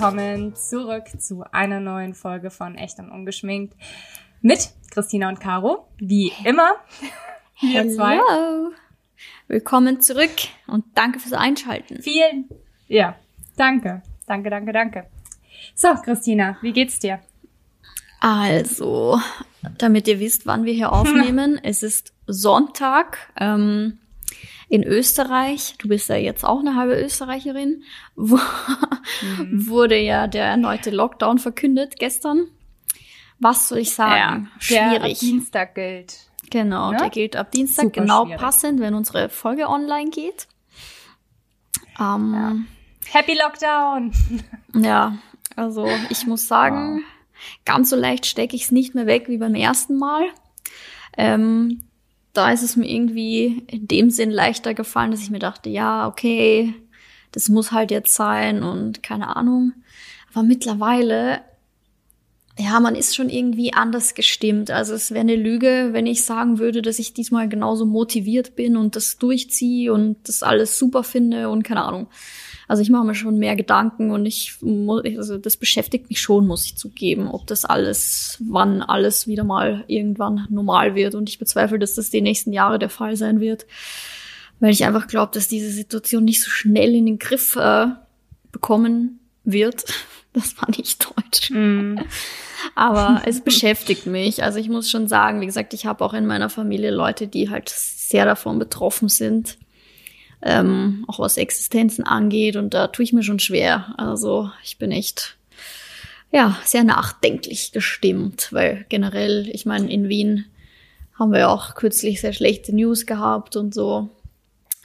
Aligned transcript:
willkommen 0.00 0.56
zurück 0.56 1.08
zu 1.18 1.44
einer 1.52 1.78
neuen 1.78 2.14
Folge 2.14 2.50
von 2.50 2.74
Echt 2.74 2.98
und 2.98 3.10
Ungeschminkt 3.10 3.74
mit 4.40 4.70
Christina 4.90 5.28
und 5.28 5.40
Caro. 5.40 5.88
Wie 5.98 6.32
immer, 6.44 6.70
wir 7.60 7.82
Hello. 7.82 7.94
zwei. 7.94 8.18
Willkommen 9.46 10.00
zurück 10.00 10.30
und 10.66 10.86
danke 10.94 11.18
fürs 11.18 11.34
Einschalten. 11.34 12.00
Vielen, 12.00 12.48
ja, 12.88 13.14
danke, 13.58 14.00
danke, 14.26 14.48
danke, 14.48 14.72
danke. 14.72 15.06
So, 15.74 15.88
Christina, 15.96 16.56
wie 16.62 16.72
geht's 16.72 16.98
dir? 16.98 17.20
Also, 18.20 19.20
damit 19.76 20.08
ihr 20.08 20.18
wisst, 20.18 20.46
wann 20.46 20.64
wir 20.64 20.72
hier 20.72 20.92
aufnehmen, 20.94 21.60
es 21.62 21.82
ist 21.82 22.14
Sonntag. 22.26 23.18
Ähm, 23.38 23.98
in 24.70 24.84
Österreich, 24.84 25.74
du 25.78 25.88
bist 25.88 26.08
ja 26.08 26.14
jetzt 26.14 26.44
auch 26.44 26.60
eine 26.60 26.76
halbe 26.76 26.94
Österreicherin, 26.94 27.82
wo, 28.14 28.36
mhm. 28.36 29.66
wurde 29.68 29.98
ja 29.98 30.28
der 30.28 30.44
erneute 30.44 30.90
Lockdown 30.90 31.38
verkündet 31.38 31.96
gestern. 31.98 32.46
Was 33.40 33.68
soll 33.68 33.78
ich 33.78 33.92
sagen? 33.92 34.48
Ja, 34.52 34.60
schwierig. 34.60 35.00
Der 35.00 35.10
ab 35.10 35.18
Dienstag 35.18 35.74
gilt. 35.74 36.18
Genau, 36.50 36.92
ne? 36.92 36.98
der 36.98 37.10
gilt 37.10 37.36
ab 37.36 37.50
Dienstag, 37.50 37.86
Super 37.86 38.00
genau 38.00 38.24
schwierig. 38.26 38.40
passend, 38.40 38.80
wenn 38.80 38.94
unsere 38.94 39.28
Folge 39.28 39.68
online 39.68 40.10
geht. 40.10 40.46
Ähm, 41.98 42.32
ja. 42.32 42.56
Happy 43.12 43.36
Lockdown! 43.36 44.12
ja, 44.84 45.18
also 45.56 45.88
ich 46.10 46.26
muss 46.26 46.46
sagen, 46.46 46.98
wow. 46.98 47.04
ganz 47.64 47.90
so 47.90 47.96
leicht 47.96 48.26
stecke 48.26 48.54
ich 48.54 48.64
es 48.64 48.70
nicht 48.70 48.94
mehr 48.94 49.06
weg 49.06 49.28
wie 49.28 49.38
beim 49.38 49.56
ersten 49.56 49.98
Mal. 49.98 50.26
Ähm, 51.16 51.89
da 52.32 52.52
ist 52.52 52.62
es 52.62 52.76
mir 52.76 52.88
irgendwie 52.88 53.64
in 53.66 53.88
dem 53.88 54.10
Sinn 54.10 54.30
leichter 54.30 54.74
gefallen, 54.74 55.10
dass 55.10 55.22
ich 55.22 55.30
mir 55.30 55.38
dachte, 55.38 55.68
ja, 55.68 56.06
okay, 56.06 56.74
das 57.32 57.48
muss 57.48 57.72
halt 57.72 57.90
jetzt 57.90 58.14
sein 58.14 58.62
und 58.62 59.02
keine 59.02 59.36
Ahnung. 59.36 59.72
Aber 60.32 60.42
mittlerweile, 60.42 61.40
ja, 62.58 62.78
man 62.80 62.94
ist 62.94 63.16
schon 63.16 63.28
irgendwie 63.28 63.72
anders 63.72 64.14
gestimmt. 64.14 64.70
Also 64.70 64.94
es 64.94 65.10
wäre 65.10 65.20
eine 65.20 65.36
Lüge, 65.36 65.88
wenn 65.92 66.06
ich 66.06 66.24
sagen 66.24 66.58
würde, 66.58 66.82
dass 66.82 66.98
ich 66.98 67.14
diesmal 67.14 67.48
genauso 67.48 67.84
motiviert 67.86 68.54
bin 68.54 68.76
und 68.76 68.96
das 68.96 69.18
durchziehe 69.18 69.92
und 69.92 70.16
das 70.28 70.42
alles 70.42 70.78
super 70.78 71.02
finde 71.02 71.48
und 71.48 71.62
keine 71.64 71.84
Ahnung. 71.84 72.08
Also 72.70 72.82
ich 72.82 72.90
mache 72.90 73.04
mir 73.04 73.16
schon 73.16 73.36
mehr 73.36 73.56
Gedanken 73.56 74.12
und 74.12 74.24
ich 74.26 74.58
muss, 74.60 75.02
also 75.04 75.38
das 75.38 75.56
beschäftigt 75.56 76.08
mich 76.08 76.20
schon, 76.20 76.46
muss 76.46 76.64
ich 76.64 76.76
zugeben, 76.76 77.26
ob 77.26 77.44
das 77.48 77.64
alles, 77.64 78.40
wann 78.48 78.80
alles 78.80 79.26
wieder 79.26 79.42
mal 79.42 79.82
irgendwann 79.88 80.46
normal 80.50 80.94
wird. 80.94 81.16
Und 81.16 81.28
ich 81.28 81.40
bezweifle, 81.40 81.80
dass 81.80 81.96
das 81.96 82.10
die 82.10 82.20
nächsten 82.20 82.52
Jahre 82.52 82.78
der 82.78 82.88
Fall 82.88 83.16
sein 83.16 83.40
wird, 83.40 83.66
weil 84.60 84.70
ich 84.70 84.84
einfach 84.84 85.08
glaube, 85.08 85.32
dass 85.34 85.48
diese 85.48 85.72
Situation 85.72 86.22
nicht 86.22 86.44
so 86.44 86.48
schnell 86.48 86.94
in 86.94 87.06
den 87.06 87.18
Griff 87.18 87.56
äh, 87.56 87.86
bekommen 88.52 89.18
wird. 89.42 89.84
Das 90.32 90.56
war 90.58 90.70
nicht 90.70 91.04
deutsch. 91.04 91.50
Mm. 91.50 91.98
Aber 92.76 93.22
es 93.26 93.40
beschäftigt 93.40 94.06
mich. 94.06 94.44
Also 94.44 94.60
ich 94.60 94.68
muss 94.68 94.88
schon 94.88 95.08
sagen, 95.08 95.40
wie 95.40 95.46
gesagt, 95.46 95.74
ich 95.74 95.86
habe 95.86 96.04
auch 96.04 96.14
in 96.14 96.24
meiner 96.24 96.48
Familie 96.48 96.92
Leute, 96.92 97.26
die 97.26 97.50
halt 97.50 97.68
sehr 97.68 98.26
davon 98.26 98.60
betroffen 98.60 99.08
sind 99.08 99.58
ähm, 100.42 101.04
auch 101.08 101.18
was 101.18 101.36
Existenzen 101.36 102.04
angeht. 102.04 102.56
Und 102.56 102.74
da 102.74 102.88
tue 102.88 103.04
ich 103.04 103.12
mir 103.12 103.22
schon 103.22 103.38
schwer. 103.38 103.94
Also 103.96 104.50
ich 104.64 104.78
bin 104.78 104.90
echt 104.92 105.36
ja 106.32 106.56
sehr 106.64 106.84
nachdenklich 106.84 107.72
gestimmt, 107.72 108.48
weil 108.52 108.86
generell, 108.88 109.48
ich 109.52 109.66
meine, 109.66 109.90
in 109.90 110.08
Wien 110.08 110.46
haben 111.18 111.32
wir 111.32 111.40
ja 111.40 111.48
auch 111.48 111.74
kürzlich 111.74 112.20
sehr 112.20 112.32
schlechte 112.32 112.74
News 112.74 113.06
gehabt 113.06 113.56
und 113.56 113.74
so. 113.74 114.08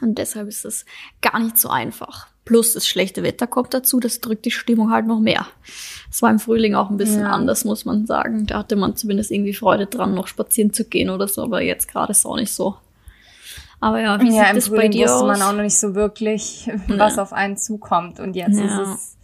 Und 0.01 0.17
deshalb 0.17 0.49
ist 0.49 0.65
es 0.65 0.85
gar 1.21 1.39
nicht 1.39 1.57
so 1.57 1.69
einfach. 1.69 2.27
Plus 2.43 2.73
das 2.73 2.87
schlechte 2.87 3.23
Wetter 3.23 3.47
kommt 3.47 3.73
dazu, 3.73 3.99
das 3.99 4.19
drückt 4.19 4.45
die 4.45 4.51
Stimmung 4.51 4.91
halt 4.91 5.07
noch 5.07 5.19
mehr. 5.19 5.47
Es 6.11 6.21
war 6.21 6.29
im 6.29 6.39
Frühling 6.39 6.75
auch 6.75 6.89
ein 6.89 6.97
bisschen 6.97 7.21
ja. 7.21 7.31
anders, 7.31 7.65
muss 7.65 7.85
man 7.85 8.05
sagen. 8.05 8.45
Da 8.45 8.59
hatte 8.59 8.75
man 8.75 8.95
zumindest 8.95 9.31
irgendwie 9.31 9.53
Freude 9.53 9.87
dran, 9.87 10.13
noch 10.13 10.27
spazieren 10.27 10.73
zu 10.73 10.83
gehen 10.83 11.09
oder 11.09 11.27
so, 11.27 11.41
aber 11.43 11.61
jetzt 11.61 11.87
gerade 11.87 12.11
ist 12.11 12.19
es 12.19 12.25
auch 12.25 12.35
nicht 12.35 12.51
so. 12.51 12.75
Aber 13.79 13.99
ja, 13.99 14.19
wie 14.21 14.35
ja, 14.35 14.47
sieht 14.47 14.57
es 14.57 14.69
bei 14.69 14.87
dir 14.87 15.07
wusste 15.07 15.25
man 15.25 15.41
auch 15.41 15.53
noch 15.53 15.63
nicht 15.63 15.77
so 15.77 15.95
wirklich, 15.95 16.69
was 16.87 17.19
auf 17.19 17.33
einen 17.33 17.57
zukommt. 17.57 18.19
Und 18.19 18.35
jetzt 18.35 18.57
ja. 18.57 18.65
ist 18.65 18.77
es 18.77 19.17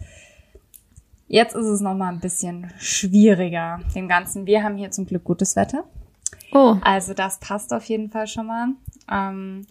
jetzt 1.32 1.56
ist 1.56 1.66
es 1.66 1.80
noch 1.80 1.94
mal 1.94 2.12
ein 2.12 2.20
bisschen 2.20 2.70
schwieriger. 2.78 3.80
Dem 3.94 4.06
Ganzen. 4.06 4.46
Wir 4.46 4.62
haben 4.62 4.76
hier 4.76 4.90
zum 4.90 5.06
Glück 5.06 5.24
gutes 5.24 5.56
Wetter. 5.56 5.84
Oh. 6.52 6.76
Also 6.82 7.14
das 7.14 7.40
passt 7.40 7.72
auf 7.72 7.84
jeden 7.84 8.10
Fall 8.10 8.26
schon 8.26 8.46
mal. 8.46 8.68
Ähm, 9.10 9.66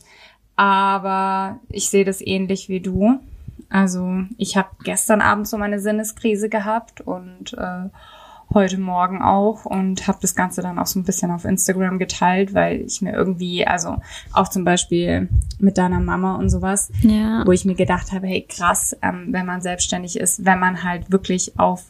aber 0.55 1.59
ich 1.69 1.89
sehe 1.89 2.03
das 2.03 2.19
ähnlich 2.19 2.67
wie 2.67 2.81
du. 2.81 3.19
Also 3.69 4.23
ich 4.37 4.57
habe 4.57 4.69
gestern 4.83 5.21
Abend 5.21 5.47
so 5.47 5.57
meine 5.57 5.79
Sinneskrise 5.79 6.49
gehabt 6.49 7.01
und 7.01 7.53
äh, 7.53 7.89
heute 8.53 8.77
Morgen 8.77 9.21
auch 9.21 9.65
und 9.65 10.07
habe 10.07 10.19
das 10.21 10.35
Ganze 10.35 10.61
dann 10.61 10.79
auch 10.79 10.85
so 10.85 10.99
ein 10.99 11.03
bisschen 11.03 11.31
auf 11.31 11.45
Instagram 11.45 11.99
geteilt, 11.99 12.53
weil 12.53 12.81
ich 12.81 13.01
mir 13.01 13.13
irgendwie, 13.13 13.65
also 13.65 13.97
auch 14.33 14.49
zum 14.49 14.65
Beispiel 14.65 15.29
mit 15.59 15.77
deiner 15.77 15.99
Mama 15.99 16.35
und 16.35 16.49
sowas, 16.49 16.91
ja. 17.01 17.43
wo 17.45 17.51
ich 17.51 17.65
mir 17.65 17.75
gedacht 17.75 18.11
habe, 18.11 18.27
hey 18.27 18.45
krass, 18.47 18.95
ähm, 19.01 19.27
wenn 19.29 19.45
man 19.45 19.61
selbstständig 19.61 20.19
ist, 20.19 20.45
wenn 20.45 20.59
man 20.59 20.83
halt 20.83 21.11
wirklich 21.11 21.57
auf 21.59 21.85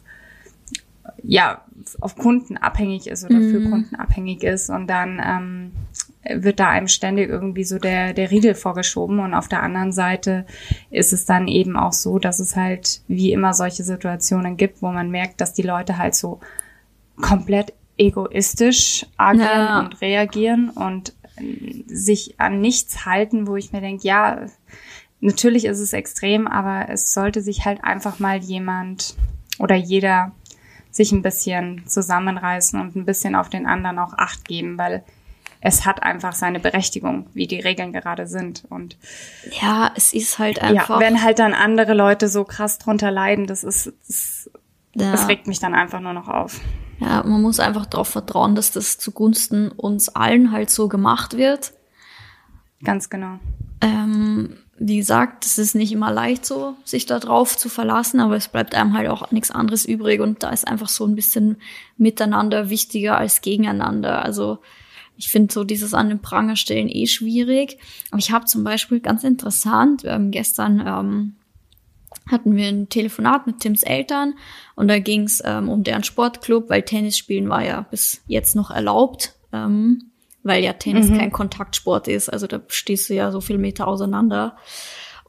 ja 1.22 1.62
auf 2.00 2.16
Kunden 2.16 2.56
abhängig 2.56 3.06
ist 3.06 3.24
oder 3.24 3.36
mhm. 3.36 3.50
für 3.50 3.70
Kunden 3.70 3.94
abhängig 3.96 4.42
ist 4.42 4.70
und 4.70 4.86
dann 4.86 5.20
ähm, 5.24 5.72
wird 6.42 6.60
da 6.60 6.68
einem 6.68 6.88
ständig 6.88 7.28
irgendwie 7.28 7.64
so 7.64 7.78
der, 7.78 8.12
der 8.12 8.30
Riegel 8.30 8.54
vorgeschoben. 8.54 9.18
Und 9.18 9.34
auf 9.34 9.48
der 9.48 9.62
anderen 9.62 9.92
Seite 9.92 10.46
ist 10.90 11.12
es 11.12 11.26
dann 11.26 11.48
eben 11.48 11.76
auch 11.76 11.92
so, 11.92 12.18
dass 12.18 12.38
es 12.38 12.56
halt 12.56 13.00
wie 13.08 13.32
immer 13.32 13.54
solche 13.54 13.82
Situationen 13.82 14.56
gibt, 14.56 14.82
wo 14.82 14.92
man 14.92 15.10
merkt, 15.10 15.40
dass 15.40 15.52
die 15.52 15.62
Leute 15.62 15.98
halt 15.98 16.14
so 16.14 16.40
komplett 17.20 17.72
egoistisch 17.98 19.06
agieren 19.16 19.48
ja. 19.48 19.80
und 19.80 20.00
reagieren 20.00 20.70
und 20.70 21.12
sich 21.86 22.38
an 22.38 22.60
nichts 22.60 23.04
halten, 23.04 23.46
wo 23.46 23.56
ich 23.56 23.72
mir 23.72 23.80
denke, 23.80 24.06
ja, 24.06 24.46
natürlich 25.20 25.64
ist 25.64 25.80
es 25.80 25.92
extrem, 25.92 26.46
aber 26.46 26.88
es 26.88 27.12
sollte 27.12 27.40
sich 27.40 27.64
halt 27.64 27.82
einfach 27.82 28.18
mal 28.18 28.38
jemand 28.38 29.16
oder 29.58 29.74
jeder 29.74 30.32
sich 30.92 31.10
ein 31.10 31.22
bisschen 31.22 31.86
zusammenreißen 31.88 32.80
und 32.80 32.94
ein 32.94 33.04
bisschen 33.04 33.34
auf 33.34 33.48
den 33.48 33.66
anderen 33.66 33.98
auch 33.98 34.12
Acht 34.16 34.44
geben, 34.44 34.78
weil 34.78 35.02
es 35.60 35.86
hat 35.86 36.02
einfach 36.02 36.34
seine 36.34 36.60
Berechtigung, 36.60 37.26
wie 37.34 37.46
die 37.46 37.60
Regeln 37.60 37.92
gerade 37.92 38.26
sind. 38.26 38.64
Und 38.68 38.96
ja, 39.60 39.90
es 39.96 40.12
ist 40.12 40.38
halt 40.38 40.60
einfach. 40.60 41.00
Ja, 41.00 41.00
wenn 41.00 41.22
halt 41.22 41.38
dann 41.38 41.54
andere 41.54 41.94
Leute 41.94 42.28
so 42.28 42.44
krass 42.44 42.78
drunter 42.78 43.10
leiden, 43.10 43.46
das 43.46 43.64
ist, 43.64 43.92
das, 44.06 44.50
ja. 44.94 45.12
das 45.12 45.28
regt 45.28 45.46
mich 45.46 45.60
dann 45.60 45.74
einfach 45.74 46.00
nur 46.00 46.12
noch 46.12 46.28
auf. 46.28 46.60
Ja, 46.98 47.22
man 47.22 47.40
muss 47.40 47.58
einfach 47.58 47.86
darauf 47.86 48.08
vertrauen, 48.08 48.54
dass 48.54 48.70
das 48.70 48.98
zugunsten 48.98 49.70
uns 49.70 50.08
allen 50.08 50.52
halt 50.52 50.70
so 50.70 50.88
gemacht 50.88 51.36
wird. 51.36 51.72
Ganz 52.84 53.08
genau. 53.08 53.38
Ähm, 53.80 54.58
wie 54.84 54.96
gesagt, 54.96 55.46
es 55.46 55.58
ist 55.58 55.76
nicht 55.76 55.92
immer 55.92 56.10
leicht 56.10 56.44
so, 56.44 56.74
sich 56.84 57.06
da 57.06 57.20
drauf 57.20 57.56
zu 57.56 57.68
verlassen, 57.68 58.18
aber 58.18 58.34
es 58.34 58.48
bleibt 58.48 58.74
einem 58.74 58.96
halt 58.96 59.08
auch 59.08 59.30
nichts 59.30 59.52
anderes 59.52 59.84
übrig 59.84 60.20
und 60.20 60.42
da 60.42 60.50
ist 60.50 60.66
einfach 60.66 60.88
so 60.88 61.06
ein 61.06 61.14
bisschen 61.14 61.58
miteinander 61.96 62.68
wichtiger 62.68 63.16
als 63.16 63.42
gegeneinander. 63.42 64.24
Also 64.24 64.58
ich 65.16 65.28
finde 65.28 65.54
so 65.54 65.62
dieses 65.62 65.94
an 65.94 66.08
den 66.08 66.20
Pranger 66.20 66.56
stellen 66.56 66.88
eh 66.88 67.06
schwierig. 67.06 67.78
Aber 68.10 68.18
ich 68.18 68.32
habe 68.32 68.46
zum 68.46 68.64
Beispiel 68.64 68.98
ganz 68.98 69.22
interessant, 69.22 70.02
ähm, 70.04 70.32
gestern 70.32 70.82
ähm, 70.84 71.36
hatten 72.28 72.56
wir 72.56 72.66
ein 72.66 72.88
Telefonat 72.88 73.46
mit 73.46 73.60
Tims 73.60 73.84
Eltern 73.84 74.34
und 74.74 74.88
da 74.88 74.98
ging 74.98 75.22
es 75.22 75.40
ähm, 75.44 75.68
um 75.68 75.84
deren 75.84 76.02
Sportclub, 76.02 76.70
weil 76.70 76.82
Tennis 76.82 77.16
spielen 77.16 77.48
war 77.48 77.64
ja 77.64 77.82
bis 77.82 78.22
jetzt 78.26 78.56
noch 78.56 78.72
erlaubt, 78.72 79.36
ähm, 79.52 80.11
weil 80.42 80.62
ja 80.62 80.72
Tennis 80.72 81.08
mhm. 81.08 81.18
kein 81.18 81.32
Kontaktsport 81.32 82.08
ist. 82.08 82.28
Also 82.28 82.46
da 82.46 82.60
stehst 82.68 83.08
du 83.08 83.14
ja 83.14 83.30
so 83.30 83.40
viel 83.40 83.58
Meter 83.58 83.88
auseinander. 83.88 84.56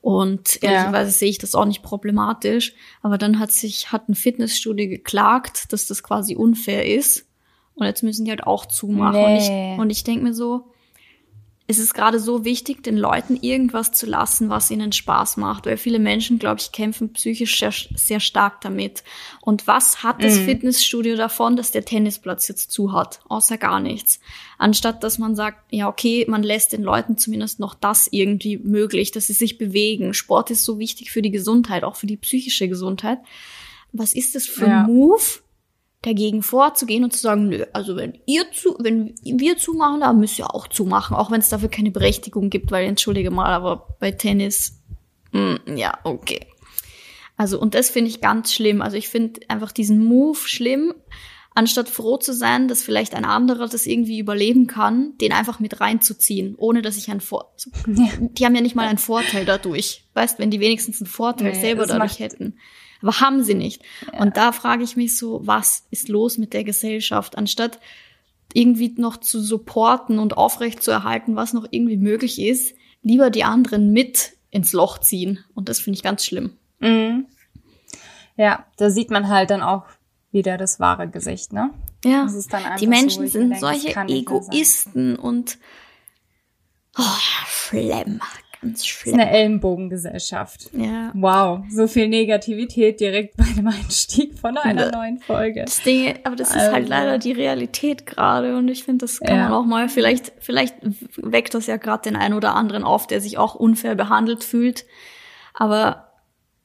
Und 0.01 0.62
ehrlicherweise 0.62 1.12
ja. 1.12 1.18
sehe 1.18 1.30
ich 1.30 1.38
das 1.38 1.56
auch 1.56 1.65
nicht 1.65 1.81
problematisch. 1.81 2.74
Aber 3.01 3.18
dann 3.18 3.39
hat 3.39 3.51
sich, 3.51 3.92
hat 3.92 4.10
ein 4.10 4.15
Fitnessstudio 4.15 4.89
geklagt, 4.89 5.71
dass 5.71 5.88
das 5.88 6.04
quasi 6.04 6.36
unfair 6.36 6.86
ist 6.86 7.25
und 7.75 7.86
jetzt 7.86 8.04
müssen 8.04 8.25
die 8.25 8.31
halt 8.31 8.45
auch 8.45 8.65
zumachen. 8.65 9.19
Nee. 9.19 9.25
Und 9.25 9.42
ich, 9.42 9.80
und 9.80 9.89
ich 9.89 10.04
denke 10.04 10.24
mir 10.24 10.33
so, 10.33 10.73
es 11.65 11.80
ist 11.80 11.94
gerade 11.94 12.19
so 12.19 12.44
wichtig, 12.44 12.83
den 12.83 12.98
Leuten 12.98 13.38
irgendwas 13.42 13.94
zu 13.94 14.06
lassen, 14.06 14.50
was 14.50 14.69
ihnen 14.69 14.92
Spaß 14.92 15.38
macht, 15.38 15.65
weil 15.65 15.77
viele 15.77 15.98
Menschen, 15.98 16.38
glaube 16.38 16.60
ich, 16.60 16.74
kämpfen 16.74 17.13
psychisch 17.13 17.57
sehr, 17.57 17.71
sehr 17.95 18.19
stark 18.19 18.60
damit. 18.60 19.04
Und 19.39 19.65
was 19.65 20.04
hat 20.04 20.21
das 20.21 20.39
mhm. 20.39 20.45
Fitnessstudio 20.45 21.15
davon, 21.15 21.56
dass 21.56 21.71
der 21.71 21.86
Tennisplatz 21.86 22.50
jetzt 22.50 22.71
zu 22.71 22.92
hat? 22.92 23.21
Außer 23.30 23.57
gar 23.57 23.80
nichts. 23.80 24.19
Anstatt 24.57 25.04
dass 25.06 25.19
man 25.19 25.36
sagt, 25.36 25.60
ja, 25.71 25.88
okay, 25.88 26.25
man 26.27 26.44
lässt 26.44 26.74
den 26.74 26.83
Leuten 26.83 27.18
zumindest 27.18 27.62
noch 27.62 27.75
das 27.75 28.09
irgendwie 28.12 28.57
möglich, 28.57 29.12
dass 29.12 29.27
sie 29.27 29.33
sich 29.33 29.57
bewegen. 29.57 30.13
Sport 30.13 30.51
ist 30.51 30.66
so 30.66 30.80
wichtig 30.80 31.12
für 31.12 31.21
die 31.21 31.31
Gesundheit, 31.31 31.86
auch 31.86 31.95
für 31.95 32.07
die 32.07 32.18
psychische 32.18 32.68
Gesundheit. 32.68 33.19
Was 33.94 34.13
ist 34.13 34.36
das 34.36 34.45
für 34.45 34.66
ein 34.66 34.71
ja. 34.71 34.83
Move? 34.88 35.43
Dagegen 36.04 36.44
vorzugehen 36.44 37.04
und 37.04 37.14
zu 37.14 37.20
sagen, 37.20 37.48
nö, 37.48 37.66
also 37.74 37.96
wenn 37.96 38.20
ihr 38.26 38.52
zu, 38.52 38.76
wenn 38.80 39.16
wir 39.24 39.58
zumachen, 39.58 40.02
dann 40.02 40.20
müsst 40.20 40.38
ihr 40.38 40.54
auch 40.54 40.68
zumachen, 40.68 41.16
auch 41.16 41.32
wenn 41.32 41.40
es 41.40 41.50
dafür 41.50 41.70
keine 41.70 41.92
Berechtigung 41.92 42.50
gibt, 42.50 42.72
weil 42.72 42.86
entschuldige 42.86 43.32
mal, 43.32 43.54
aber 43.54 43.96
bei 44.00 44.12
Tennis, 44.12 44.82
mh, 45.32 45.60
hm, 45.66 45.78
ja, 45.78 45.98
okay. 46.04 46.46
Also, 47.38 47.60
und 47.60 47.74
das 47.74 47.90
finde 47.90 48.10
ich 48.10 48.22
ganz 48.22 48.54
schlimm. 48.54 48.82
Also 48.82 48.96
ich 48.98 49.10
finde 49.10 49.42
einfach 49.48 49.72
diesen 49.72 50.04
Move 50.04 50.38
schlimm, 50.38 50.94
anstatt 51.56 51.90
froh 51.90 52.18
zu 52.18 52.34
sein, 52.34 52.68
dass 52.68 52.84
vielleicht 52.84 53.16
ein 53.16 53.26
anderer 53.26 53.68
das 53.68 53.86
irgendwie 53.86 54.20
überleben 54.20 54.68
kann, 54.68 55.18
den 55.20 55.32
einfach 55.32 55.60
mit 55.60 55.80
reinzuziehen, 55.80 56.56
ohne 56.58 56.82
dass 56.82 56.98
ich 56.98 57.10
einen 57.10 57.22
Vor 57.22 57.54
ja. 57.88 58.10
die 58.20 58.46
haben 58.46 58.56
ja 58.56 58.62
nicht 58.62 58.76
mal 58.76 58.88
einen 58.88 58.98
Vorteil 58.98 59.46
dadurch. 59.46 60.04
Weißt, 60.14 60.38
wenn 60.38 60.52
die 60.52 60.60
wenigstens 60.60 61.02
einen 61.02 61.10
Vorteil 61.10 61.54
nee, 61.54 61.62
selber 61.62 61.86
dadurch 61.86 62.20
hätten. 62.20 62.58
Haben 63.04 63.44
sie 63.44 63.54
nicht. 63.54 63.84
Ja. 64.12 64.20
Und 64.20 64.38
da 64.38 64.52
frage 64.52 64.84
ich 64.84 64.96
mich 64.96 65.18
so, 65.18 65.42
was 65.44 65.86
ist 65.92 66.10
los 66.10 66.38
mit 66.38 66.54
der 66.54 66.64
Gesellschaft? 66.64 67.38
Anstatt 67.38 67.80
irgendwie 68.54 68.94
noch 68.98 69.18
zu 69.18 69.42
supporten 69.42 70.20
und 70.20 70.38
aufrecht 70.38 70.82
zu 70.82 70.92
erhalten, 70.92 71.36
was 71.36 71.54
noch 71.54 71.68
irgendwie 71.70 71.98
möglich 71.98 72.40
ist, 72.40 72.76
lieber 73.02 73.30
die 73.30 73.44
anderen 73.44 73.92
mit 73.92 74.34
ins 74.52 74.74
Loch 74.74 75.00
ziehen. 75.00 75.44
Und 75.54 75.70
das 75.70 75.80
finde 75.80 75.98
ich 75.98 76.04
ganz 76.04 76.26
schlimm. 76.26 76.54
Mhm. 76.80 77.26
Ja, 78.38 78.66
da 78.78 78.90
sieht 78.90 79.12
man 79.12 79.28
halt 79.28 79.50
dann 79.50 79.62
auch 79.62 79.86
wieder 80.32 80.58
das 80.58 80.80
wahre 80.80 81.08
Gesicht, 81.08 81.54
ne? 81.54 81.72
Ja. 82.04 82.28
die 82.80 82.88
Menschen 82.88 83.28
so, 83.28 83.32
sind 83.32 83.52
denke, 83.52 83.60
solche 83.60 83.96
Egoisten 84.08 85.16
und 85.16 85.58
oh, 86.98 87.02
schlimm. 87.48 88.20
Ganz 88.63 88.86
schlimm. 88.86 89.18
Das 89.18 89.25
ist 89.25 89.27
eine 89.27 89.38
Ellenbogengesellschaft. 89.38 90.69
Ja. 90.74 91.12
Wow, 91.13 91.65
so 91.69 91.88
viel 91.88 92.07
Negativität 92.07 93.00
direkt 93.00 93.36
bei 93.38 93.45
dem 93.56 93.68
Einstieg 93.68 94.39
von 94.39 94.57
einer 94.57 94.89
da, 94.89 94.98
neuen 94.98 95.19
Folge. 95.19 95.65
Das 95.65 95.81
Ding, 95.83 96.15
aber 96.24 96.36
das 96.36 96.51
also. 96.51 96.65
ist 96.65 96.71
halt 96.71 96.75
also 96.75 96.89
leider 96.89 97.18
die 97.18 97.33
Realität 97.33 98.06
gerade 98.06 98.56
und 98.57 98.68
ich 98.69 98.83
finde, 98.83 99.06
das 99.06 99.19
kann 99.19 99.36
ja. 99.36 99.44
man 99.44 99.51
auch 99.51 99.65
mal, 99.65 99.89
vielleicht, 99.89 100.31
vielleicht 100.39 100.75
weckt 101.18 101.54
das 101.54 101.68
ja 101.68 101.77
gerade 101.77 102.10
den 102.10 102.15
einen 102.15 102.33
oder 102.33 102.56
anderen 102.56 102.83
auf, 102.83 103.06
der 103.06 103.21
sich 103.21 103.38
auch 103.38 103.56
unfair 103.56 103.95
behandelt 103.95 104.44
fühlt. 104.44 104.86
Aber 105.54 106.13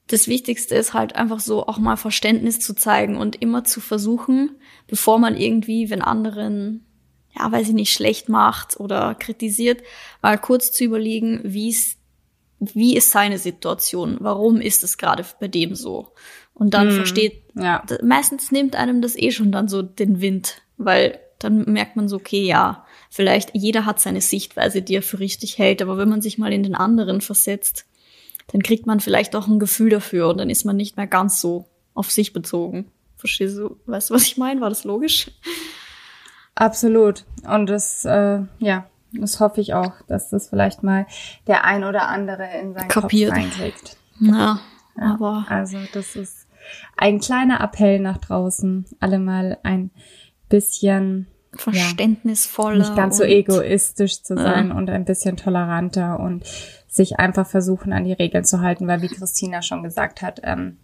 das 0.07 0.27
Wichtigste 0.27 0.75
ist 0.75 0.95
halt 0.95 1.17
einfach 1.17 1.41
so 1.41 1.67
auch 1.67 1.79
mal 1.79 1.97
Verständnis 1.97 2.61
zu 2.61 2.75
zeigen 2.75 3.17
und 3.17 3.41
immer 3.43 3.65
zu 3.65 3.81
versuchen, 3.81 4.57
bevor 4.87 5.19
man 5.19 5.37
irgendwie, 5.37 5.91
wenn 5.91 6.03
anderen, 6.03 6.88
ja, 7.39 7.51
weiß 7.51 7.69
ich 7.69 7.75
nicht, 7.75 7.93
schlecht 7.93 8.29
macht 8.29 8.79
oder 8.79 9.15
kritisiert, 9.15 9.83
mal 10.23 10.39
kurz 10.39 10.73
zu 10.73 10.85
überlegen, 10.85 11.41
wie 11.45 11.71
ist, 11.71 11.99
wie 12.59 12.97
ist 12.97 13.11
seine 13.11 13.39
Situation? 13.39 14.17
Warum 14.21 14.61
ist 14.61 14.83
es 14.85 14.99
gerade 14.99 15.25
bei 15.41 15.49
dem 15.49 15.75
so? 15.75 16.13
Und 16.55 16.75
dann 16.75 16.89
hm, 16.89 16.97
versteht, 16.97 17.43
ja. 17.55 17.85
meistens 18.03 18.51
nimmt 18.51 18.75
einem 18.75 19.01
das 19.01 19.17
eh 19.17 19.31
schon 19.31 19.53
dann 19.53 19.69
so 19.69 19.83
den 19.83 20.21
Wind, 20.21 20.63
weil 20.77 21.21
dann 21.39 21.65
merkt 21.73 21.95
man 21.95 22.09
so, 22.09 22.17
okay, 22.17 22.45
ja, 22.45 22.85
vielleicht 23.11 23.51
jeder 23.55 23.87
hat 23.87 24.01
seine 24.01 24.21
Sichtweise, 24.21 24.83
die 24.83 24.97
er 24.97 25.03
für 25.03 25.21
richtig 25.21 25.59
hält, 25.59 25.83
aber 25.83 25.99
wenn 25.99 26.09
man 26.09 26.21
sich 26.21 26.37
mal 26.37 26.53
in 26.53 26.65
den 26.65 26.75
anderen 26.75 27.21
versetzt, 27.21 27.87
dann 28.49 28.63
kriegt 28.63 28.87
man 28.87 28.99
vielleicht 28.99 29.37
auch 29.37 29.47
ein 29.47 29.61
Gefühl 29.61 29.91
dafür 29.91 30.29
und 30.29 30.39
dann 30.39 30.51
ist 30.51 30.65
man 30.65 30.77
nicht 30.77 30.97
mehr 30.97 31.07
ganz 31.07 31.41
so 31.41 31.67
auf 31.95 32.11
sich 32.11 32.33
bezogen. 32.33 32.91
Verstehst 33.17 33.57
du? 33.59 33.77
Weißt 33.87 34.11
du, 34.11 34.15
was 34.15 34.23
ich 34.23 34.37
meine? 34.37 34.61
War 34.61 34.69
das 34.69 34.85
logisch? 34.85 35.31
Absolut. 36.59 37.25
Und 37.49 37.71
das, 37.71 38.05
äh, 38.05 38.41
ja, 38.59 38.87
das 39.13 39.39
hoffe 39.39 39.61
ich 39.61 39.75
auch, 39.75 39.93
dass 40.09 40.31
das 40.31 40.49
vielleicht 40.49 40.83
mal 40.83 41.07
der 41.47 41.65
ein 41.65 41.85
oder 41.85 42.09
andere 42.09 42.49
in 42.61 42.75
seinen 42.75 42.89
Kapiert. 42.89 43.31
Kopf 43.33 43.41
reinkriegt. 43.41 43.97
Ja, 44.19 44.59
ja, 44.97 45.15
aber. 45.15 45.47
Also 45.49 45.79
das 45.93 46.17
ist 46.17 46.49
ein 46.97 47.21
kleiner 47.21 47.61
Appell 47.61 48.01
nach 48.01 48.19
draußen, 48.19 48.87
alle 48.99 49.21
mal 49.21 49.59
ein 49.63 49.93
bisschen 50.49 51.29
verständnisvoller. 51.55 52.73
Ja, 52.73 52.79
nicht 52.81 52.97
ganz 52.97 53.19
so 53.19 53.23
egoistisch 53.23 54.25
zu 54.25 54.37
sein 54.37 54.71
ja. 54.71 54.75
und 54.75 54.91
ein 54.91 55.05
bisschen 55.05 55.37
toleranter 55.37 56.19
und 56.19 56.45
sich 56.89 57.21
einfach 57.21 57.47
versuchen, 57.47 57.93
an 57.93 58.03
die 58.03 58.13
Regeln 58.13 58.45
zu 58.45 58.63
halten, 58.63 58.89
weil 58.89 59.01
wie 59.01 59.09
Christina 59.09 59.63
schon 59.63 59.85
gesagt 59.85 60.23
hat, 60.23 60.41
ähm, 60.43 60.79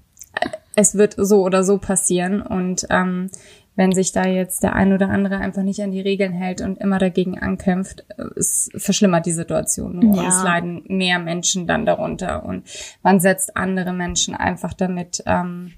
es 0.77 0.94
wird 0.97 1.17
so 1.19 1.43
oder 1.43 1.65
so 1.65 1.79
passieren 1.79 2.43
und 2.43 2.87
ähm, 2.91 3.31
wenn 3.76 3.93
sich 3.93 4.12
da 4.12 4.26
jetzt 4.26 4.62
der 4.62 4.75
ein 4.75 4.93
oder 4.93 5.09
andere 5.09 5.38
einfach 5.38 5.62
nicht 5.62 5.81
an 5.81 5.91
die 5.91 6.00
Regeln 6.00 6.32
hält 6.32 6.61
und 6.61 6.79
immer 6.79 6.99
dagegen 6.99 7.38
ankämpft, 7.38 8.05
es 8.37 8.71
verschlimmert 8.76 9.26
die 9.26 9.32
Situation 9.32 9.99
nur. 9.99 10.15
Ja. 10.17 10.23
Und 10.23 10.29
es 10.29 10.43
leiden 10.43 10.85
mehr 10.87 11.19
Menschen 11.19 11.67
dann 11.67 11.85
darunter 11.85 12.44
und 12.44 12.65
man 13.03 13.21
setzt 13.21 13.56
andere 13.56 13.93
Menschen 13.93 14.35
einfach 14.35 14.75
damit 14.75 15.23
ähm, 15.26 15.73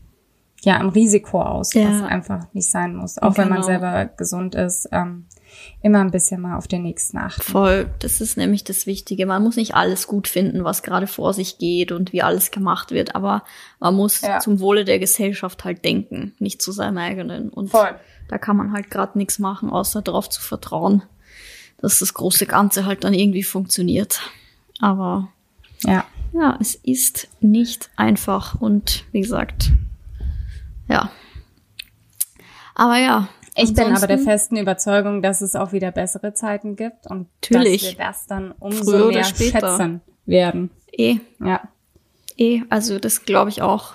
ja 0.60 0.78
am 0.78 0.90
Risiko 0.90 1.40
aus, 1.40 1.72
ja. 1.72 1.88
was 1.88 2.02
einfach 2.02 2.52
nicht 2.52 2.70
sein 2.70 2.94
muss. 2.94 3.18
Auch 3.18 3.34
genau. 3.34 3.38
wenn 3.38 3.48
man 3.48 3.62
genau. 3.62 3.66
selber 3.66 4.04
gesund 4.16 4.54
ist. 4.54 4.88
Ähm, 4.92 5.26
immer 5.82 6.00
ein 6.00 6.10
bisschen 6.10 6.40
mal 6.40 6.56
auf 6.56 6.68
den 6.68 6.82
nächsten 6.82 7.18
achten. 7.18 7.42
Voll, 7.42 7.88
das 8.00 8.20
ist 8.20 8.36
nämlich 8.36 8.64
das 8.64 8.86
Wichtige. 8.86 9.26
Man 9.26 9.42
muss 9.42 9.56
nicht 9.56 9.74
alles 9.74 10.06
gut 10.06 10.28
finden, 10.28 10.64
was 10.64 10.82
gerade 10.82 11.06
vor 11.06 11.32
sich 11.32 11.58
geht 11.58 11.92
und 11.92 12.12
wie 12.12 12.22
alles 12.22 12.50
gemacht 12.50 12.90
wird, 12.90 13.14
aber 13.14 13.44
man 13.78 13.94
muss 13.94 14.20
ja. 14.20 14.40
zum 14.40 14.60
Wohle 14.60 14.84
der 14.84 14.98
Gesellschaft 14.98 15.64
halt 15.64 15.84
denken, 15.84 16.34
nicht 16.38 16.62
zu 16.62 16.72
seinem 16.72 16.98
eigenen. 16.98 17.48
Und 17.48 17.70
Voll. 17.70 17.94
da 18.28 18.38
kann 18.38 18.56
man 18.56 18.72
halt 18.72 18.90
gerade 18.90 19.18
nichts 19.18 19.38
machen, 19.38 19.70
außer 19.70 20.02
darauf 20.02 20.28
zu 20.28 20.40
vertrauen, 20.40 21.02
dass 21.78 21.98
das 21.98 22.14
große 22.14 22.46
Ganze 22.46 22.84
halt 22.84 23.04
dann 23.04 23.14
irgendwie 23.14 23.42
funktioniert. 23.42 24.20
Aber 24.80 25.28
ja, 25.84 26.04
ja, 26.32 26.58
es 26.60 26.74
ist 26.74 27.28
nicht 27.40 27.90
einfach 27.96 28.60
und 28.60 29.04
wie 29.12 29.20
gesagt, 29.20 29.70
ja. 30.88 31.10
Aber 32.74 32.98
ja, 32.98 33.28
ich 33.56 33.74
bin 33.74 33.94
aber 33.94 34.06
der 34.06 34.18
festen 34.18 34.56
Überzeugung, 34.56 35.22
dass 35.22 35.40
es 35.40 35.56
auch 35.56 35.72
wieder 35.72 35.90
bessere 35.90 36.34
Zeiten 36.34 36.76
gibt 36.76 37.06
und 37.06 37.28
natürlich. 37.42 37.82
dass 37.82 37.90
wir 37.90 38.04
das 38.04 38.26
dann 38.26 38.52
umso 38.52 39.08
mehr 39.08 39.24
schätzen 39.24 40.00
werden. 40.26 40.70
Eh. 40.92 41.16
Ja. 41.40 41.68
Eh, 42.36 42.62
also 42.68 42.98
das 42.98 43.24
glaube 43.24 43.50
ich 43.50 43.62
auch. 43.62 43.94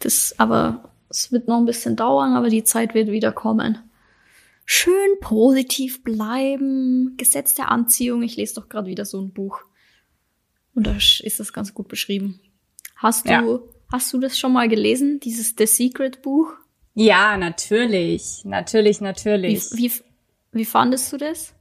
Das, 0.00 0.34
aber 0.38 0.90
es 1.08 1.32
wird 1.32 1.48
noch 1.48 1.58
ein 1.58 1.66
bisschen 1.66 1.96
dauern, 1.96 2.34
aber 2.34 2.48
die 2.48 2.64
Zeit 2.64 2.94
wird 2.94 3.08
wieder 3.08 3.32
kommen. 3.32 3.78
Schön 4.64 5.20
positiv 5.20 6.02
bleiben, 6.02 7.14
Gesetz 7.16 7.54
der 7.54 7.70
Anziehung. 7.70 8.22
Ich 8.22 8.36
lese 8.36 8.56
doch 8.56 8.68
gerade 8.68 8.88
wieder 8.88 9.04
so 9.04 9.20
ein 9.20 9.32
Buch. 9.32 9.60
Und 10.74 10.86
da 10.86 10.96
ist 10.96 11.38
das 11.38 11.52
ganz 11.52 11.72
gut 11.72 11.88
beschrieben. 11.88 12.40
Hast 12.96 13.26
du, 13.26 13.30
ja. 13.30 13.58
hast 13.92 14.12
du 14.12 14.18
das 14.18 14.38
schon 14.38 14.52
mal 14.52 14.68
gelesen, 14.68 15.20
dieses 15.20 15.54
The 15.56 15.66
Secret 15.66 16.22
Buch? 16.22 16.52
Ja, 16.98 17.36
natürlich. 17.36 18.40
Natürlich, 18.44 19.02
natürlich. 19.02 19.70
Wie, 19.72 19.90
wie, 19.90 19.92
wie 20.52 20.64
fandest 20.64 21.12
du 21.12 21.18
das? 21.18 21.52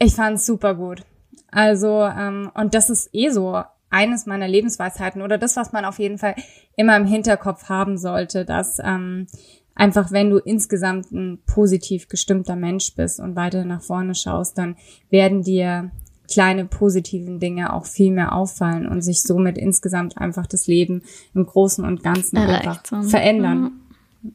Ich 0.00 0.14
fand 0.14 0.38
es 0.38 0.46
super 0.46 0.74
gut. 0.74 1.04
Also, 1.52 2.02
ähm, 2.02 2.50
und 2.52 2.74
das 2.74 2.90
ist 2.90 3.08
eh 3.12 3.30
so 3.30 3.62
eines 3.90 4.26
meiner 4.26 4.48
Lebensweisheiten 4.48 5.22
oder 5.22 5.38
das, 5.38 5.54
was 5.54 5.72
man 5.72 5.84
auf 5.84 6.00
jeden 6.00 6.18
Fall 6.18 6.34
immer 6.76 6.96
im 6.96 7.06
Hinterkopf 7.06 7.68
haben 7.68 7.96
sollte, 7.96 8.44
dass 8.44 8.80
ähm, 8.82 9.28
einfach, 9.76 10.10
wenn 10.10 10.30
du 10.30 10.38
insgesamt 10.38 11.12
ein 11.12 11.38
positiv 11.46 12.08
gestimmter 12.08 12.56
Mensch 12.56 12.92
bist 12.96 13.20
und 13.20 13.36
weiter 13.36 13.64
nach 13.64 13.82
vorne 13.82 14.16
schaust, 14.16 14.58
dann 14.58 14.74
werden 15.10 15.42
dir 15.42 15.92
kleine 16.28 16.64
positiven 16.64 17.38
Dinge 17.38 17.72
auch 17.72 17.86
viel 17.86 18.10
mehr 18.10 18.34
auffallen 18.34 18.88
und 18.88 19.02
sich 19.02 19.22
somit 19.22 19.58
insgesamt 19.58 20.18
einfach 20.18 20.48
das 20.48 20.66
Leben 20.66 21.04
im 21.34 21.46
Großen 21.46 21.84
und 21.84 22.02
Ganzen 22.02 22.38
einfach 22.38 22.82
verändern. 23.04 23.60
Mhm 23.60 23.85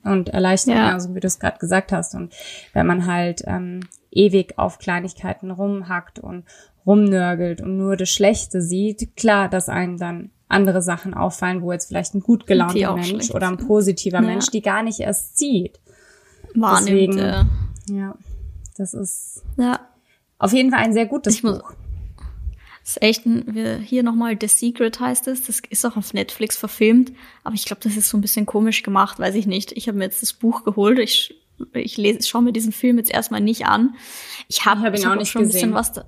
und 0.03 0.29
erleichtern, 0.29 0.75
ja. 0.75 0.99
so 0.99 1.13
wie 1.15 1.19
du 1.19 1.27
es 1.27 1.39
gerade 1.39 1.59
gesagt 1.59 1.91
hast. 1.91 2.15
Und 2.15 2.33
wenn 2.73 2.87
man 2.87 3.05
halt 3.05 3.43
ähm, 3.45 3.81
ewig 4.11 4.57
auf 4.57 4.79
Kleinigkeiten 4.79 5.51
rumhackt 5.51 6.19
und 6.19 6.45
rumnörgelt 6.85 7.61
und 7.61 7.77
nur 7.77 7.95
das 7.95 8.09
Schlechte 8.09 8.61
sieht, 8.61 9.15
klar, 9.15 9.49
dass 9.49 9.69
einem 9.69 9.97
dann 9.97 10.31
andere 10.47 10.81
Sachen 10.81 11.13
auffallen, 11.13 11.61
wo 11.61 11.71
jetzt 11.71 11.87
vielleicht 11.87 12.13
ein 12.13 12.21
gut 12.21 12.45
gelaunter 12.45 12.95
Mensch 12.95 13.31
oder 13.31 13.47
ein 13.47 13.57
positiver 13.57 14.21
ja. 14.21 14.21
Mensch 14.21 14.49
die 14.51 14.61
gar 14.61 14.83
nicht 14.83 14.99
erst 14.99 15.37
sieht. 15.37 15.79
Wahrnimmt. 16.53 16.87
Deswegen, 16.89 17.17
äh. 17.17 17.45
ja, 17.89 18.15
das 18.77 18.93
ist 18.93 19.43
ja. 19.57 19.79
auf 20.37 20.51
jeden 20.51 20.71
Fall 20.71 20.79
ein 20.79 20.93
sehr 20.93 21.05
gutes 21.05 21.35
ich 21.35 21.41
Buch. 21.41 21.73
Das 22.83 22.91
ist 22.91 23.01
echt 23.01 23.25
ein, 23.25 23.43
wir, 23.53 23.77
hier 23.77 24.03
nochmal 24.03 24.37
The 24.39 24.47
Secret 24.47 24.99
heißt 24.99 25.27
es. 25.27 25.43
Das 25.43 25.61
ist 25.69 25.85
auch 25.85 25.97
auf 25.97 26.13
Netflix 26.13 26.57
verfilmt. 26.57 27.11
Aber 27.43 27.55
ich 27.55 27.65
glaube, 27.65 27.81
das 27.83 27.95
ist 27.95 28.09
so 28.09 28.17
ein 28.17 28.21
bisschen 28.21 28.45
komisch 28.45 28.83
gemacht, 28.83 29.19
weiß 29.19 29.35
ich 29.35 29.45
nicht. 29.45 29.71
Ich 29.73 29.87
habe 29.87 29.97
mir 29.97 30.05
jetzt 30.05 30.21
das 30.21 30.33
Buch 30.33 30.63
geholt. 30.63 30.99
Ich, 30.99 31.35
ich 31.73 31.97
lese, 31.97 32.27
schaue 32.27 32.41
mir 32.41 32.53
diesen 32.53 32.71
Film 32.71 32.97
jetzt 32.97 33.11
erstmal 33.11 33.41
nicht 33.41 33.65
an. 33.65 33.95
Ich 34.47 34.65
habe 34.65 34.81
hab 34.81 34.97
ihn 34.97 35.05
hab 35.05 35.13
auch 35.13 35.17
nicht 35.17 35.31
schon 35.31 35.43
gesehen. 35.43 35.71
ein 35.71 35.73
bisschen 35.73 35.73
was 35.73 35.93
da, 35.93 36.05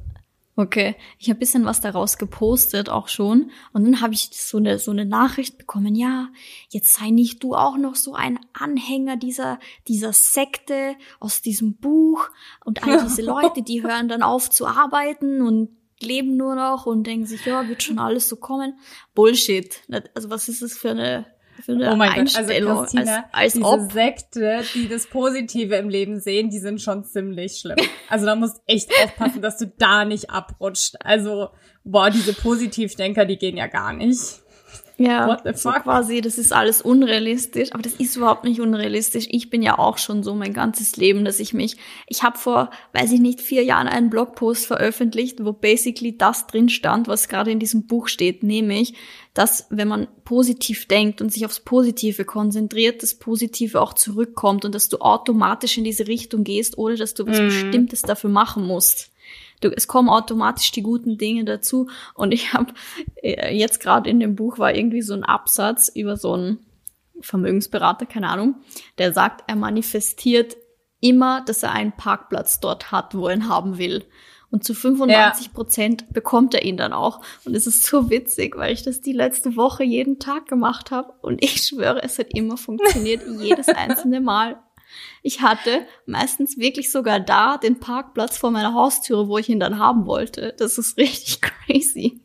Okay, 0.55 0.95
ich 1.17 1.29
habe 1.29 1.39
bisschen 1.39 1.65
was 1.65 1.81
daraus 1.81 2.19
gepostet 2.19 2.87
auch 2.87 3.07
schon 3.07 3.49
und 3.71 3.85
dann 3.85 4.01
habe 4.01 4.13
ich 4.13 4.29
so 4.33 4.57
eine 4.57 4.77
so 4.77 4.91
eine 4.91 5.03
Nachricht 5.03 5.57
bekommen. 5.57 5.95
Ja, 5.95 6.29
jetzt 6.69 6.93
sei 6.93 7.09
nicht 7.09 7.41
du 7.41 7.55
auch 7.55 7.75
noch 7.75 7.95
so 7.95 8.13
ein 8.13 8.39
Anhänger 8.53 9.17
dieser 9.17 9.59
dieser 9.87 10.13
Sekte 10.13 10.95
aus 11.19 11.41
diesem 11.41 11.77
Buch 11.77 12.29
und 12.63 12.83
all 12.83 13.03
diese 13.03 13.21
Leute, 13.25 13.63
die 13.63 13.81
hören 13.81 14.07
dann 14.07 14.21
auf 14.21 14.47
zu 14.51 14.67
arbeiten 14.67 15.41
und 15.41 15.69
leben 15.99 16.37
nur 16.37 16.55
noch 16.55 16.85
und 16.85 17.05
denken 17.05 17.25
sich, 17.25 17.45
ja, 17.45 17.67
wird 17.67 17.83
schon 17.83 17.99
alles 17.99 18.29
so 18.29 18.35
kommen. 18.35 18.77
Bullshit. 19.13 19.81
Also 20.13 20.29
was 20.29 20.49
ist 20.49 20.61
das 20.61 20.73
für 20.73 20.91
eine, 20.91 21.25
für 21.63 21.73
eine 21.73 21.91
oh 21.91 21.95
mein 21.95 22.11
Einstellung? 22.11 22.75
Gott, 22.75 22.77
also 22.77 22.81
Christina, 22.81 23.15
als, 23.31 23.33
als 23.33 23.53
diese 23.53 23.65
ob. 23.65 23.91
Sekte, 23.91 24.63
die 24.73 24.87
das 24.87 25.07
Positive 25.07 25.75
im 25.75 25.89
Leben 25.89 26.19
sehen, 26.19 26.49
die 26.49 26.59
sind 26.59 26.81
schon 26.81 27.03
ziemlich 27.03 27.57
schlimm. 27.57 27.77
Also 28.09 28.25
da 28.25 28.35
musst 28.35 28.61
echt 28.67 28.91
aufpassen, 29.03 29.41
dass 29.41 29.57
du 29.57 29.67
da 29.77 30.05
nicht 30.05 30.29
abrutscht. 30.29 30.95
Also, 30.99 31.49
boah, 31.83 32.09
diese 32.09 32.33
Positivdenker, 32.33 33.25
die 33.25 33.37
gehen 33.37 33.57
ja 33.57 33.67
gar 33.67 33.93
nicht. 33.93 34.42
Ja, 35.03 35.37
so 35.53 35.71
quasi, 35.71 36.21
das 36.21 36.37
ist 36.37 36.53
alles 36.53 36.81
unrealistisch, 36.81 37.71
aber 37.73 37.81
das 37.81 37.93
ist 37.93 38.15
überhaupt 38.15 38.43
nicht 38.43 38.61
unrealistisch. 38.61 39.27
Ich 39.29 39.49
bin 39.49 39.61
ja 39.61 39.77
auch 39.77 39.97
schon 39.97 40.23
so 40.23 40.35
mein 40.35 40.53
ganzes 40.53 40.95
Leben, 40.95 41.25
dass 41.25 41.39
ich 41.39 41.53
mich, 41.53 41.77
ich 42.07 42.23
habe 42.23 42.37
vor, 42.37 42.69
weiß 42.93 43.11
ich 43.11 43.19
nicht, 43.19 43.41
vier 43.41 43.63
Jahren 43.63 43.87
einen 43.87 44.09
Blogpost 44.09 44.65
veröffentlicht, 44.65 45.43
wo 45.43 45.53
basically 45.53 46.17
das 46.17 46.47
drin 46.47 46.69
stand, 46.69 47.07
was 47.07 47.27
gerade 47.27 47.51
in 47.51 47.59
diesem 47.59 47.85
Buch 47.87 48.07
steht, 48.07 48.43
nämlich, 48.43 48.93
dass 49.33 49.67
wenn 49.69 49.87
man 49.87 50.07
positiv 50.25 50.87
denkt 50.87 51.21
und 51.21 51.33
sich 51.33 51.45
aufs 51.45 51.59
Positive 51.59 52.23
konzentriert, 52.23 53.03
das 53.03 53.15
Positive 53.15 53.81
auch 53.81 53.93
zurückkommt 53.93 54.63
und 54.63 54.75
dass 54.75 54.89
du 54.89 54.99
automatisch 54.99 55.77
in 55.77 55.83
diese 55.83 56.07
Richtung 56.07 56.43
gehst, 56.43 56.77
ohne 56.77 56.95
dass 56.95 57.13
du 57.13 57.25
was 57.25 57.39
mm. 57.39 57.45
Bestimmtes 57.45 58.01
dafür 58.03 58.29
machen 58.29 58.65
musst. 58.65 59.12
Du, 59.63 59.69
es 59.75 59.87
kommen 59.87 60.09
automatisch 60.09 60.71
die 60.71 60.83
guten 60.83 61.17
Dinge 61.17 61.45
dazu. 61.45 61.87
Und 62.13 62.31
ich 62.31 62.53
habe 62.53 62.73
äh, 63.21 63.55
jetzt 63.55 63.79
gerade 63.79 64.09
in 64.09 64.19
dem 64.19 64.35
Buch 64.35 64.59
war 64.59 64.75
irgendwie 64.75 65.01
so 65.01 65.13
ein 65.13 65.23
Absatz 65.23 65.89
über 65.93 66.17
so 66.17 66.33
einen 66.33 66.59
Vermögensberater, 67.21 68.05
keine 68.05 68.29
Ahnung, 68.29 68.55
der 68.97 69.13
sagt, 69.13 69.43
er 69.47 69.55
manifestiert 69.55 70.57
immer, 70.99 71.41
dass 71.41 71.63
er 71.63 71.71
einen 71.71 71.93
Parkplatz 71.93 72.59
dort 72.59 72.91
hat, 72.91 73.15
wo 73.15 73.27
er 73.27 73.35
ihn 73.35 73.49
haben 73.49 73.77
will. 73.77 74.05
Und 74.53 74.63
zu 74.63 74.75
95 74.75 75.51
Prozent 75.51 76.01
ja. 76.01 76.07
bekommt 76.11 76.53
er 76.53 76.63
ihn 76.63 76.77
dann 76.77 76.93
auch. 76.93 77.21
Und 77.43 77.55
es 77.55 77.65
ist 77.65 77.87
so 77.87 78.11
witzig, 78.11 78.55
weil 78.55 78.71
ich 78.71 78.83
das 78.83 79.01
die 79.01 79.11
letzte 79.11 79.55
Woche 79.55 79.83
jeden 79.83 80.19
Tag 80.19 80.47
gemacht 80.47 80.91
habe. 80.91 81.11
Und 81.21 81.43
ich 81.43 81.63
schwöre, 81.63 82.03
es 82.03 82.19
hat 82.19 82.27
immer 82.35 82.55
funktioniert, 82.55 83.23
jedes 83.41 83.67
einzelne 83.69 84.21
Mal. 84.21 84.62
Ich 85.21 85.41
hatte 85.41 85.85
meistens 86.05 86.57
wirklich 86.57 86.91
sogar 86.91 87.19
da 87.19 87.57
den 87.57 87.79
Parkplatz 87.79 88.37
vor 88.37 88.51
meiner 88.51 88.73
Haustüre, 88.73 89.27
wo 89.27 89.37
ich 89.37 89.49
ihn 89.49 89.59
dann 89.59 89.79
haben 89.79 90.05
wollte. 90.05 90.53
Das 90.57 90.77
ist 90.77 90.97
richtig 90.97 91.41
crazy. 91.67 92.21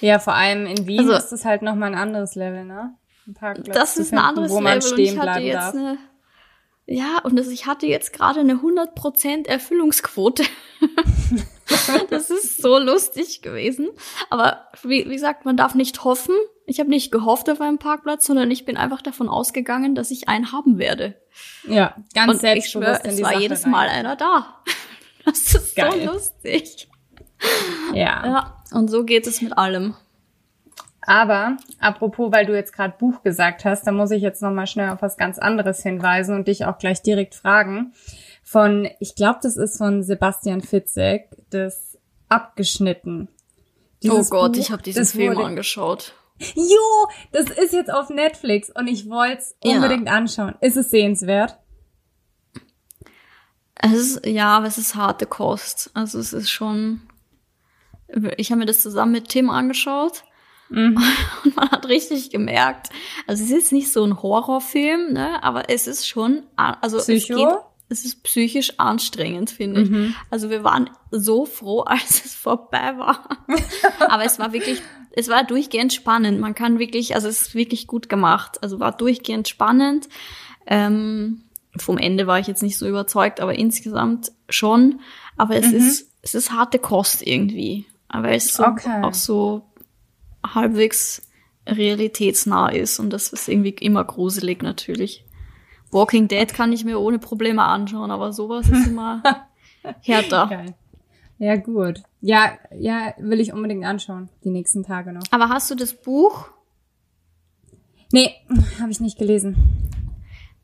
Ja, 0.00 0.18
vor 0.18 0.34
allem 0.34 0.66
in 0.66 0.86
Wien 0.86 1.00
also, 1.00 1.12
ist 1.12 1.28
das 1.28 1.44
halt 1.44 1.62
nochmal 1.62 1.92
ein 1.92 1.98
anderes 1.98 2.34
Level, 2.34 2.64
ne? 2.64 2.94
Ein 3.26 3.34
Parkplatz 3.34 3.76
das 3.76 3.96
ist 3.96 4.08
finden, 4.10 4.24
ein 4.24 4.28
anderes 4.28 4.50
wo 4.50 4.60
man 4.60 4.74
Level. 4.74 4.92
Stehen 4.92 5.18
bleiben 5.18 5.50
darf. 5.50 5.74
Eine, 5.74 5.98
ja, 6.86 7.20
und 7.22 7.36
das, 7.36 7.48
ich 7.48 7.66
hatte 7.66 7.86
jetzt 7.86 8.12
gerade 8.12 8.40
eine 8.40 8.54
100% 8.54 9.46
Erfüllungsquote. 9.46 10.44
das 12.10 12.30
ist 12.30 12.60
so 12.62 12.78
lustig 12.78 13.42
gewesen. 13.42 13.88
Aber 14.30 14.68
wie, 14.82 15.08
wie 15.08 15.14
gesagt, 15.14 15.44
man 15.44 15.56
darf 15.56 15.74
nicht 15.74 16.04
hoffen. 16.04 16.34
Ich 16.66 16.80
habe 16.80 16.90
nicht 16.90 17.12
gehofft 17.12 17.50
auf 17.50 17.60
einen 17.60 17.78
Parkplatz, 17.78 18.26
sondern 18.26 18.50
ich 18.50 18.64
bin 18.64 18.76
einfach 18.76 19.02
davon 19.02 19.28
ausgegangen, 19.28 19.94
dass 19.94 20.10
ich 20.10 20.28
einen 20.28 20.52
haben 20.52 20.78
werde. 20.78 21.14
Ja, 21.68 21.96
ganz 22.14 22.32
und 22.32 22.40
selbstbewusst 22.40 23.02
ich 23.04 23.12
schwör, 23.12 23.12
es 23.12 23.22
war 23.22 23.30
Sache 23.32 23.42
jedes 23.42 23.66
Mal 23.66 23.88
rein. 23.88 23.98
einer 23.98 24.16
da. 24.16 24.62
Das 25.26 25.54
ist 25.54 25.74
Geil. 25.74 25.90
so 26.04 26.12
lustig. 26.12 26.86
Ja. 27.94 28.26
Ja, 28.26 28.62
und 28.72 28.90
so 28.90 29.04
geht 29.04 29.26
es 29.26 29.40
mit 29.40 29.56
allem. 29.56 29.94
Aber 31.00 31.56
apropos, 31.80 32.32
weil 32.32 32.46
du 32.46 32.54
jetzt 32.54 32.72
gerade 32.72 32.94
Buch 32.98 33.22
gesagt 33.22 33.64
hast, 33.64 33.86
da 33.86 33.92
muss 33.92 34.10
ich 34.10 34.22
jetzt 34.22 34.42
noch 34.42 34.50
mal 34.50 34.66
schnell 34.66 34.90
auf 34.90 35.02
was 35.02 35.16
ganz 35.16 35.38
anderes 35.38 35.82
hinweisen 35.82 36.34
und 36.34 36.48
dich 36.48 36.64
auch 36.64 36.78
gleich 36.78 37.02
direkt 37.02 37.34
fragen. 37.34 37.92
Von, 38.44 38.88
ich 39.00 39.14
glaube, 39.14 39.40
das 39.42 39.56
ist 39.56 39.78
von 39.78 40.02
Sebastian 40.02 40.60
Fitzek, 40.60 41.30
das 41.50 41.98
abgeschnitten. 42.28 43.28
Dieses 44.02 44.30
oh 44.30 44.30
Gott, 44.30 44.52
Buch, 44.52 44.60
ich 44.60 44.70
habe 44.70 44.82
diesen 44.82 45.04
Film 45.04 45.36
wurde, 45.36 45.46
angeschaut. 45.46 46.14
Jo, 46.54 47.08
das 47.32 47.48
ist 47.50 47.72
jetzt 47.72 47.92
auf 47.92 48.10
Netflix 48.10 48.70
und 48.70 48.86
ich 48.86 49.08
wollte 49.08 49.38
es 49.38 49.56
unbedingt 49.64 50.06
ja. 50.06 50.14
anschauen. 50.14 50.54
Ist 50.60 50.76
es 50.76 50.90
sehenswert? 50.90 51.58
Es 53.76 53.92
ist, 53.92 54.26
ja, 54.26 54.56
aber 54.56 54.66
es 54.66 54.78
ist 54.78 54.94
harte 54.94 55.26
Kost. 55.26 55.90
Also 55.94 56.18
es 56.18 56.32
ist 56.32 56.50
schon. 56.50 57.02
Ich 58.36 58.50
habe 58.50 58.60
mir 58.60 58.66
das 58.66 58.80
zusammen 58.80 59.12
mit 59.12 59.28
Tim 59.28 59.48
angeschaut 59.48 60.24
Mhm. 60.68 60.98
Und 61.44 61.56
man 61.56 61.70
hat 61.70 61.86
richtig 61.88 62.30
gemerkt, 62.30 62.90
also 63.26 63.42
es 63.42 63.50
ist 63.50 63.56
jetzt 63.56 63.72
nicht 63.72 63.92
so 63.92 64.04
ein 64.04 64.22
Horrorfilm, 64.22 65.12
ne, 65.12 65.42
aber 65.42 65.70
es 65.70 65.86
ist 65.86 66.06
schon, 66.06 66.44
also 66.56 66.98
Psycho? 66.98 67.14
es 67.14 67.26
geht, 67.26 67.58
es 67.88 68.04
ist 68.04 68.22
psychisch 68.22 68.78
anstrengend, 68.78 69.50
finde 69.50 69.82
ich. 69.82 69.90
Mhm. 69.90 70.14
Also 70.30 70.50
wir 70.50 70.64
waren 70.64 70.90
so 71.10 71.46
froh, 71.46 71.80
als 71.86 72.24
es 72.24 72.34
vorbei 72.34 72.94
war. 72.96 73.28
aber 74.08 74.24
es 74.24 74.38
war 74.38 74.52
wirklich, 74.52 74.80
es 75.12 75.28
war 75.28 75.44
durchgehend 75.44 75.92
spannend. 75.92 76.40
Man 76.40 76.54
kann 76.54 76.78
wirklich, 76.78 77.14
also 77.14 77.28
es 77.28 77.42
ist 77.42 77.54
wirklich 77.54 77.86
gut 77.86 78.08
gemacht. 78.08 78.62
Also 78.62 78.80
war 78.80 78.92
durchgehend 78.92 79.48
spannend. 79.48 80.08
Ähm, 80.66 81.42
vom 81.76 81.98
Ende 81.98 82.26
war 82.26 82.38
ich 82.38 82.46
jetzt 82.46 82.62
nicht 82.62 82.78
so 82.78 82.88
überzeugt, 82.88 83.40
aber 83.40 83.54
insgesamt 83.54 84.32
schon. 84.48 85.00
Aber 85.36 85.56
es 85.56 85.66
mhm. 85.68 85.76
ist, 85.76 86.10
es 86.22 86.34
ist 86.34 86.52
harte 86.52 86.78
Kost 86.78 87.26
irgendwie. 87.26 87.86
Aber 88.08 88.30
es 88.30 88.46
ist 88.46 88.54
so, 88.54 88.64
okay. 88.64 89.02
auch 89.02 89.14
so 89.14 89.62
halbwegs 90.44 91.22
realitätsnah 91.66 92.68
ist 92.68 92.98
und 92.98 93.10
das 93.10 93.32
ist 93.32 93.48
irgendwie 93.48 93.70
immer 93.70 94.04
gruselig 94.04 94.62
natürlich. 94.62 95.24
Walking 95.94 96.26
Dead 96.26 96.52
kann 96.52 96.72
ich 96.72 96.84
mir 96.84 96.98
ohne 96.98 97.18
Probleme 97.18 97.62
anschauen, 97.62 98.10
aber 98.10 98.32
sowas 98.32 98.68
ist 98.68 98.88
immer 98.88 99.22
härter. 100.02 100.48
Geil. 100.48 100.74
Ja, 101.38 101.56
gut. 101.56 102.02
Ja, 102.20 102.58
ja, 102.76 103.14
will 103.18 103.40
ich 103.40 103.52
unbedingt 103.52 103.84
anschauen, 103.84 104.28
die 104.42 104.50
nächsten 104.50 104.82
Tage 104.82 105.12
noch. 105.12 105.22
Aber 105.30 105.48
hast 105.48 105.70
du 105.70 105.74
das 105.74 105.94
Buch? 105.94 106.48
Nee, 108.12 108.34
habe 108.80 108.90
ich 108.90 109.00
nicht 109.00 109.18
gelesen. 109.18 109.56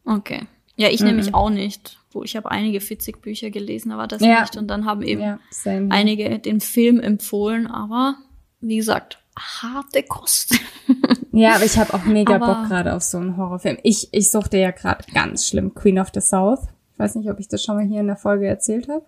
Okay. 0.05 0.47
Ja, 0.77 0.89
ich 0.89 1.01
mhm. 1.01 1.07
nämlich 1.07 1.35
auch 1.35 1.51
nicht. 1.51 1.99
Wo 2.13 2.25
ich 2.25 2.35
habe 2.35 2.51
einige 2.51 2.81
Fitzig-Bücher 2.81 3.51
gelesen, 3.51 3.93
aber 3.93 4.09
das 4.09 4.21
ja. 4.21 4.41
nicht. 4.41 4.57
Und 4.57 4.67
dann 4.67 4.85
haben 4.85 5.03
eben 5.03 5.21
ja, 5.21 5.39
einige 5.65 6.41
den 6.41 6.61
Film 6.61 6.99
empfohlen, 6.99 7.69
aber 7.69 8.17
wie 8.61 8.77
gesagt, 8.79 9.23
harte 9.39 10.03
Kost. 10.03 10.59
ja, 11.33 11.55
aber 11.55 11.65
ich 11.65 11.79
habe 11.79 11.95
auch 11.95 12.05
mega 12.05 12.37
aber 12.37 12.47
Bock 12.47 12.69
gerade 12.69 12.95
auf 12.95 13.03
so 13.03 13.19
einen 13.19 13.37
Horrorfilm. 13.37 13.79
Ich, 13.83 14.09
ich 14.13 14.31
suchte 14.31 14.59
ja 14.59 14.71
gerade 14.71 15.05
ganz 15.13 15.47
schlimm 15.47 15.75
Queen 15.75 15.99
of 15.99 16.09
the 16.13 16.21
South. 16.21 16.61
Ich 16.93 16.99
weiß 16.99 17.15
nicht, 17.17 17.31
ob 17.31 17.39
ich 17.39 17.49
das 17.49 17.63
schon 17.63 17.77
mal 17.77 17.85
hier 17.85 18.01
in 18.01 18.07
der 18.07 18.17
Folge 18.17 18.47
erzählt 18.47 18.89
habe. 18.89 19.05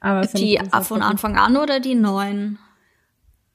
Aber 0.00 0.26
die 0.26 0.58
von 0.82 1.02
Anfang 1.02 1.36
an 1.36 1.56
oder 1.56 1.78
die 1.78 1.94
neuen? 1.94 2.58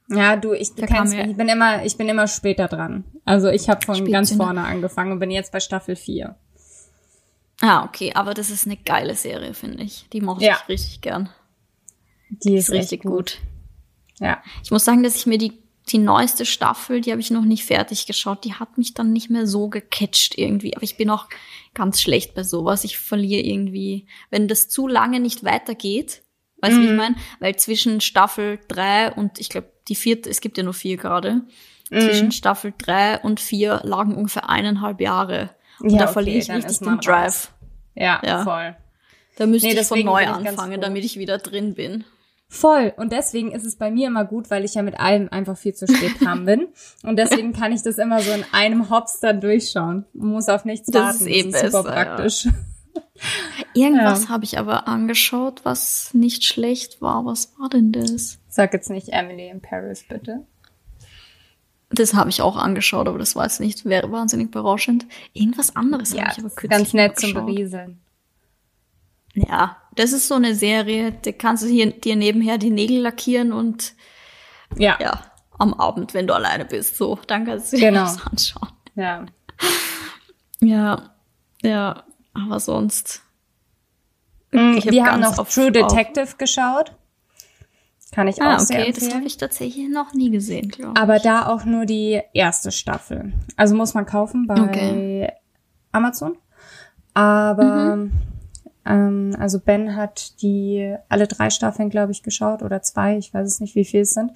Ja, 0.08 0.36
du, 0.36 0.54
ich, 0.54 0.76
du 0.76 0.86
kennst 0.86 1.16
mich. 1.16 1.26
Ich 1.26 1.38
bin 1.38 1.50
immer, 1.50 1.84
ich 1.84 1.98
bin 1.98 2.08
immer 2.08 2.28
später 2.28 2.68
dran. 2.68 3.04
Also 3.26 3.50
ich 3.50 3.70
habe 3.70 3.84
von 3.84 4.12
ganz 4.12 4.34
vorne 4.34 4.64
angefangen 4.64 5.12
und 5.12 5.20
bin 5.20 5.32
jetzt 5.32 5.52
bei 5.52 5.60
Staffel 5.60 5.96
4. 5.96 6.36
Ah, 7.62 7.86
okay, 7.86 8.12
aber 8.14 8.34
das 8.34 8.52
ist 8.52 8.68
eine 8.68 8.78
geile 8.78 9.16
Serie, 9.16 9.54
finde 9.54 9.84
ich. 9.84 10.08
Die 10.14 10.22
mochte 10.22 10.46
ja. 10.46 10.58
ich 10.62 10.70
richtig 10.70 11.02
gern. 11.02 11.30
Die 12.30 12.56
ist, 12.56 12.70
ist 12.70 12.76
richtig 12.76 13.02
gut. 13.02 13.12
gut. 13.12 13.40
Ja. 14.20 14.44
Ich 14.64 14.72
muss 14.72 14.86
sagen, 14.86 15.02
dass 15.02 15.16
ich 15.16 15.26
mir 15.26 15.38
die 15.38 15.54
die 15.90 16.00
neueste 16.00 16.46
Staffel, 16.46 17.02
die 17.02 17.12
habe 17.12 17.22
ich 17.22 17.30
noch 17.30 17.44
nicht 17.44 17.64
fertig 17.64 18.08
geschaut, 18.08 18.44
die 18.44 18.56
hat 18.56 18.78
mich 18.78 18.94
dann 18.94 19.14
nicht 19.14 19.30
mehr 19.30 19.46
so 19.46 19.70
gecatcht 19.70 20.38
irgendwie. 20.38 20.76
Aber 20.76 20.84
ich 20.84 20.98
bin 20.98 21.10
auch 21.12 21.28
ganz 21.76 22.02
schlecht 22.02 22.34
bei 22.34 22.44
sowas. 22.44 22.84
Ich 22.84 22.98
verliere 22.98 23.42
irgendwie, 23.42 24.08
wenn 24.32 24.48
das 24.48 24.68
zu 24.68 24.88
lange 24.88 25.20
nicht 25.20 25.44
weitergeht, 25.44 26.24
weißt 26.62 26.76
du, 26.76 26.80
mm. 26.80 26.82
wie 26.82 26.86
ich 26.86 26.92
mhm. 26.92 26.98
meine? 26.98 27.16
Weil 27.40 27.56
zwischen 27.58 28.02
Staffel 28.02 28.60
drei 28.68 29.12
und 29.12 29.40
ich 29.40 29.50
glaube, 29.50 29.72
die 29.88 29.96
vierte, 29.96 30.30
es 30.30 30.42
gibt 30.42 30.58
ja 30.58 30.64
nur 30.64 30.74
vier 30.74 30.98
gerade, 30.98 31.44
mm. 31.92 32.00
zwischen 32.00 32.32
Staffel 32.32 32.74
drei 32.76 33.20
und 33.20 33.40
vier 33.40 33.82
lagen 33.84 34.16
ungefähr 34.16 34.50
eineinhalb 34.50 35.00
Jahre. 35.00 35.52
Und 35.80 35.92
ja, 35.92 36.00
da 36.00 36.04
okay, 36.06 36.14
verliere 36.14 36.38
ich 36.40 36.50
richtig 36.50 36.80
den 36.80 36.98
Drive. 36.98 37.52
Ja, 37.94 38.22
ja, 38.26 38.44
voll. 38.44 38.76
Da 39.38 39.46
müsste 39.46 39.68
nee, 39.68 39.80
ich 39.80 39.86
von 39.86 40.04
neu 40.04 40.26
anfangen, 40.26 40.82
damit 40.82 41.04
ich 41.04 41.20
wieder 41.20 41.38
drin 41.38 41.76
bin. 41.76 42.06
Voll. 42.48 42.94
Und 42.96 43.12
deswegen 43.12 43.52
ist 43.52 43.66
es 43.66 43.76
bei 43.76 43.92
mir 43.92 44.08
immer 44.08 44.24
gut, 44.24 44.50
weil 44.50 44.64
ich 44.64 44.76
ja 44.76 44.82
mit 44.82 45.00
allem 45.00 45.30
einfach 45.30 45.58
viel 45.58 45.74
zu 45.74 45.88
spät 45.88 46.22
dran 46.22 46.46
bin. 46.46 46.68
Und 47.04 47.18
deswegen 47.18 47.54
kann 47.54 47.72
ich 47.72 47.82
das 47.82 47.98
immer 47.98 48.22
so 48.22 48.32
in 48.32 48.46
einem 48.52 48.90
Hops 48.90 49.20
dann 49.20 49.42
durchschauen. 49.42 50.06
Man 50.14 50.30
muss 50.30 50.48
auf 50.48 50.64
nichts 50.64 50.90
das 50.90 51.02
warten. 51.02 51.28
Ist 51.28 51.28
eh 51.28 51.44
das 51.44 51.46
ist 51.46 51.52
besser, 51.52 51.84
super 51.84 51.92
praktisch. 51.92 52.46
Ja. 52.46 52.52
Irgendwas 53.74 54.24
ja. 54.26 54.30
habe 54.30 54.44
ich 54.44 54.58
aber 54.58 54.88
angeschaut, 54.88 55.62
was 55.64 56.14
nicht 56.14 56.44
schlecht 56.44 57.02
war. 57.02 57.26
Was 57.26 57.54
war 57.60 57.70
denn 57.70 57.92
das? 57.92 58.40
Sag 58.48 58.74
jetzt 58.74 58.90
nicht 58.90 59.10
Emily 59.10 59.50
in 59.50 59.62
Paris, 59.62 60.06
bitte. 60.08 60.46
Das 61.90 62.14
habe 62.14 62.30
ich 62.30 62.42
auch 62.42 62.58
angeschaut, 62.58 63.08
aber 63.08 63.20
das 63.20 63.36
war 63.36 63.44
jetzt 63.44 63.60
nicht 63.60 63.86
wäre 63.86 64.12
wahnsinnig 64.12 64.52
berauschend. 64.52 65.06
Irgendwas 65.34 65.76
anderes 65.76 66.14
ja, 66.14 66.24
habe 66.24 66.32
ich 66.32 66.40
aber 66.40 66.50
kürzlich 66.50 66.70
Ganz 66.70 66.94
nett 66.94 67.20
zum 67.20 67.34
Berieseln. 67.34 68.02
Ja, 69.34 69.78
das 69.96 70.12
ist 70.14 70.28
so 70.28 70.36
eine 70.36 70.56
Serie, 70.56 71.14
da 71.24 71.32
kannst 71.32 71.64
du 71.64 71.68
hier, 71.68 71.92
dir 71.92 72.16
nebenher 72.16 72.58
die 72.58 72.70
Nägel 72.70 73.02
lackieren 73.02 73.52
und 73.52 73.94
ja. 74.78 74.98
ja, 75.00 75.22
am 75.58 75.74
Abend, 75.74 76.14
wenn 76.14 76.28
du 76.28 76.34
alleine 76.34 76.66
bist, 76.66 76.98
so, 76.98 77.18
dann 77.28 77.46
kannst 77.46 77.74
du 77.74 77.78
dir 77.78 77.90
genau. 77.90 78.04
das 78.04 78.26
anschauen. 78.26 78.70
Ja. 78.96 79.26
Ja, 80.62 81.12
ja, 81.62 82.06
aber 82.34 82.60
sonst. 82.62 83.22
Mm, 84.52 84.78
ich 84.78 84.86
hab 84.86 84.94
wir 84.94 85.06
haben 85.06 85.22
noch 85.22 85.48
True 85.48 85.72
Detective 85.72 86.24
auf. 86.24 86.38
geschaut. 86.38 86.94
Kann 88.14 88.30
ich 88.30 88.42
ah, 88.42 88.56
auch 88.56 88.60
sehr 88.62 88.80
okay, 88.80 88.88
empfehlen. 88.88 89.10
das 89.10 89.16
habe 89.16 89.28
ich 89.28 89.38
tatsächlich 89.38 89.90
noch 89.90 90.14
nie 90.14 90.32
gesehen, 90.32 90.70
glaube 90.70 90.94
ich. 90.96 91.00
Aber 91.00 91.20
da 91.20 91.48
auch 91.48 91.66
nur 91.66 91.86
die 91.86 92.22
erste 92.34 92.72
Staffel. 92.72 93.34
Also 93.58 93.76
muss 93.76 93.94
man 93.94 94.06
kaufen 94.06 94.48
bei 94.48 94.60
okay. 94.60 95.32
Amazon. 95.92 96.38
Aber 97.14 97.98
mhm 97.98 98.12
Ähm, 98.86 99.36
also 99.40 99.60
Ben 99.60 99.96
hat 99.96 100.42
die 100.42 100.96
alle 101.10 101.28
drei 101.28 101.50
Staffeln, 101.50 101.90
glaube 101.90 102.12
ich, 102.12 102.24
geschaut 102.24 102.62
oder 102.62 102.82
zwei, 102.82 103.18
ich 103.18 103.34
weiß 103.34 103.48
es 103.48 103.60
nicht, 103.60 103.76
wie 103.76 103.86
viel 103.86 104.02
es 104.02 104.12
sind. 104.12 104.32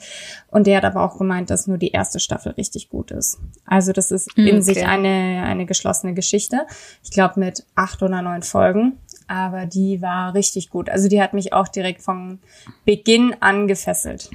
Und 0.48 0.68
der 0.68 0.78
hat 0.78 0.86
aber 0.86 1.04
auch 1.04 1.18
gemeint, 1.18 1.50
dass 1.50 1.68
nur 1.68 1.78
die 1.78 1.92
erste 1.92 2.20
Staffel 2.20 2.54
richtig 2.54 2.90
gut 2.90 3.12
ist. 3.12 3.40
Also 3.66 3.92
das 3.92 4.12
ist 4.12 4.36
in 4.38 4.48
okay. 4.48 4.62
sich 4.62 4.86
eine, 4.86 5.44
eine 5.44 5.66
geschlossene 5.66 6.14
Geschichte. 6.14 6.66
Ich 7.04 7.12
glaube 7.12 7.40
mit 7.40 7.66
acht 7.76 8.02
oder 8.02 8.22
neun 8.22 8.44
Folgen. 8.44 8.98
Aber 9.28 9.68
die 9.68 10.02
war 10.02 10.34
richtig 10.34 10.72
gut. 10.72 10.90
Also 10.90 11.08
die 11.08 11.22
hat 11.22 11.34
mich 11.34 11.54
auch 11.54 11.68
direkt 11.68 12.02
von 12.02 12.40
Beginn 12.84 13.36
an 13.42 13.68
gefesselt. 13.68 14.32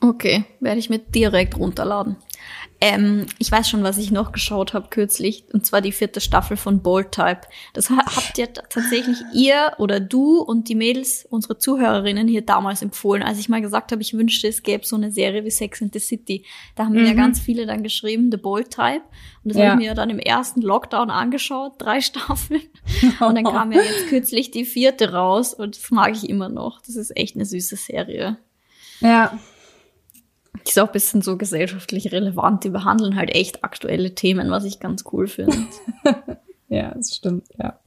Okay, 0.00 0.44
werde 0.58 0.80
ich 0.80 0.90
mir 0.90 0.98
direkt 0.98 1.56
runterladen. 1.56 2.16
Ähm, 2.80 3.26
ich 3.38 3.52
weiß 3.52 3.68
schon, 3.68 3.84
was 3.84 3.96
ich 3.96 4.10
noch 4.10 4.32
geschaut 4.32 4.74
habe 4.74 4.88
kürzlich, 4.90 5.44
und 5.52 5.64
zwar 5.64 5.80
die 5.80 5.92
vierte 5.92 6.20
Staffel 6.20 6.56
von 6.56 6.82
Bold 6.82 7.12
Type. 7.12 7.42
Das 7.74 7.90
habt 7.90 8.36
ihr 8.38 8.52
tatsächlich 8.52 9.18
ihr 9.32 9.72
oder 9.78 10.00
du 10.00 10.38
und 10.38 10.68
die 10.68 10.74
Mädels, 10.74 11.24
unsere 11.30 11.58
Zuhörerinnen 11.58 12.26
hier 12.26 12.42
damals 12.42 12.82
empfohlen, 12.82 13.22
als 13.22 13.38
ich 13.38 13.48
mal 13.48 13.60
gesagt 13.60 13.92
habe, 13.92 14.02
ich 14.02 14.14
wünschte, 14.14 14.48
es 14.48 14.64
gäbe 14.64 14.84
so 14.84 14.96
eine 14.96 15.12
Serie 15.12 15.44
wie 15.44 15.50
Sex 15.52 15.80
in 15.80 15.90
the 15.92 16.00
City. 16.00 16.44
Da 16.74 16.86
haben 16.86 16.94
mhm. 16.94 17.02
mir 17.02 17.08
ja 17.08 17.14
ganz 17.14 17.38
viele 17.38 17.66
dann 17.66 17.84
geschrieben, 17.84 18.32
The 18.32 18.38
Bold 18.38 18.70
Type. 18.70 19.02
Und 19.44 19.50
das 19.50 19.58
ja. 19.58 19.70
habe 19.70 19.80
ich 19.80 19.88
mir 19.88 19.94
dann 19.94 20.10
im 20.10 20.18
ersten 20.18 20.60
Lockdown 20.60 21.10
angeschaut, 21.10 21.74
drei 21.78 22.00
Staffeln. 22.00 22.62
Und 23.20 23.36
dann 23.36 23.44
kam 23.44 23.70
ja 23.70 23.80
jetzt 23.82 24.08
kürzlich 24.08 24.50
die 24.50 24.64
vierte 24.64 25.12
raus 25.12 25.54
und 25.54 25.76
das 25.76 25.90
mag 25.92 26.16
ich 26.16 26.28
immer 26.28 26.48
noch. 26.48 26.80
Das 26.82 26.96
ist 26.96 27.16
echt 27.16 27.36
eine 27.36 27.44
süße 27.44 27.76
Serie. 27.76 28.38
Ja, 29.00 29.38
ist 30.68 30.78
auch 30.78 30.86
ein 30.86 30.92
bisschen 30.92 31.22
so 31.22 31.36
gesellschaftlich 31.36 32.12
relevant. 32.12 32.64
Die 32.64 32.70
behandeln 32.70 33.16
halt 33.16 33.34
echt 33.34 33.64
aktuelle 33.64 34.14
Themen, 34.14 34.50
was 34.50 34.64
ich 34.64 34.80
ganz 34.80 35.04
cool 35.12 35.26
finde. 35.26 35.56
ja, 36.68 36.94
das 36.94 37.16
stimmt, 37.16 37.46
ja. 37.58 37.78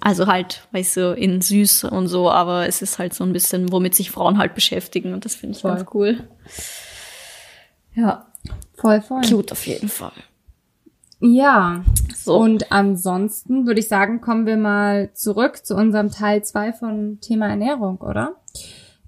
Also 0.00 0.26
halt, 0.26 0.66
weißt 0.72 0.96
du, 0.96 1.14
in 1.14 1.40
süß 1.40 1.84
und 1.84 2.08
so, 2.08 2.28
aber 2.28 2.66
es 2.66 2.82
ist 2.82 2.98
halt 2.98 3.14
so 3.14 3.22
ein 3.22 3.32
bisschen, 3.32 3.70
womit 3.70 3.94
sich 3.94 4.10
Frauen 4.10 4.36
halt 4.36 4.54
beschäftigen 4.54 5.14
und 5.14 5.24
das 5.24 5.36
finde 5.36 5.54
ich 5.54 5.62
voll. 5.62 5.76
ganz 5.76 5.86
cool. 5.94 6.28
Ja, 7.94 8.26
voll, 8.74 9.00
voll. 9.00 9.20
Cute 9.22 9.52
auf 9.52 9.64
jeden 9.66 9.88
Fall. 9.88 10.12
Ja, 11.20 11.84
so. 12.16 12.36
und 12.36 12.72
ansonsten 12.72 13.64
würde 13.64 13.78
ich 13.78 13.86
sagen, 13.86 14.20
kommen 14.20 14.44
wir 14.44 14.56
mal 14.56 15.14
zurück 15.14 15.64
zu 15.64 15.76
unserem 15.76 16.10
Teil 16.10 16.42
zwei 16.42 16.72
von 16.72 17.20
Thema 17.20 17.46
Ernährung, 17.46 17.98
oder? 17.98 18.34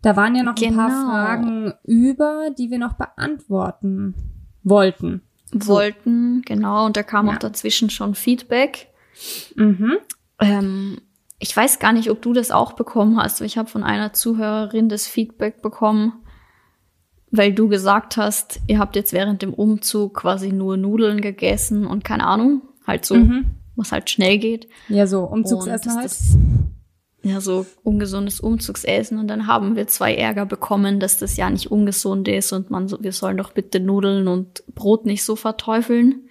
Da 0.04 0.16
waren 0.16 0.34
ja 0.34 0.42
noch 0.42 0.54
genau. 0.54 0.68
ein 0.68 0.76
paar 0.76 0.88
genau. 0.90 1.10
Fragen 1.10 1.72
über, 1.82 2.50
die 2.50 2.70
wir 2.70 2.78
noch 2.78 2.92
beantworten 2.92 4.14
wollten. 4.62 5.22
Wollten, 5.50 6.42
genau. 6.42 6.84
Und 6.84 6.98
da 6.98 7.02
kam 7.02 7.26
ja. 7.26 7.32
auch 7.32 7.38
dazwischen 7.38 7.88
schon 7.88 8.14
Feedback. 8.14 8.88
Mhm. 9.56 9.94
Ähm, 10.40 10.98
ich 11.38 11.56
weiß 11.56 11.78
gar 11.78 11.94
nicht, 11.94 12.10
ob 12.10 12.20
du 12.20 12.34
das 12.34 12.50
auch 12.50 12.74
bekommen 12.74 13.16
hast. 13.16 13.40
Ich 13.40 13.56
habe 13.56 13.70
von 13.70 13.82
einer 13.82 14.12
Zuhörerin 14.12 14.90
das 14.90 15.06
Feedback 15.06 15.62
bekommen, 15.62 16.12
weil 17.30 17.54
du 17.54 17.68
gesagt 17.68 18.18
hast, 18.18 18.60
ihr 18.66 18.80
habt 18.80 18.96
jetzt 18.96 19.14
während 19.14 19.40
dem 19.40 19.54
Umzug 19.54 20.16
quasi 20.16 20.52
nur 20.52 20.76
Nudeln 20.76 21.22
gegessen 21.22 21.86
und 21.86 22.04
keine 22.04 22.26
Ahnung, 22.26 22.60
halt 22.86 23.06
so, 23.06 23.14
mhm. 23.14 23.54
was 23.74 23.90
halt 23.90 24.10
schnell 24.10 24.36
geht. 24.36 24.68
Ja, 24.90 25.06
so 25.06 25.24
Umzugsessen 25.24 25.94
halt. 25.94 26.04
Das, 26.04 26.36
ja, 27.24 27.40
so 27.40 27.66
ungesundes 27.82 28.38
Umzugsessen 28.38 29.18
und 29.18 29.28
dann 29.28 29.46
haben 29.46 29.76
wir 29.76 29.86
zwei 29.86 30.14
Ärger 30.14 30.44
bekommen, 30.44 31.00
dass 31.00 31.18
das 31.18 31.36
ja 31.36 31.48
nicht 31.48 31.70
ungesund 31.70 32.28
ist 32.28 32.52
und 32.52 32.70
man 32.70 32.86
so, 32.86 33.02
wir 33.02 33.12
sollen 33.12 33.38
doch 33.38 33.52
bitte 33.52 33.80
Nudeln 33.80 34.28
und 34.28 34.62
Brot 34.74 35.06
nicht 35.06 35.24
so 35.24 35.34
verteufeln. 35.34 36.28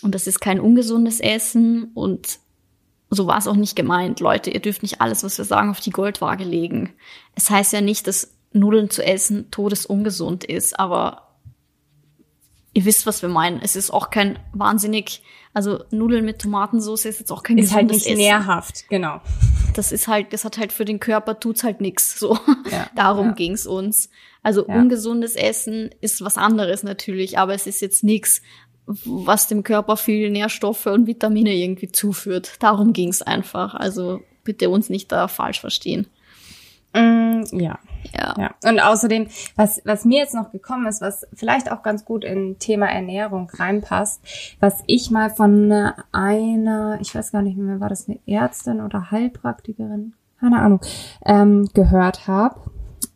Und 0.00 0.14
das 0.14 0.26
ist 0.26 0.40
kein 0.40 0.60
ungesundes 0.60 1.20
Essen 1.20 1.90
und 1.94 2.38
so 3.10 3.26
war 3.26 3.38
es 3.38 3.46
auch 3.46 3.56
nicht 3.56 3.76
gemeint. 3.76 4.20
Leute, 4.20 4.50
ihr 4.50 4.60
dürft 4.60 4.82
nicht 4.82 5.00
alles, 5.00 5.22
was 5.22 5.38
wir 5.38 5.44
sagen, 5.44 5.70
auf 5.70 5.80
die 5.80 5.90
Goldwaage 5.90 6.44
legen. 6.44 6.94
Es 7.34 7.50
heißt 7.50 7.72
ja 7.72 7.80
nicht, 7.80 8.06
dass 8.06 8.32
Nudeln 8.52 8.90
zu 8.90 9.04
essen 9.04 9.50
todesungesund 9.50 10.44
ist, 10.44 10.78
aber 10.78 11.31
ihr 12.74 12.84
wisst, 12.84 13.06
was 13.06 13.22
wir 13.22 13.28
meinen. 13.28 13.60
Es 13.62 13.76
ist 13.76 13.90
auch 13.90 14.10
kein 14.10 14.38
wahnsinnig, 14.52 15.22
also 15.52 15.84
Nudeln 15.90 16.24
mit 16.24 16.40
Tomatensauce 16.40 17.04
ist 17.04 17.20
jetzt 17.20 17.30
auch 17.30 17.42
kein 17.42 17.58
ist 17.58 17.74
halt 17.74 17.90
nicht 17.90 18.06
Essen. 18.06 18.18
nährhaft, 18.18 18.88
genau. 18.88 19.20
Das 19.74 19.92
ist 19.92 20.08
halt, 20.08 20.32
das 20.32 20.44
hat 20.44 20.58
halt 20.58 20.72
für 20.72 20.84
den 20.84 21.00
Körper 21.00 21.38
tut's 21.38 21.64
halt 21.64 21.80
nix. 21.80 22.18
So, 22.18 22.38
ja, 22.70 22.88
darum 22.96 23.28
ja. 23.28 23.32
ging's 23.32 23.66
uns. 23.66 24.08
Also 24.42 24.66
ja. 24.66 24.74
ungesundes 24.74 25.36
Essen 25.36 25.90
ist 26.00 26.24
was 26.24 26.36
anderes 26.36 26.82
natürlich, 26.82 27.38
aber 27.38 27.54
es 27.54 27.66
ist 27.66 27.80
jetzt 27.80 28.02
nix, 28.02 28.42
was 28.86 29.46
dem 29.46 29.62
Körper 29.62 29.96
viel 29.96 30.30
Nährstoffe 30.30 30.86
und 30.86 31.06
Vitamine 31.06 31.54
irgendwie 31.54 31.92
zuführt. 31.92 32.56
Darum 32.60 32.92
ging's 32.92 33.22
einfach. 33.22 33.74
Also 33.74 34.22
bitte 34.44 34.70
uns 34.70 34.90
nicht 34.90 35.12
da 35.12 35.28
falsch 35.28 35.60
verstehen. 35.60 36.06
Mm, 36.94 37.42
ja. 37.52 37.78
Ja. 38.14 38.34
ja. 38.36 38.54
Und 38.68 38.80
außerdem, 38.80 39.28
was, 39.56 39.80
was 39.84 40.04
mir 40.04 40.18
jetzt 40.18 40.34
noch 40.34 40.50
gekommen 40.50 40.86
ist, 40.86 41.00
was 41.00 41.26
vielleicht 41.32 41.70
auch 41.70 41.82
ganz 41.82 42.04
gut 42.04 42.24
in 42.24 42.58
Thema 42.58 42.86
Ernährung 42.86 43.50
reinpasst, 43.50 44.20
was 44.60 44.82
ich 44.86 45.10
mal 45.10 45.30
von 45.30 45.72
einer, 46.12 46.98
ich 47.00 47.14
weiß 47.14 47.32
gar 47.32 47.42
nicht 47.42 47.56
mehr, 47.56 47.80
war 47.80 47.88
das 47.88 48.08
eine 48.08 48.18
Ärztin 48.26 48.80
oder 48.80 49.10
Heilpraktikerin? 49.10 50.14
Keine 50.40 50.60
Ahnung, 50.60 50.80
ähm, 51.24 51.68
gehört 51.72 52.26
habe. 52.26 52.60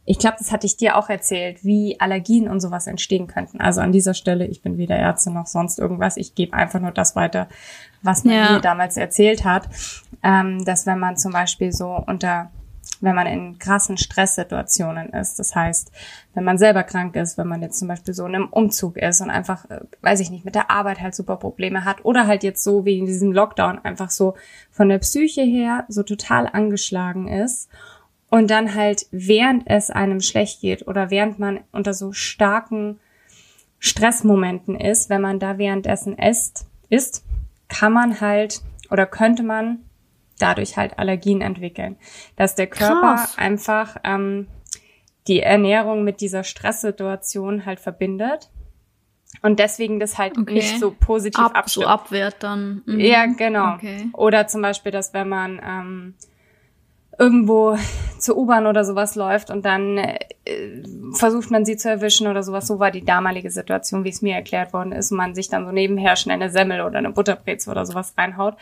Ich 0.09 0.21
glaube, 0.21 0.37
das 0.39 0.53
hatte 0.53 0.67
ich 0.67 0.77
dir 0.77 0.97
auch 0.97 1.09
erzählt, 1.09 1.65
wie 1.65 1.99
Allergien 1.99 2.49
und 2.49 2.61
sowas 2.61 2.87
entstehen 2.87 3.27
könnten. 3.27 3.61
Also 3.61 3.81
an 3.81 3.91
dieser 3.91 4.15
Stelle, 4.15 4.47
ich 4.47 4.63
bin 4.63 4.79
weder 4.79 4.95
Ärztin 4.95 5.35
noch 5.35 5.49
sonst 5.49 5.81
irgendwas. 5.81 6.17
Ich 6.17 6.37
gebe 6.37 6.53
einfach 6.53 6.79
nur 6.79 6.93
das 6.93 7.17
weiter, 7.17 7.49
was 8.03 8.23
man 8.23 8.35
ja. 8.35 8.53
mir 8.53 8.61
damals 8.61 8.97
erzählt 8.97 9.45
hat. 9.45 9.69
Ähm, 10.23 10.65
dass 10.65 10.87
wenn 10.87 11.01
man 11.01 11.17
zum 11.17 11.33
Beispiel 11.33 11.73
so 11.73 12.01
unter 12.07 12.53
wenn 13.01 13.15
man 13.15 13.27
in 13.27 13.59
krassen 13.59 13.97
Stresssituationen 13.97 15.11
ist. 15.11 15.39
Das 15.39 15.55
heißt, 15.55 15.93
wenn 16.35 16.45
man 16.45 16.59
selber 16.59 16.83
krank 16.83 17.17
ist, 17.17 17.37
wenn 17.39 17.49
man 17.49 17.63
jetzt 17.63 17.79
zum 17.79 17.89
Beispiel 17.89 18.15
so 18.15 18.27
in 18.27 18.35
einem 18.35 18.49
Umzug 18.49 18.97
ist 18.97 19.21
und 19.21 19.31
einfach, 19.31 19.69
äh, 19.71 19.81
weiß 20.03 20.21
ich 20.21 20.31
nicht, 20.31 20.45
mit 20.45 20.55
der 20.55 20.71
Arbeit 20.71 21.01
halt 21.01 21.15
super 21.15 21.37
Probleme 21.37 21.85
hat 21.85 22.05
oder 22.05 22.27
halt 22.27 22.43
jetzt 22.43 22.65
so 22.65 22.85
wie 22.85 22.99
in 22.99 23.07
diesem 23.07 23.33
Lockdown 23.33 23.79
einfach 23.85 24.11
so 24.11 24.35
von 24.71 24.89
der 24.89 24.99
Psyche 24.99 25.43
her 25.43 25.85
so 25.89 26.03
total 26.03 26.47
angeschlagen 26.47 27.29
ist 27.29 27.69
und 28.31 28.51
dann 28.51 28.75
halt 28.75 29.07
während 29.11 29.65
es 29.67 29.91
einem 29.91 30.21
schlecht 30.21 30.61
geht 30.61 30.87
oder 30.87 31.11
während 31.11 31.39
man 31.39 31.61
unter 31.73 31.95
so 31.95 32.13
starken 32.13 32.99
Stressmomenten 33.79 34.75
ist, 34.75 35.11
wenn 35.11 35.21
man 35.21 35.39
da 35.39 35.59
währenddessen 35.59 36.19
isst, 36.19 36.67
ist, 36.89 37.25
kann 37.69 37.93
man 37.93 38.21
halt 38.21 38.63
oder 38.91 39.07
könnte 39.07 39.43
man 39.43 39.81
dadurch 40.39 40.77
halt 40.77 40.99
Allergien 40.99 41.41
entwickeln. 41.41 41.97
Dass 42.37 42.55
der 42.55 42.67
Körper 42.67 43.17
Krass. 43.17 43.39
einfach 43.39 43.97
ähm, 44.05 44.49
die 45.27 45.41
Ernährung 45.41 46.05
mit 46.05 46.21
dieser 46.21 46.45
Stresssituation 46.45 47.67
halt 47.67 47.81
verbindet 47.81 48.51
und 49.43 49.59
deswegen 49.59 50.01
das 50.01 50.19
halt 50.19 50.39
okay. 50.39 50.55
nicht 50.55 50.79
so 50.79 50.93
positiv 50.93 51.45
Ab, 51.45 51.57
abstimmt. 51.57 51.85
So 51.85 51.91
abwehrt 51.91 52.37
dann. 52.41 52.83
Mhm. 52.87 53.01
Ja, 53.01 53.27
genau. 53.27 53.75
Okay. 53.75 54.09
Oder 54.13 54.47
zum 54.47 54.63
Beispiel, 54.63 54.93
dass 54.93 55.15
wenn 55.15 55.29
man 55.29 55.61
ähm, 55.65 56.15
irgendwo 57.19 57.77
zur 58.19 58.37
U-Bahn 58.37 58.67
oder 58.67 58.85
sowas 58.85 59.15
läuft 59.15 59.51
und 59.51 59.65
dann 59.65 59.99
äh, 59.99 60.19
versucht 61.13 61.51
man 61.51 61.65
sie 61.65 61.77
zu 61.77 61.91
erwischen 61.91 62.27
oder 62.29 62.43
sowas. 62.43 62.67
So 62.67 62.79
war 62.79 62.91
die 62.91 63.05
damalige 63.05 63.51
Situation, 63.51 64.05
wie 64.05 64.11
es 64.11 64.23
mir 64.23 64.35
erklärt 64.35 64.73
worden 64.73 64.93
ist, 64.93 65.11
und 65.11 65.17
man 65.19 65.35
sich 65.35 65.49
dann 65.49 65.67
so 65.67 65.73
nebenher 65.73 66.17
schnell 66.17 66.37
eine 66.37 66.51
Semmel 66.51 66.81
oder 66.83 66.99
eine 66.99 67.11
Butterbreze 67.11 67.71
oder 67.71 67.85
sowas 67.85 68.15
reinhaut 68.17 68.57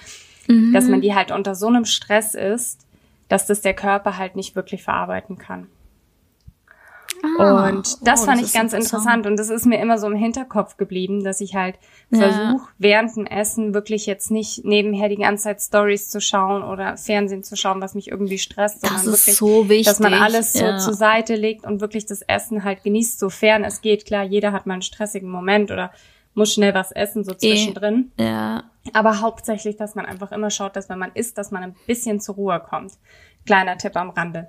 mhm. 0.49 0.73
dass 0.73 0.87
man 0.87 1.01
die 1.01 1.15
halt 1.15 1.31
unter 1.31 1.55
so 1.55 1.67
einem 1.67 1.85
Stress 1.85 2.35
ist, 2.35 2.87
dass 3.29 3.47
das 3.47 3.63
der 3.63 3.75
Körper 3.75 4.19
halt 4.19 4.37
nicht 4.37 4.57
wirklich 4.57 4.83
verarbeiten 4.83 5.39
kann. 5.39 5.69
Ah, 7.39 7.69
und 7.69 8.07
das 8.07 8.23
oh, 8.23 8.27
fand 8.27 8.41
das 8.41 8.49
ich 8.49 8.55
ganz 8.55 8.73
interessant. 8.73 9.27
Und 9.27 9.39
das 9.39 9.49
ist 9.49 9.67
mir 9.67 9.81
immer 9.81 9.99
so 9.99 10.07
im 10.07 10.17
Hinterkopf 10.17 10.77
geblieben, 10.77 11.25
dass 11.25 11.41
ich 11.41 11.55
halt 11.55 11.77
ja. 12.11 12.19
versuche, 12.19 12.69
während 12.79 13.17
dem 13.17 13.27
Essen 13.27 13.73
wirklich 13.73 14.07
jetzt 14.07 14.31
nicht 14.31 14.65
nebenher 14.65 15.09
die 15.09 15.17
ganze 15.17 15.45
Zeit 15.45 15.61
Stories 15.61 16.11
zu 16.11 16.21
schauen 16.21 16.63
oder 16.63 16.97
Fernsehen 16.97 17.43
zu 17.43 17.57
schauen, 17.57 17.81
was 17.81 17.95
mich 17.95 18.11
irgendwie 18.11 18.39
stresst, 18.39 18.83
das 18.83 18.91
sondern 18.91 19.07
wirklich, 19.07 19.37
so 19.37 19.69
wichtig. 19.69 19.87
dass 19.87 20.01
man 20.01 20.15
alles 20.15 20.55
ja. 20.55 20.79
so 20.79 20.87
zur 20.87 20.95
Seite 20.95 21.35
legt 21.35 21.65
und 21.65 21.81
wirklich 21.81 22.07
das 22.07 22.23
Essen 22.23 22.65
halt 22.65 22.83
genießt, 22.85 23.19
sofern 23.19 23.65
es 23.65 23.81
geht. 23.81 24.07
Klar, 24.07 24.25
jeder 24.25 24.53
hat 24.53 24.67
mal 24.67 24.75
einen 24.75 24.83
stressigen 24.83 25.31
Moment 25.31 25.71
oder 25.71 25.93
muss 26.35 26.53
schnell 26.53 26.75
was 26.75 26.93
essen, 26.93 27.25
so 27.25 27.33
eh, 27.33 27.39
zwischendrin. 27.39 28.13
Ja. 28.19 28.65
Aber 28.93 29.21
hauptsächlich, 29.21 29.77
dass 29.77 29.95
man 29.95 30.07
einfach 30.07 30.33
immer 30.33 30.51
schaut, 30.51 30.77
dass 30.77 30.89
wenn 30.89 30.99
man 30.99 31.13
isst, 31.15 31.39
dass 31.39 31.51
man 31.51 31.63
ein 31.63 31.77
bisschen 31.87 32.21
zur 32.21 32.35
Ruhe 32.35 32.61
kommt. 32.61 32.93
Kleiner 33.47 33.79
Tipp 33.79 33.97
am 33.97 34.11
Rande. 34.11 34.49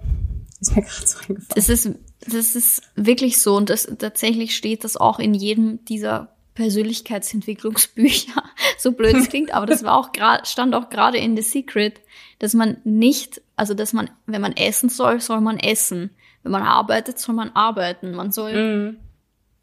Ist 0.60 0.76
mir 0.76 0.82
gerade 0.84 1.08
so 1.08 1.20
eingefallen. 1.20 1.48
Das 1.56 1.70
ist, 1.70 1.90
das 2.20 2.56
ist 2.56 2.82
wirklich 2.96 3.42
so 3.42 3.56
und 3.56 3.70
das, 3.70 3.88
tatsächlich 3.98 4.56
steht 4.56 4.84
das 4.84 4.98
auch 4.98 5.20
in 5.20 5.34
jedem 5.34 5.84
dieser 5.86 6.36
Persönlichkeitsentwicklungsbücher. 6.56 8.44
so 8.78 8.94
blöd 8.94 9.16
es 9.16 9.30
klingt, 9.30 9.54
aber 9.54 9.66
das 9.66 9.84
war 9.84 9.98
auch 9.98 10.12
gerade, 10.12 10.46
stand 10.46 10.74
auch 10.74 10.90
gerade 10.90 11.18
in 11.18 11.36
The 11.36 11.44
Secret, 11.44 12.02
dass 12.40 12.54
man 12.54 12.78
nicht, 12.84 13.42
also 13.56 13.74
dass 13.74 13.94
man, 13.94 14.10
wenn 14.26 14.42
man 14.42 14.54
essen 14.54 14.90
soll, 14.90 15.20
soll 15.20 15.42
man 15.42 15.60
essen. 15.60 16.12
Wenn 16.44 16.52
man 16.52 16.64
arbeitet, 16.64 17.20
soll 17.20 17.36
man 17.36 17.50
arbeiten. 17.52 18.12
Man 18.14 18.32
soll 18.32 18.92
mm. 18.92 18.98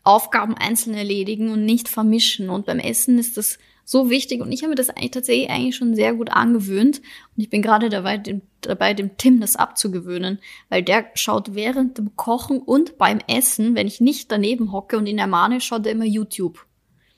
Aufgaben 0.02 0.56
einzeln 0.56 0.94
erledigen 0.94 1.50
und 1.50 1.64
nicht 1.64 1.88
vermischen. 1.88 2.50
Und 2.50 2.66
beim 2.66 2.80
Essen 2.80 3.18
ist 3.18 3.36
das 3.36 3.58
so 3.92 4.08
wichtig 4.08 4.40
und 4.40 4.50
ich 4.50 4.62
habe 4.62 4.70
mir 4.70 4.74
das 4.74 4.88
eigentlich 4.88 5.10
tatsächlich 5.10 5.50
eigentlich 5.50 5.76
schon 5.76 5.94
sehr 5.94 6.14
gut 6.14 6.32
angewöhnt 6.32 6.98
und 6.98 7.42
ich 7.42 7.50
bin 7.50 7.60
gerade 7.60 7.90
dabei 7.90 8.16
dem, 8.16 8.40
dabei, 8.62 8.94
dem 8.94 9.18
Tim 9.18 9.38
das 9.38 9.54
abzugewöhnen, 9.54 10.40
weil 10.70 10.82
der 10.82 11.04
schaut 11.14 11.54
während 11.54 11.98
dem 11.98 12.16
Kochen 12.16 12.58
und 12.58 12.96
beim 12.96 13.18
Essen, 13.28 13.74
wenn 13.74 13.86
ich 13.86 14.00
nicht 14.00 14.32
daneben 14.32 14.72
hocke 14.72 14.96
und 14.96 15.06
ihn 15.06 15.18
ermahne, 15.18 15.60
schaut 15.60 15.84
er 15.86 15.92
immer 15.92 16.06
YouTube. 16.06 16.64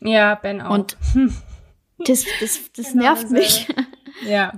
Ja, 0.01 0.35
Ben 0.35 0.61
auch. 0.61 0.75
Und 0.75 0.97
das, 1.99 2.25
das, 2.41 2.61
das 2.77 2.93
genau 2.93 3.05
nervt 3.05 3.31
mich. 3.31 3.69
Ja. 4.29 4.53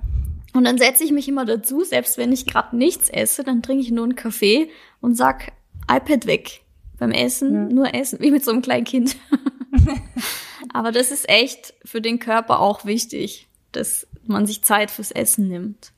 Und 0.52 0.64
dann 0.64 0.76
setze 0.76 1.02
ich 1.02 1.12
mich 1.12 1.28
immer 1.28 1.46
dazu, 1.46 1.82
selbst 1.82 2.18
wenn 2.18 2.30
ich 2.30 2.44
gerade 2.44 2.76
nichts 2.76 3.08
esse, 3.08 3.42
dann 3.42 3.62
trinke 3.62 3.82
ich 3.82 3.90
nur 3.90 4.04
einen 4.04 4.16
Kaffee 4.16 4.68
und 5.00 5.16
sag 5.16 5.52
iPad 5.90 6.26
weg. 6.26 6.60
Beim 6.98 7.10
Essen 7.10 7.54
ja. 7.54 7.74
nur 7.74 7.94
essen, 7.94 8.20
wie 8.20 8.30
mit 8.30 8.44
so 8.44 8.50
einem 8.50 8.60
kleinen 8.60 8.84
Kind. 8.84 9.16
Aber 10.72 10.92
das 10.92 11.10
ist 11.10 11.28
echt 11.28 11.74
für 11.84 12.00
den 12.00 12.18
Körper 12.18 12.60
auch 12.60 12.84
wichtig, 12.84 13.48
dass 13.72 14.06
man 14.24 14.46
sich 14.46 14.62
Zeit 14.62 14.90
fürs 14.90 15.10
Essen 15.10 15.48
nimmt. 15.48 15.92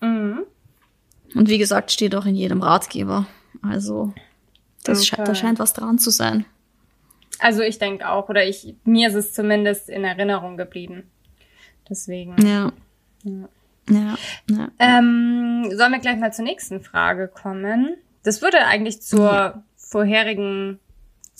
Mhm. 0.00 0.44
Und 1.34 1.48
wie 1.48 1.58
gesagt, 1.58 1.90
steht 1.90 2.14
auch 2.14 2.26
in 2.26 2.34
jedem 2.34 2.62
Ratgeber. 2.62 3.26
Also, 3.62 4.12
das 4.84 4.98
okay. 4.98 5.16
sche 5.16 5.24
da 5.24 5.34
scheint 5.34 5.58
was 5.58 5.72
dran 5.72 5.98
zu 5.98 6.10
sein. 6.10 6.44
Also 7.38 7.62
ich 7.62 7.78
denke 7.78 8.08
auch, 8.08 8.28
oder 8.28 8.46
ich, 8.46 8.74
mir 8.84 9.08
ist 9.08 9.14
es 9.14 9.32
zumindest 9.32 9.88
in 9.88 10.04
Erinnerung 10.04 10.56
geblieben. 10.56 11.10
Deswegen. 11.88 12.36
Ja. 12.40 12.72
Ja. 13.24 13.48
ja, 13.88 14.18
ja. 14.48 14.68
Ähm, 14.78 15.70
sollen 15.72 15.92
wir 15.92 15.98
gleich 15.98 16.18
mal 16.18 16.32
zur 16.32 16.44
nächsten 16.44 16.80
Frage 16.80 17.28
kommen? 17.28 17.96
Das 18.22 18.42
würde 18.42 18.64
eigentlich 18.64 19.02
zur 19.02 19.32
ja. 19.32 19.64
vorherigen 19.76 20.78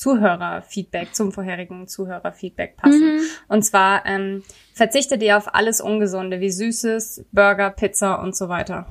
Zuhörerfeedback, 0.03 1.15
zum 1.15 1.31
vorherigen 1.31 1.87
Zuhörerfeedback 1.87 2.77
passen. 2.77 3.19
Mhm. 3.19 3.21
Und 3.47 3.63
zwar 3.63 4.05
ähm, 4.05 4.43
verzichtet 4.75 5.23
ihr 5.23 5.37
auf 5.37 5.55
alles 5.55 5.81
Ungesunde 5.81 6.41
wie 6.41 6.51
Süßes, 6.51 7.25
Burger, 7.31 7.71
Pizza 7.71 8.21
und 8.21 8.35
so 8.35 8.49
weiter. 8.49 8.89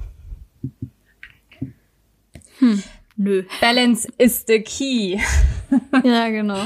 Hm. 2.60 2.82
Nö. 3.18 3.44
Balance 3.60 4.08
is 4.18 4.46
the 4.48 4.62
key. 4.62 5.20
ja, 6.06 6.30
genau. 6.30 6.64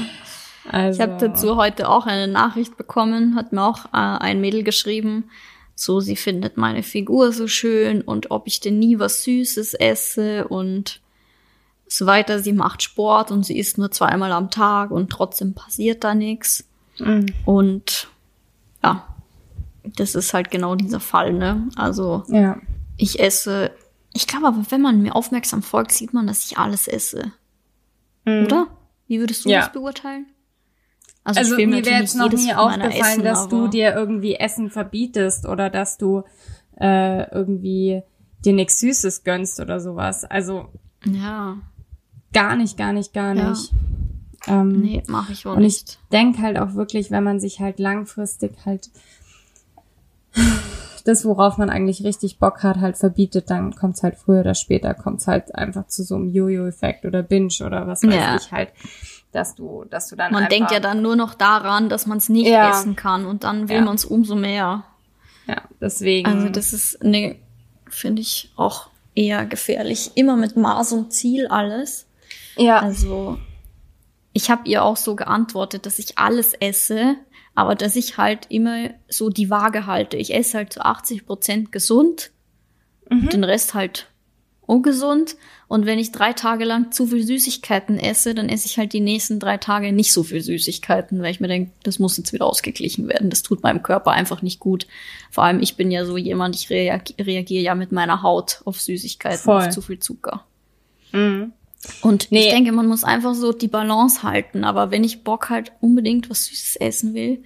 Also. 0.70 1.02
Ich 1.02 1.08
habe 1.08 1.18
dazu 1.18 1.56
heute 1.56 1.88
auch 1.88 2.06
eine 2.06 2.28
Nachricht 2.28 2.76
bekommen, 2.76 3.34
hat 3.34 3.52
mir 3.52 3.64
auch 3.64 3.86
äh, 3.86 3.88
ein 3.98 4.40
Mädel 4.40 4.62
geschrieben, 4.62 5.28
so 5.74 5.98
sie 5.98 6.14
findet 6.14 6.56
meine 6.56 6.84
Figur 6.84 7.32
so 7.32 7.48
schön 7.48 8.00
und 8.00 8.30
ob 8.30 8.46
ich 8.46 8.60
denn 8.60 8.78
nie 8.78 9.00
was 9.00 9.24
Süßes 9.24 9.74
esse 9.74 10.46
und 10.46 11.00
so 11.88 12.06
weiter. 12.06 12.40
Sie 12.40 12.52
macht 12.52 12.82
Sport 12.82 13.30
und 13.30 13.44
sie 13.44 13.58
isst 13.58 13.78
nur 13.78 13.90
zweimal 13.90 14.32
am 14.32 14.50
Tag 14.50 14.90
und 14.90 15.10
trotzdem 15.10 15.54
passiert 15.54 16.04
da 16.04 16.14
nichts. 16.14 16.68
Mhm. 16.98 17.26
Und 17.44 18.08
ja, 18.82 19.06
das 19.84 20.14
ist 20.14 20.34
halt 20.34 20.50
genau 20.50 20.74
dieser 20.74 21.00
Fall, 21.00 21.32
ne? 21.32 21.68
Also 21.76 22.24
ja. 22.28 22.58
ich 22.96 23.20
esse, 23.20 23.70
ich 24.12 24.26
glaube 24.26 24.48
aber, 24.48 24.64
wenn 24.70 24.82
man 24.82 25.02
mir 25.02 25.14
aufmerksam 25.14 25.62
folgt, 25.62 25.92
sieht 25.92 26.12
man, 26.12 26.26
dass 26.26 26.44
ich 26.44 26.58
alles 26.58 26.88
esse. 26.88 27.32
Mhm. 28.24 28.44
Oder? 28.44 28.66
Wie 29.06 29.20
würdest 29.20 29.44
du 29.44 29.50
ja. 29.50 29.60
das 29.60 29.72
beurteilen? 29.72 30.26
Also, 31.22 31.40
also 31.40 31.56
mir 31.56 31.84
wäre 31.84 32.00
jetzt 32.00 32.14
noch 32.14 32.30
nie 32.30 32.54
aufgefallen, 32.54 32.92
Essen, 32.92 33.24
dass 33.24 33.48
du 33.48 33.66
dir 33.66 33.94
irgendwie 33.94 34.36
Essen 34.36 34.70
verbietest 34.70 35.46
oder 35.46 35.70
dass 35.70 35.98
du 35.98 36.22
äh, 36.78 37.28
irgendwie 37.30 38.02
dir 38.44 38.52
nichts 38.52 38.78
Süßes 38.78 39.24
gönnst 39.24 39.58
oder 39.58 39.80
sowas. 39.80 40.24
Also 40.24 40.68
ja. 41.04 41.58
Gar 42.36 42.56
nicht, 42.56 42.76
gar 42.76 42.92
nicht, 42.92 43.12
gar 43.14 43.34
nicht. 43.34 43.72
Ja. 44.46 44.60
Ähm, 44.60 44.80
nee, 44.80 45.02
mache 45.06 45.32
ich 45.32 45.46
auch 45.46 45.56
und 45.56 45.62
nicht. 45.62 45.88
ich 45.88 45.98
denke 46.12 46.42
halt 46.42 46.58
auch 46.58 46.74
wirklich, 46.74 47.10
wenn 47.10 47.24
man 47.24 47.40
sich 47.40 47.60
halt 47.60 47.78
langfristig 47.78 48.52
halt 48.64 48.90
das, 51.04 51.24
worauf 51.24 51.56
man 51.56 51.70
eigentlich 51.70 52.04
richtig 52.04 52.38
Bock 52.38 52.62
hat, 52.62 52.76
halt 52.78 52.96
verbietet, 52.96 53.50
dann 53.50 53.74
kommt's 53.74 54.02
halt 54.02 54.16
früher 54.16 54.40
oder 54.40 54.54
später, 54.54 54.92
kommt's 54.94 55.26
halt 55.26 55.54
einfach 55.54 55.86
zu 55.86 56.02
so 56.02 56.16
einem 56.16 56.28
Jojo-Effekt 56.28 57.04
oder 57.04 57.22
Binge 57.22 57.54
oder 57.64 57.86
was 57.86 58.02
weiß 58.02 58.14
ja. 58.14 58.36
ich 58.36 58.52
halt, 58.52 58.72
dass 59.32 59.54
du, 59.54 59.84
dass 59.88 60.08
du 60.08 60.16
dann 60.16 60.32
Man 60.32 60.48
denkt 60.48 60.70
ja 60.70 60.80
dann 60.80 61.02
nur 61.02 61.16
noch 61.16 61.34
daran, 61.34 61.88
dass 61.88 62.06
man 62.06 62.18
es 62.18 62.28
nicht 62.28 62.48
ja. 62.48 62.70
essen 62.70 62.96
kann 62.96 63.26
und 63.26 63.44
dann 63.44 63.68
will 63.68 63.76
ja. 63.76 63.82
man 63.82 63.94
es 63.94 64.04
umso 64.04 64.34
mehr. 64.34 64.84
Ja, 65.46 65.62
deswegen. 65.80 66.28
Also 66.28 66.48
das 66.48 66.72
ist, 66.72 67.02
nee, 67.02 67.40
finde 67.88 68.22
ich 68.22 68.52
auch 68.56 68.88
eher 69.14 69.46
gefährlich. 69.46 70.12
Immer 70.14 70.36
mit 70.36 70.56
Maß 70.56 70.92
und 70.92 71.12
Ziel 71.12 71.46
alles. 71.46 72.05
Ja. 72.56 72.80
Also 72.80 73.38
ich 74.32 74.50
habe 74.50 74.68
ihr 74.68 74.84
auch 74.84 74.96
so 74.96 75.16
geantwortet, 75.16 75.86
dass 75.86 75.98
ich 75.98 76.18
alles 76.18 76.52
esse, 76.54 77.16
aber 77.54 77.74
dass 77.74 77.96
ich 77.96 78.18
halt 78.18 78.46
immer 78.50 78.90
so 79.08 79.30
die 79.30 79.50
Waage 79.50 79.86
halte. 79.86 80.16
Ich 80.18 80.34
esse 80.34 80.58
halt 80.58 80.72
zu 80.72 80.84
80 80.84 81.26
Prozent 81.26 81.72
gesund, 81.72 82.32
mhm. 83.08 83.30
den 83.30 83.44
Rest 83.44 83.74
halt 83.74 84.08
ungesund. 84.66 85.36
Und 85.68 85.86
wenn 85.86 85.98
ich 85.98 86.12
drei 86.12 86.32
Tage 86.32 86.64
lang 86.64 86.92
zu 86.92 87.06
viel 87.06 87.24
Süßigkeiten 87.24 87.98
esse, 87.98 88.34
dann 88.34 88.48
esse 88.48 88.66
ich 88.66 88.78
halt 88.78 88.92
die 88.92 89.00
nächsten 89.00 89.40
drei 89.40 89.56
Tage 89.56 89.92
nicht 89.92 90.12
so 90.12 90.22
viel 90.22 90.42
Süßigkeiten, 90.42 91.22
weil 91.22 91.30
ich 91.30 91.40
mir 91.40 91.48
denke, 91.48 91.72
das 91.82 91.98
muss 91.98 92.16
jetzt 92.18 92.32
wieder 92.32 92.46
ausgeglichen 92.46 93.08
werden. 93.08 93.30
Das 93.30 93.42
tut 93.42 93.62
meinem 93.62 93.82
Körper 93.82 94.10
einfach 94.10 94.42
nicht 94.42 94.60
gut. 94.60 94.86
Vor 95.30 95.44
allem, 95.44 95.60
ich 95.60 95.76
bin 95.76 95.90
ja 95.90 96.04
so 96.04 96.16
jemand, 96.16 96.56
ich 96.56 96.68
reagiere 96.70 97.62
ja 97.62 97.74
mit 97.74 97.90
meiner 97.90 98.22
Haut 98.22 98.60
auf 98.64 98.80
Süßigkeiten, 98.80 99.38
Voll. 99.38 99.62
auf 99.62 99.70
zu 99.70 99.80
viel 99.80 99.98
Zucker. 99.98 100.44
Mhm. 101.12 101.52
Und 102.02 102.30
nee. 102.30 102.46
ich 102.46 102.50
denke, 102.52 102.72
man 102.72 102.86
muss 102.86 103.04
einfach 103.04 103.34
so 103.34 103.52
die 103.52 103.68
Balance 103.68 104.22
halten. 104.22 104.64
Aber 104.64 104.90
wenn 104.90 105.04
ich 105.04 105.24
Bock 105.24 105.50
halt 105.50 105.72
unbedingt 105.80 106.30
was 106.30 106.44
Süßes 106.44 106.76
essen 106.76 107.14
will, 107.14 107.42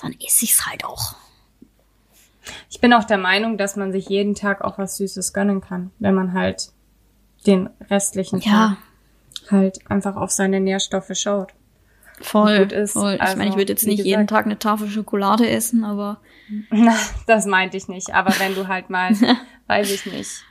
dann 0.00 0.12
esse 0.24 0.44
ich 0.44 0.52
es 0.52 0.66
halt 0.66 0.84
auch. 0.84 1.14
Ich 2.70 2.80
bin 2.80 2.92
auch 2.92 3.04
der 3.04 3.18
Meinung, 3.18 3.56
dass 3.56 3.76
man 3.76 3.92
sich 3.92 4.08
jeden 4.08 4.34
Tag 4.34 4.62
auch 4.62 4.78
was 4.78 4.96
Süßes 4.96 5.32
gönnen 5.32 5.60
kann, 5.60 5.90
wenn 5.98 6.14
man 6.14 6.32
halt 6.32 6.72
den 7.46 7.70
restlichen 7.90 8.40
ja. 8.40 8.50
Tag 8.52 9.50
halt 9.50 9.90
einfach 9.90 10.16
auf 10.16 10.30
seine 10.30 10.60
Nährstoffe 10.60 11.10
schaut. 11.14 11.52
Voll, 12.20 12.72
ist. 12.72 12.92
voll. 12.92 13.16
Also, 13.18 13.32
ich 13.32 13.38
meine, 13.38 13.50
ich 13.50 13.56
würde 13.56 13.72
jetzt 13.72 13.86
nicht 13.86 13.98
gesagt, 13.98 14.08
jeden 14.08 14.26
Tag 14.26 14.46
eine 14.46 14.58
Tafel 14.58 14.88
Schokolade 14.88 15.48
essen, 15.48 15.84
aber. 15.84 16.20
Na, 16.70 16.96
das 17.26 17.46
meinte 17.46 17.76
ich 17.76 17.88
nicht. 17.88 18.14
Aber 18.14 18.32
wenn 18.38 18.54
du 18.54 18.68
halt 18.68 18.88
mal, 18.88 19.12
weiß 19.66 19.90
ich 19.90 20.06
nicht, 20.06 20.44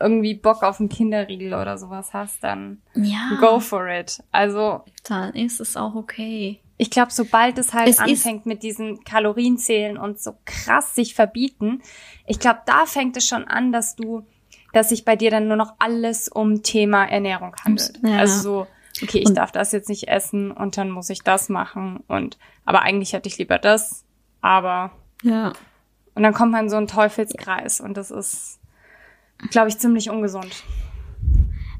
irgendwie 0.00 0.34
Bock 0.34 0.62
auf 0.62 0.78
einen 0.78 0.88
Kinderriegel 0.88 1.54
oder 1.54 1.76
sowas 1.76 2.12
hast, 2.12 2.44
dann 2.44 2.80
ja. 2.94 3.36
go 3.40 3.60
for 3.60 3.88
it. 3.88 4.22
Also 4.30 4.84
dann 5.04 5.34
ist 5.34 5.60
es 5.60 5.76
auch 5.76 5.94
okay. 5.94 6.60
Ich 6.76 6.90
glaube, 6.90 7.10
sobald 7.10 7.58
es 7.58 7.74
halt 7.74 7.88
es 7.88 7.98
anfängt 7.98 8.46
mit 8.46 8.62
diesen 8.62 9.02
Kalorienzählen 9.02 9.98
und 9.98 10.20
so 10.20 10.34
krass 10.44 10.94
sich 10.94 11.14
verbieten, 11.14 11.82
ich 12.26 12.38
glaube, 12.38 12.60
da 12.66 12.86
fängt 12.86 13.16
es 13.16 13.26
schon 13.26 13.48
an, 13.48 13.72
dass 13.72 13.96
du, 13.96 14.24
dass 14.72 14.90
sich 14.90 15.04
bei 15.04 15.16
dir 15.16 15.32
dann 15.32 15.48
nur 15.48 15.56
noch 15.56 15.74
alles 15.80 16.28
um 16.28 16.62
Thema 16.62 17.04
Ernährung 17.04 17.56
handelt. 17.64 17.98
Ja. 18.04 18.18
Also 18.18 18.40
so, 18.40 18.66
okay, 19.02 19.18
ich 19.18 19.26
und 19.26 19.34
darf 19.34 19.50
das 19.50 19.72
jetzt 19.72 19.88
nicht 19.88 20.06
essen 20.06 20.52
und 20.52 20.76
dann 20.76 20.90
muss 20.90 21.10
ich 21.10 21.22
das 21.22 21.48
machen 21.48 22.04
und 22.06 22.38
aber 22.64 22.82
eigentlich 22.82 23.12
hätte 23.12 23.28
ich 23.28 23.38
lieber 23.38 23.58
das, 23.58 24.04
aber 24.40 24.92
ja. 25.22 25.52
Und 26.14 26.22
dann 26.22 26.34
kommt 26.34 26.52
man 26.52 26.64
in 26.64 26.70
so 26.70 26.76
einen 26.76 26.88
Teufelskreis 26.88 27.80
und 27.80 27.96
das 27.96 28.10
ist 28.10 28.57
glaube 29.50 29.68
ich, 29.68 29.78
ziemlich 29.78 30.10
ungesund. 30.10 30.64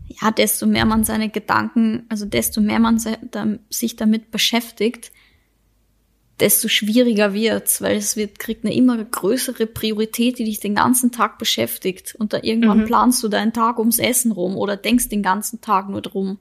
Ja, 0.06 0.30
desto 0.30 0.66
mehr 0.66 0.86
man 0.86 1.04
seine 1.04 1.28
Gedanken, 1.28 2.04
also 2.08 2.24
desto 2.24 2.60
mehr 2.60 2.80
man 2.80 2.98
sich 3.68 3.96
damit 3.96 4.30
beschäftigt, 4.30 5.12
desto 6.40 6.68
schwieriger 6.68 7.34
wird's, 7.34 7.82
weil 7.82 7.96
es 7.96 8.16
wird, 8.16 8.38
kriegt 8.38 8.64
eine 8.64 8.74
immer 8.74 9.02
größere 9.02 9.66
Priorität, 9.66 10.38
die 10.38 10.44
dich 10.44 10.60
den 10.60 10.76
ganzen 10.76 11.10
Tag 11.12 11.38
beschäftigt. 11.38 12.14
Und 12.16 12.32
da 12.32 12.38
irgendwann 12.42 12.82
mhm. 12.82 12.86
planst 12.86 13.22
du 13.22 13.28
deinen 13.28 13.52
Tag 13.52 13.78
ums 13.78 13.98
Essen 13.98 14.32
rum 14.32 14.56
oder 14.56 14.76
denkst 14.76 15.08
den 15.08 15.22
ganzen 15.22 15.60
Tag 15.60 15.88
nur 15.88 16.00
drum, 16.00 16.38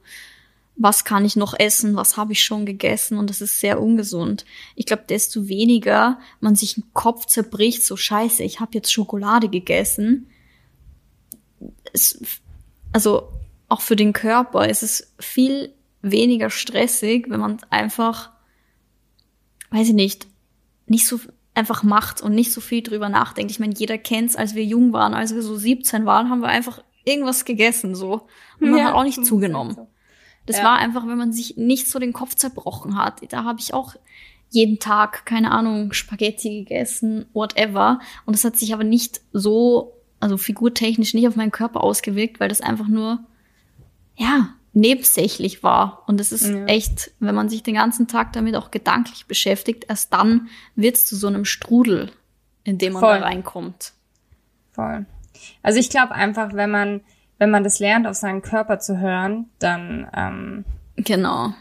was 0.78 1.04
kann 1.04 1.26
ich 1.26 1.36
noch 1.36 1.58
essen, 1.58 1.96
was 1.96 2.18
habe 2.18 2.34
ich 2.34 2.44
schon 2.44 2.66
gegessen 2.66 3.18
und 3.18 3.32
das 3.32 3.42
ist 3.42 3.60
sehr 3.60 3.82
ungesund. 3.82 4.46
Ich 4.76 4.86
glaube, 4.86 5.06
desto 5.10 5.48
weniger 5.48 6.20
man 6.40 6.56
sich 6.56 6.76
den 6.76 6.84
Kopf 6.94 7.26
zerbricht, 7.26 7.84
so 7.84 7.98
scheiße, 7.98 8.44
ich 8.44 8.60
habe 8.60 8.74
jetzt 8.76 8.94
Schokolade 8.94 9.50
gegessen, 9.50 10.28
es, 11.98 12.42
also 12.94 13.30
auch 13.70 13.82
für 13.82 13.96
den 13.96 14.14
Körper 14.14 14.68
ist 14.68 14.84
es 14.84 15.14
viel 15.20 15.74
weniger 16.02 16.50
stressig, 16.50 17.26
wenn 17.30 17.40
man 17.40 17.58
einfach, 17.70 18.32
weiß 19.72 19.90
ich 19.90 19.94
nicht, 19.94 20.28
nicht 20.86 21.08
so 21.08 21.20
einfach 21.54 21.84
macht 21.84 22.22
und 22.22 22.36
nicht 22.36 22.54
so 22.54 22.62
viel 22.62 22.84
drüber 22.84 23.10
nachdenkt. 23.10 23.52
Ich 23.52 23.60
meine, 23.60 23.74
jeder 23.74 23.98
kennt's, 23.98 24.36
als 24.36 24.56
wir 24.56 24.64
jung 24.64 24.94
waren, 24.94 25.14
als 25.14 25.34
wir 25.34 25.42
so 25.42 25.56
17 25.56 26.06
waren, 26.06 26.30
haben 26.30 26.42
wir 26.42 26.50
einfach 26.50 26.84
irgendwas 27.04 27.46
gegessen 27.46 27.96
so 27.96 28.28
und 28.60 28.70
man 28.70 28.80
ja, 28.80 28.86
hat 28.86 28.94
auch 28.94 29.04
nicht 29.04 29.26
zugenommen. 29.26 29.76
Das 30.46 30.58
ja. 30.58 30.64
war 30.64 30.78
einfach, 30.78 31.08
wenn 31.08 31.18
man 31.18 31.34
sich 31.34 31.58
nicht 31.58 31.88
so 31.88 32.00
den 32.00 32.14
Kopf 32.14 32.36
zerbrochen 32.36 32.96
hat. 32.96 33.22
Da 33.30 33.44
habe 33.44 33.60
ich 33.60 33.74
auch 33.74 33.96
jeden 34.50 34.80
Tag, 34.80 35.26
keine 35.26 35.52
Ahnung, 35.52 35.94
Spaghetti 35.94 36.60
gegessen, 36.60 37.26
whatever. 37.34 38.00
Und 38.26 38.36
das 38.36 38.46
hat 38.46 38.56
sich 38.56 38.74
aber 38.74 38.84
nicht 38.84 39.20
so 39.34 39.97
also 40.20 40.38
figurtechnisch 40.38 41.14
nicht 41.14 41.28
auf 41.28 41.36
meinen 41.36 41.52
Körper 41.52 41.84
ausgewirkt, 41.84 42.40
weil 42.40 42.50
das 42.50 42.62
einfach 42.62 42.88
nur, 42.88 43.20
ja, 44.16 44.54
nebensächlich 44.74 45.64
war. 45.64 46.04
Und 46.08 46.22
es 46.22 46.32
ist 46.32 46.48
ja. 46.48 46.66
echt, 46.66 47.12
wenn 47.20 47.36
man 47.36 47.50
sich 47.50 47.64
den 47.64 47.76
ganzen 47.76 48.08
Tag 48.08 48.34
damit 48.34 48.56
auch 48.56 48.72
gedanklich 48.72 49.26
beschäftigt, 49.26 49.86
erst 49.90 50.14
dann 50.14 50.50
wird 50.76 50.96
es 50.96 51.06
zu 51.06 51.16
so 51.16 51.28
einem 51.28 51.46
Strudel, 51.46 52.12
in 52.64 52.78
dem 52.78 52.94
man 52.94 53.02
Voll. 53.02 53.20
da 53.20 53.26
reinkommt. 53.26 53.94
Voll. 54.72 55.06
Also 55.64 55.80
ich 55.80 55.90
glaube 55.90 56.14
einfach, 56.14 56.54
wenn 56.54 56.72
man, 56.72 57.02
wenn 57.38 57.50
man 57.50 57.64
das 57.64 57.80
lernt, 57.80 58.08
auf 58.08 58.16
seinen 58.16 58.42
Körper 58.42 58.80
zu 58.80 59.00
hören, 59.00 59.50
dann 59.60 60.08
ähm, 60.16 60.66
genau. 60.96 61.54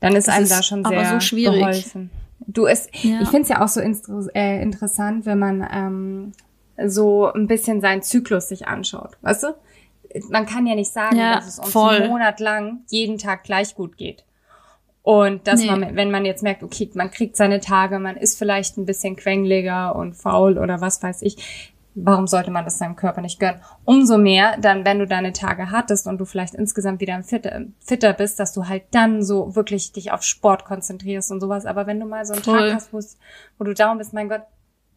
Dann 0.00 0.16
ist 0.16 0.28
das 0.28 0.34
einem 0.34 0.44
ist 0.44 0.52
da 0.52 0.62
schon 0.62 0.84
sehr 0.84 1.06
so 1.06 1.20
schwierig. 1.20 1.58
geholfen. 1.58 2.10
Du, 2.46 2.66
es, 2.66 2.88
ja. 3.02 3.20
ich 3.20 3.28
finde 3.28 3.42
es 3.42 3.48
ja 3.48 3.62
auch 3.62 3.68
so 3.68 3.80
äh, 3.80 4.62
interessant, 4.62 5.26
wenn 5.26 5.38
man 5.38 5.66
ähm, 5.70 6.32
so 6.86 7.32
ein 7.32 7.46
bisschen 7.46 7.80
seinen 7.80 8.02
Zyklus 8.02 8.48
sich 8.48 8.66
anschaut, 8.66 9.16
weißt 9.22 9.44
du? 9.44 9.54
Man 10.28 10.46
kann 10.46 10.66
ja 10.66 10.74
nicht 10.74 10.92
sagen, 10.92 11.16
ja, 11.16 11.36
dass 11.36 11.46
es 11.46 11.58
uns 11.58 11.70
voll. 11.70 11.94
einen 11.94 12.08
Monat 12.08 12.40
lang 12.40 12.80
jeden 12.88 13.18
Tag 13.18 13.44
gleich 13.44 13.74
gut 13.74 13.96
geht. 13.96 14.24
Und 15.02 15.46
dass 15.46 15.60
nee. 15.60 15.70
man, 15.70 15.96
wenn 15.96 16.10
man 16.10 16.24
jetzt 16.24 16.42
merkt, 16.42 16.62
okay, 16.62 16.90
man 16.94 17.10
kriegt 17.10 17.36
seine 17.36 17.60
Tage, 17.60 17.98
man 17.98 18.16
ist 18.16 18.38
vielleicht 18.38 18.76
ein 18.76 18.86
bisschen 18.86 19.16
quengeliger 19.16 19.96
und 19.96 20.14
faul 20.14 20.58
oder 20.58 20.80
was 20.80 21.02
weiß 21.02 21.22
ich, 21.22 21.72
warum 21.94 22.26
sollte 22.26 22.50
man 22.50 22.64
das 22.64 22.78
seinem 22.78 22.96
Körper 22.96 23.20
nicht 23.20 23.40
gönnen? 23.40 23.60
Umso 23.84 24.18
mehr 24.18 24.56
dann, 24.58 24.84
wenn 24.84 24.98
du 24.98 25.06
deine 25.06 25.32
Tage 25.32 25.70
hattest 25.70 26.06
und 26.06 26.18
du 26.18 26.24
vielleicht 26.24 26.54
insgesamt 26.54 27.00
wieder 27.00 27.22
fitter, 27.22 27.62
fitter 27.80 28.12
bist, 28.12 28.38
dass 28.38 28.52
du 28.52 28.68
halt 28.68 28.84
dann 28.90 29.22
so 29.22 29.56
wirklich 29.56 29.92
dich 29.92 30.12
auf 30.12 30.22
Sport 30.22 30.64
konzentrierst 30.64 31.30
und 31.30 31.40
sowas. 31.40 31.66
Aber 31.66 31.86
wenn 31.86 32.00
du 32.00 32.06
mal 32.06 32.24
so 32.24 32.34
einen 32.34 32.42
Voll. 32.42 32.70
Tag 32.70 32.74
hast, 32.92 33.18
wo 33.58 33.64
du 33.64 33.74
down 33.74 33.98
bist, 33.98 34.12
mein 34.12 34.28
Gott, 34.28 34.42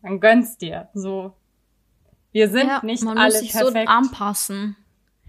dann 0.02 0.20
gönnst 0.20 0.62
dir. 0.62 0.90
So, 0.94 1.34
wir 2.34 2.50
sind 2.50 2.68
ja, 2.68 2.82
nicht 2.84 3.04
man 3.04 3.18
alle 3.18 3.32
muss 3.32 3.40
sich 3.40 3.52
perfekt. 3.52 3.88
so 3.88 3.94
anpassen. 3.94 4.76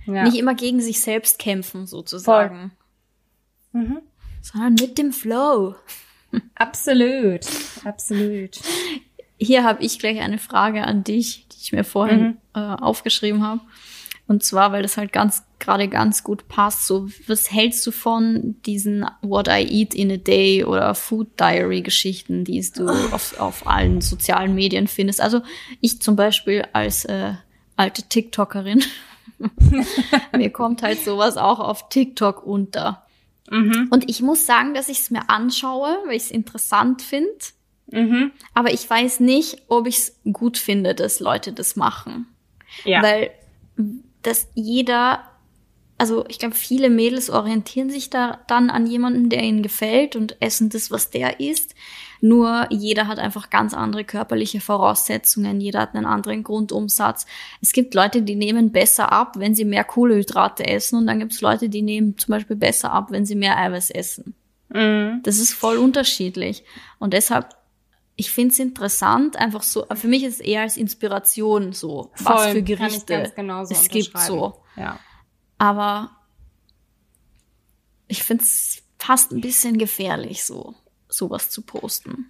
Ja. 0.07 0.25
Nicht 0.25 0.37
immer 0.37 0.55
gegen 0.55 0.81
sich 0.81 1.01
selbst 1.01 1.39
kämpfen, 1.39 1.87
sozusagen. 1.87 2.73
Mhm. 3.73 4.01
Sondern 4.43 4.75
mit 4.75 4.99
dem 4.99 5.13
Flow. 5.13 5.77
Absolut, 6.57 7.47
absolut. 7.85 8.61
Hier 9.39 9.65
habe 9.65 9.83
ich 9.85 9.99
gleich 9.99 10.21
eine 10.21 10.39
Frage 10.39 10.85
an 10.85 11.05
dich, 11.05 11.47
die 11.49 11.57
ich 11.61 11.73
mir 11.73 11.85
vorhin 11.85 12.21
mhm. 12.21 12.37
äh, 12.55 12.59
aufgeschrieben 12.59 13.43
habe. 13.47 13.61
Und 14.27 14.43
zwar, 14.43 14.73
weil 14.73 14.83
das 14.83 14.97
halt 14.97 15.13
ganz 15.13 15.45
gerade 15.59 15.89
ganz 15.89 16.25
gut 16.25 16.49
passt. 16.49 16.87
So, 16.87 17.09
was 17.27 17.51
hältst 17.51 17.87
du 17.87 17.91
von 17.91 18.57
diesen 18.65 19.07
What 19.23 19.49
I 19.49 19.67
Eat 19.69 19.95
in 19.95 20.11
a 20.13 20.17
Day 20.17 20.65
oder 20.65 20.95
Food 20.95 21.39
Diary 21.39 21.83
Geschichten, 21.83 22.45
die 22.45 22.67
du 22.75 22.89
auf, 22.89 23.39
auf 23.39 23.67
allen 23.67 24.01
sozialen 24.01 24.55
Medien 24.55 24.89
findest? 24.89 25.21
Also 25.21 25.43
ich 25.81 26.01
zum 26.01 26.17
Beispiel 26.17 26.67
als 26.73 27.05
äh, 27.05 27.35
alte 27.77 28.03
TikTokerin, 28.03 28.83
mir 30.37 30.51
kommt 30.51 30.83
halt 30.83 31.05
sowas 31.05 31.37
auch 31.37 31.61
auf 31.61 31.89
TikTok 31.89 32.47
unter. 32.47 33.07
Mhm. 33.51 33.89
Und 33.91 34.09
ich 34.09 34.23
muss 34.23 34.47
sagen, 34.47 34.75
dass 34.75 34.89
ich 34.89 35.01
es 35.01 35.11
mir 35.11 35.29
anschaue, 35.29 35.99
weil 36.07 36.17
ich 36.17 36.25
es 36.25 36.31
interessant 36.31 37.03
finde. 37.03 37.29
Mhm. 37.91 38.33
Aber 38.55 38.73
ich 38.73 38.89
weiß 38.89 39.21
nicht, 39.21 39.63
ob 39.69 39.87
ich 39.87 39.99
es 39.99 40.21
gut 40.33 40.57
finde, 40.57 40.95
dass 40.95 41.21
Leute 41.21 41.53
das 41.53 41.77
machen. 41.77 42.27
Ja. 42.85 43.03
Weil 43.03 43.31
dass 44.27 44.49
jeder, 44.55 45.25
also 45.99 46.25
ich 46.29 46.39
glaube, 46.39 46.55
viele 46.55 46.91
Mädels 46.91 47.31
orientieren 47.31 47.91
sich 47.91 48.11
da 48.11 48.41
dann 48.49 48.71
an 48.71 48.87
jemanden, 48.87 49.29
der 49.29 49.43
ihnen 49.43 49.63
gefällt 49.63 50.17
und 50.17 50.41
essen 50.41 50.71
das, 50.71 50.91
was 50.91 51.11
der 51.11 51.41
isst. 51.41 51.75
Nur 52.21 52.67
jeder 52.71 53.07
hat 53.07 53.19
einfach 53.19 53.51
ganz 53.51 53.75
andere 53.75 54.05
körperliche 54.05 54.61
Voraussetzungen, 54.61 55.61
jeder 55.61 55.81
hat 55.81 55.95
einen 55.95 56.07
anderen 56.07 56.43
Grundumsatz. 56.43 57.27
Es 57.61 57.73
gibt 57.73 57.95
Leute, 57.95 58.23
die 58.23 58.35
nehmen 58.35 58.73
besser 58.73 59.13
ab, 59.13 59.35
wenn 59.39 59.55
sie 59.55 59.67
mehr 59.67 59.85
Kohlenhydrate 59.85 60.67
essen 60.67 60.99
und 60.99 61.07
dann 61.07 61.19
gibt 61.19 61.33
es 61.33 61.43
Leute, 61.43 61.69
die 61.69 61.83
nehmen 61.83 62.17
zum 62.17 62.33
Beispiel 62.33 62.57
besser 62.57 62.93
ab, 62.93 63.11
wenn 63.11 63.27
sie 63.27 63.35
mehr 63.37 63.59
Eiweiß 63.59 63.91
essen. 63.91 64.35
Mhm. 64.71 65.21
Das 65.23 65.39
ist 65.39 65.53
voll 65.53 65.77
unterschiedlich. 65.77 66.65
Und 66.99 67.13
deshalb 67.13 67.55
ich 68.17 68.31
finde 68.31 68.53
es 68.53 68.59
interessant, 68.59 69.37
einfach 69.37 69.63
so, 69.63 69.87
für 69.95 70.09
mich 70.09 70.23
ist 70.23 70.35
es 70.35 70.41
eher 70.41 70.63
als 70.63 70.77
Inspiration 70.77 71.73
so, 71.73 72.11
Voll, 72.15 72.35
was 72.35 72.47
für 72.53 72.63
Gerichte 72.63 73.33
es 73.71 73.89
gibt 73.89 74.19
so. 74.19 74.63
Ja. 74.77 74.99
Aber 75.59 76.11
ich 78.07 78.23
finde 78.23 78.45
es 78.45 78.83
fast 78.99 79.33
ein 79.33 79.41
bisschen 79.41 79.79
gefährlich, 79.79 80.45
so 80.45 80.75
sowas 81.09 81.51
zu 81.51 81.63
posten. 81.63 82.29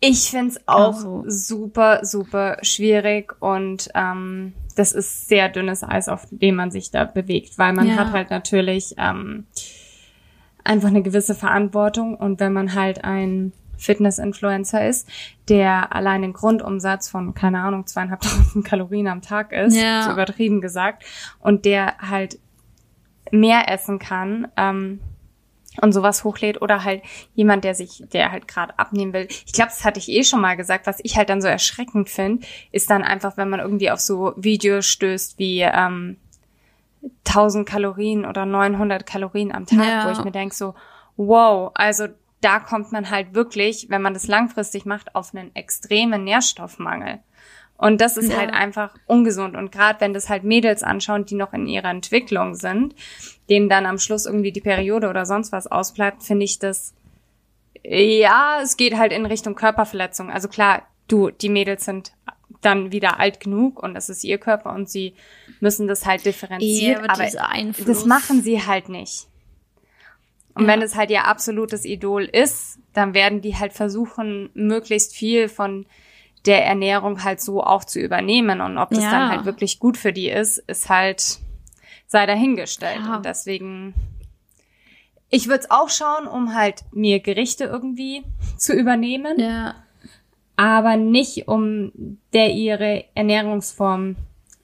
Ich 0.00 0.30
finde 0.30 0.52
es 0.52 0.68
auch 0.68 0.94
also. 0.94 1.24
super, 1.26 2.04
super 2.04 2.58
schwierig 2.62 3.34
und 3.40 3.88
ähm, 3.94 4.54
das 4.74 4.92
ist 4.92 5.28
sehr 5.28 5.48
dünnes 5.48 5.82
Eis, 5.82 6.08
auf 6.08 6.26
dem 6.30 6.56
man 6.56 6.70
sich 6.70 6.90
da 6.90 7.04
bewegt, 7.04 7.58
weil 7.58 7.72
man 7.72 7.88
ja. 7.88 7.96
hat 7.96 8.12
halt 8.12 8.30
natürlich 8.30 8.94
ähm, 8.98 9.46
einfach 10.64 10.88
eine 10.88 11.02
gewisse 11.02 11.34
Verantwortung 11.34 12.14
und 12.16 12.40
wenn 12.40 12.52
man 12.52 12.74
halt 12.74 13.04
ein 13.04 13.52
Fitness-Influencer 13.76 14.86
ist, 14.86 15.08
der 15.48 15.94
allein 15.94 16.22
den 16.22 16.32
Grundumsatz 16.32 17.08
von, 17.08 17.34
keine 17.34 17.60
Ahnung, 17.60 17.86
zweieinhalbtausend 17.86 18.64
Kalorien 18.66 19.08
am 19.08 19.22
Tag 19.22 19.52
ist, 19.52 19.76
ja. 19.76 20.02
so 20.02 20.12
übertrieben 20.12 20.60
gesagt, 20.60 21.04
und 21.40 21.64
der 21.64 21.98
halt 21.98 22.38
mehr 23.30 23.70
essen 23.70 23.98
kann, 23.98 24.48
ähm, 24.56 25.00
und 25.80 25.92
sowas 25.92 26.24
hochlädt 26.24 26.62
oder 26.62 26.84
halt 26.84 27.02
jemand, 27.34 27.64
der 27.64 27.74
sich, 27.74 28.04
der 28.12 28.32
halt 28.32 28.48
gerade 28.48 28.78
abnehmen 28.78 29.12
will. 29.12 29.26
Ich 29.28 29.52
glaube, 29.52 29.70
das 29.70 29.84
hatte 29.84 29.98
ich 29.98 30.08
eh 30.08 30.24
schon 30.24 30.40
mal 30.40 30.56
gesagt. 30.56 30.86
Was 30.86 31.00
ich 31.02 31.16
halt 31.16 31.28
dann 31.28 31.42
so 31.42 31.48
erschreckend 31.48 32.08
finde, 32.08 32.46
ist 32.72 32.90
dann 32.90 33.02
einfach, 33.02 33.36
wenn 33.36 33.48
man 33.48 33.60
irgendwie 33.60 33.90
auf 33.90 34.00
so 34.00 34.32
Videos 34.36 34.86
stößt 34.86 35.38
wie 35.38 35.60
ähm, 35.60 36.16
1000 37.26 37.68
Kalorien 37.68 38.24
oder 38.24 38.46
900 38.46 39.06
Kalorien 39.06 39.52
am 39.52 39.66
Tag, 39.66 39.86
ja. 39.86 40.06
wo 40.06 40.12
ich 40.12 40.24
mir 40.24 40.32
denke 40.32 40.54
so, 40.54 40.74
wow, 41.16 41.70
also 41.74 42.08
da 42.40 42.60
kommt 42.60 42.92
man 42.92 43.10
halt 43.10 43.34
wirklich, 43.34 43.86
wenn 43.88 44.02
man 44.02 44.14
das 44.14 44.26
langfristig 44.26 44.84
macht, 44.84 45.14
auf 45.14 45.34
einen 45.34 45.54
extremen 45.54 46.24
Nährstoffmangel. 46.24 47.20
Und 47.78 48.00
das 48.00 48.16
ist 48.16 48.30
ja. 48.30 48.38
halt 48.38 48.52
einfach 48.52 48.94
ungesund. 49.06 49.54
Und 49.56 49.70
gerade 49.70 50.00
wenn 50.00 50.14
das 50.14 50.28
halt 50.28 50.44
Mädels 50.44 50.82
anschauen, 50.82 51.26
die 51.26 51.34
noch 51.34 51.52
in 51.52 51.66
ihrer 51.66 51.90
Entwicklung 51.90 52.54
sind, 52.54 52.94
denen 53.50 53.68
dann 53.68 53.86
am 53.86 53.98
Schluss 53.98 54.26
irgendwie 54.26 54.52
die 54.52 54.60
Periode 54.60 55.08
oder 55.08 55.26
sonst 55.26 55.52
was 55.52 55.66
ausbleibt, 55.66 56.22
finde 56.22 56.44
ich 56.44 56.58
das, 56.58 56.94
ja, 57.82 58.60
es 58.62 58.76
geht 58.76 58.96
halt 58.96 59.12
in 59.12 59.26
Richtung 59.26 59.54
Körperverletzung. 59.54 60.30
Also 60.30 60.48
klar, 60.48 60.82
du, 61.08 61.30
die 61.30 61.50
Mädels 61.50 61.84
sind 61.84 62.12
dann 62.62 62.92
wieder 62.92 63.20
alt 63.20 63.40
genug 63.40 63.82
und 63.82 63.94
das 63.94 64.08
ist 64.08 64.24
ihr 64.24 64.38
Körper 64.38 64.72
und 64.72 64.88
sie 64.88 65.14
müssen 65.60 65.86
das 65.86 66.06
halt 66.06 66.24
differenzieren. 66.24 67.04
Ja, 67.04 67.10
aber, 67.10 67.24
aber 67.24 67.84
das 67.86 68.04
machen 68.06 68.42
sie 68.42 68.64
halt 68.66 68.88
nicht. 68.88 69.26
Und 70.56 70.62
ja. 70.62 70.68
wenn 70.68 70.80
es 70.80 70.96
halt 70.96 71.10
ihr 71.10 71.26
absolutes 71.26 71.84
Idol 71.84 72.24
ist, 72.24 72.78
dann 72.94 73.12
werden 73.12 73.42
die 73.42 73.56
halt 73.56 73.74
versuchen, 73.74 74.48
möglichst 74.54 75.14
viel 75.14 75.50
von 75.50 75.84
der 76.46 76.64
Ernährung 76.64 77.22
halt 77.22 77.42
so 77.42 77.62
auch 77.62 77.84
zu 77.84 78.00
übernehmen. 78.00 78.62
Und 78.62 78.78
ob 78.78 78.88
das 78.88 79.04
ja. 79.04 79.10
dann 79.10 79.28
halt 79.28 79.44
wirklich 79.44 79.78
gut 79.78 79.98
für 79.98 80.14
die 80.14 80.30
ist, 80.30 80.56
ist 80.66 80.88
halt, 80.88 81.40
sei 82.06 82.24
dahingestellt. 82.24 83.00
Ja. 83.04 83.16
Und 83.16 83.26
deswegen, 83.26 83.92
ich 85.28 85.46
würde 85.46 85.64
es 85.64 85.70
auch 85.70 85.90
schauen, 85.90 86.26
um 86.26 86.54
halt 86.54 86.84
mir 86.90 87.20
Gerichte 87.20 87.64
irgendwie 87.64 88.24
zu 88.56 88.72
übernehmen. 88.72 89.38
Ja. 89.38 89.74
Aber 90.56 90.96
nicht, 90.96 91.48
um 91.48 92.18
der 92.32 92.52
ihre 92.52 93.04
Ernährungsform 93.14 94.16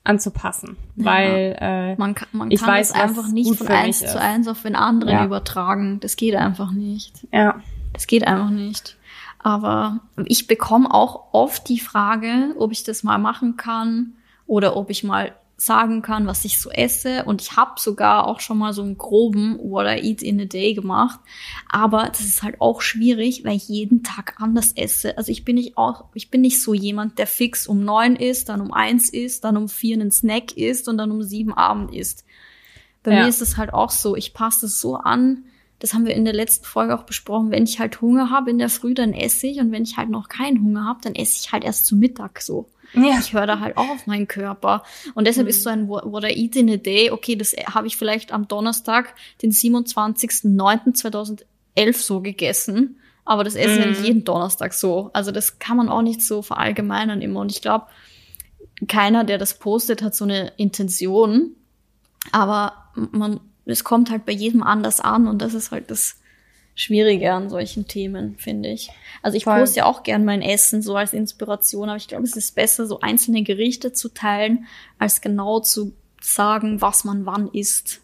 anzupassen, 0.05 0.77
ja. 0.97 1.05
weil 1.05 1.57
äh, 1.61 1.97
man 1.97 2.15
kann, 2.15 2.29
man 2.33 2.51
ich 2.51 2.61
kann 2.61 2.71
weiß, 2.71 2.93
das 2.93 3.01
einfach 3.01 3.29
nicht 3.29 3.55
von 3.55 3.69
eins 3.69 4.01
zu 4.01 4.21
eins 4.21 4.49
auf 4.49 4.63
den 4.63 4.75
anderen 4.75 5.15
ja. 5.15 5.25
übertragen. 5.25 6.01
Das 6.01 6.17
geht 6.17 6.35
einfach 6.35 6.73
nicht. 6.73 7.27
Ja. 7.33 7.61
Das 7.93 8.07
geht 8.07 8.27
einfach 8.27 8.51
nicht. 8.51 8.97
Aber 9.39 10.01
ich 10.25 10.47
bekomme 10.47 10.93
auch 10.93 11.33
oft 11.33 11.69
die 11.69 11.81
Frage, 11.81 12.55
ob 12.59 12.73
ich 12.73 12.85
das 12.85 13.03
mal 13.03 13.19
machen 13.19 13.57
kann 13.57 14.15
oder 14.47 14.77
ob 14.77 14.91
ich 14.91 15.05
mal 15.05 15.33
sagen 15.65 16.03
kann, 16.03 16.27
was 16.27 16.45
ich 16.45 16.61
so 16.61 16.71
esse. 16.71 17.25
Und 17.25 17.41
ich 17.41 17.57
habe 17.57 17.79
sogar 17.79 18.27
auch 18.27 18.41
schon 18.41 18.59
mal 18.59 18.73
so 18.73 18.83
einen 18.83 18.99
groben 18.99 19.59
What 19.59 19.87
I 19.87 20.11
Eat 20.11 20.23
in 20.23 20.41
a 20.41 20.45
Day 20.45 20.75
gemacht. 20.75 21.21
Aber 21.69 22.09
das 22.09 22.23
ist 22.23 22.43
halt 22.43 22.61
auch 22.61 22.81
schwierig, 22.81 23.45
weil 23.45 23.57
ich 23.57 23.69
jeden 23.69 24.03
Tag 24.03 24.35
anders 24.39 24.73
esse. 24.73 25.17
Also 25.17 25.31
ich 25.31 25.45
bin 25.45 25.57
nicht 25.57 25.77
auch, 25.77 26.07
ich 26.15 26.31
bin 26.31 26.41
nicht 26.41 26.63
so 26.63 26.75
jemand, 26.75 27.19
der 27.19 27.27
fix 27.27 27.67
um 27.67 27.85
neun 27.85 28.17
isst, 28.17 28.49
dann 28.49 28.61
um 28.61 28.73
eins 28.73 29.09
isst, 29.09 29.45
dann 29.45 29.57
um 29.57 29.69
vier 29.69 29.97
einen 29.97 30.11
Snack 30.11 30.57
isst 30.57 30.89
und 30.89 30.99
dann 30.99 31.11
um 31.11 31.23
sieben 31.23 31.53
Abend 31.53 31.95
isst. 31.95 32.25
Bei 33.03 33.13
ja. 33.13 33.23
mir 33.23 33.29
ist 33.29 33.43
es 33.43 33.57
halt 33.57 33.73
auch 33.73 33.91
so, 33.91 34.17
ich 34.17 34.35
passe 34.35 34.67
es 34.67 34.81
so 34.81 34.97
an, 34.97 35.45
das 35.79 35.95
haben 35.95 36.07
wir 36.07 36.15
in 36.15 36.25
der 36.25 36.35
letzten 36.35 36.65
Folge 36.65 36.97
auch 36.97 37.03
besprochen, 37.03 37.51
wenn 37.51 37.65
ich 37.65 37.81
halt 37.81 38.01
Hunger 38.01 38.31
habe 38.31 38.51
in 38.51 38.59
der 38.59 38.69
Früh, 38.69 38.95
dann 38.95 39.13
esse 39.13 39.49
ich 39.49 39.59
und 39.59 39.73
wenn 39.73 39.83
ich 39.83 39.97
halt 39.97 40.11
noch 40.11 40.29
keinen 40.29 40.63
Hunger 40.63 40.85
habe, 40.85 41.01
dann 41.03 41.17
esse 41.17 41.41
ich 41.41 41.51
halt 41.51 41.65
erst 41.65 41.87
zu 41.87 41.97
Mittag 41.97 42.41
so. 42.41 42.69
Ja. 42.95 43.19
Ich 43.21 43.33
höre 43.33 43.47
da 43.47 43.61
halt 43.61 43.77
auch 43.77 43.89
auf 43.89 44.07
meinen 44.07 44.29
Körper. 44.29 44.83
Und 45.15 45.27
deshalb 45.27 45.47
mhm. 45.47 45.51
ist 45.51 45.63
so 45.63 45.71
ein 45.71 45.89
What 45.89 46.25
I 46.25 46.45
Eat 46.45 46.57
in 46.57 46.71
a 46.71 46.77
Day, 46.77 47.11
okay, 47.11 47.37
das 47.37 47.55
habe 47.67 47.87
ich 47.87 47.97
vielleicht 47.97 48.33
am 48.33 48.49
Donnerstag, 48.49 49.15
den 49.41 49.53
27.09.2011 49.53 51.45
so 51.95 52.21
gegessen. 52.21 52.99
Aber 53.25 53.45
das 53.45 53.55
esse 53.55 53.79
ich 53.79 53.85
mhm. 53.85 53.91
nicht 53.91 54.05
jeden 54.05 54.25
Donnerstag 54.25 54.75
so. 54.75 55.11
Also 55.13 55.31
das 55.31 55.59
kann 55.59 55.77
man 55.77 55.89
auch 55.89 56.03
nicht 56.03 56.23
so 56.23 56.43
verallgemeinern 56.43 57.23
immer. 57.23 57.41
Und 57.41 57.53
ich 57.53 57.63
glaube, 57.63 57.87
keiner, 58.89 59.25
der 59.25 59.39
das 59.39 59.59
postet, 59.59 60.03
hat 60.03 60.15
so 60.15 60.25
eine 60.25 60.53
Intention. 60.57 61.57
Aber 62.33 62.91
man 62.95 63.41
es 63.65 63.85
kommt 63.85 64.11
halt 64.11 64.27
bei 64.27 64.33
jedem 64.33 64.63
anders 64.63 65.01
an 65.01 65.29
und 65.29 65.41
das 65.41 65.55
ist 65.55 65.71
halt 65.71 65.91
das 65.91 66.17
Schwierige 66.75 67.33
an 67.33 67.51
solchen 67.51 67.87
Themen, 67.87 68.37
finde 68.39 68.71
ich. 68.71 68.91
Also 69.21 69.37
ich 69.37 69.45
poste 69.45 69.81
ja 69.81 69.85
auch 69.85 70.03
gern 70.03 70.25
mein 70.25 70.41
Essen 70.41 70.81
so 70.81 70.97
als 70.97 71.13
Inspiration, 71.13 71.89
aber 71.89 71.99
ich 71.99 72.09
glaube, 72.09 72.25
es 72.25 72.35
ist 72.35 72.55
besser, 72.55 72.87
so 72.87 73.01
einzelne 73.01 73.43
Gerichte 73.43 73.93
zu 73.93 74.09
teilen, 74.09 74.67
als 74.99 75.21
genau 75.21 75.61
zu 75.61 75.93
sagen, 76.21 76.81
was 76.81 77.05
man 77.05 77.27
wann 77.27 77.49
isst. 77.49 78.01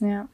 Ja. 0.00 0.28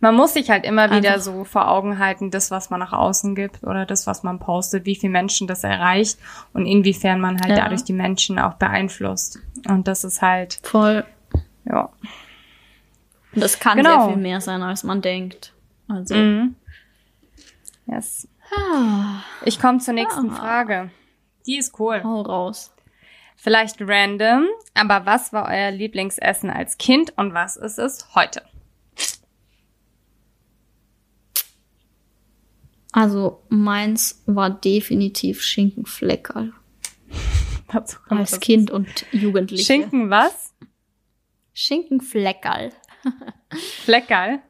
Man 0.00 0.14
muss 0.14 0.34
sich 0.34 0.50
halt 0.50 0.64
immer 0.64 0.90
wieder 0.90 1.14
Einfach. 1.14 1.22
so 1.22 1.44
vor 1.44 1.68
Augen 1.68 1.98
halten, 1.98 2.30
das, 2.30 2.50
was 2.50 2.68
man 2.68 2.80
nach 2.80 2.92
außen 2.92 3.34
gibt 3.34 3.62
oder 3.64 3.86
das, 3.86 4.06
was 4.06 4.22
man 4.22 4.38
postet, 4.38 4.84
wie 4.84 4.96
viele 4.96 5.12
Menschen 5.12 5.46
das 5.46 5.64
erreicht 5.64 6.18
und 6.52 6.66
inwiefern 6.66 7.20
man 7.20 7.40
halt 7.40 7.56
ja. 7.56 7.64
dadurch 7.64 7.84
die 7.84 7.94
Menschen 7.94 8.38
auch 8.38 8.54
beeinflusst. 8.54 9.38
Und 9.66 9.88
das 9.88 10.04
ist 10.04 10.20
halt. 10.20 10.58
Voll. 10.62 11.04
Ja. 11.64 11.88
Und 13.34 13.42
das 13.42 13.58
kann 13.58 13.78
genau. 13.78 14.04
sehr 14.04 14.14
viel 14.14 14.22
mehr 14.22 14.40
sein, 14.42 14.62
als 14.62 14.84
man 14.84 15.00
denkt. 15.00 15.54
Also. 15.88 16.14
Mhm. 16.14 16.56
Yes. 17.92 18.28
Ah. 18.56 19.22
Ich 19.44 19.60
komme 19.60 19.78
zur 19.78 19.94
nächsten 19.94 20.30
ah. 20.30 20.34
Frage. 20.34 20.90
Die 21.46 21.58
ist 21.58 21.78
cool. 21.78 22.02
Hau 22.02 22.22
raus. 22.22 22.72
Vielleicht 23.36 23.80
random, 23.80 24.46
aber 24.74 25.04
was 25.04 25.32
war 25.32 25.48
euer 25.48 25.70
Lieblingsessen 25.70 26.48
als 26.48 26.78
Kind 26.78 27.16
und 27.18 27.34
was 27.34 27.56
ist 27.56 27.78
es 27.78 28.14
heute? 28.14 28.42
Also 32.92 33.42
meins 33.48 34.22
war 34.26 34.50
definitiv 34.50 35.42
Schinkenfleckerl. 35.42 36.52
Als 38.08 38.40
Kind 38.40 38.70
und 38.70 39.06
Jugendliche. 39.12 39.64
Schinken 39.64 40.10
was? 40.10 40.54
Schinkenfleckerl. 41.54 42.70
Fleckerl? 43.84 44.40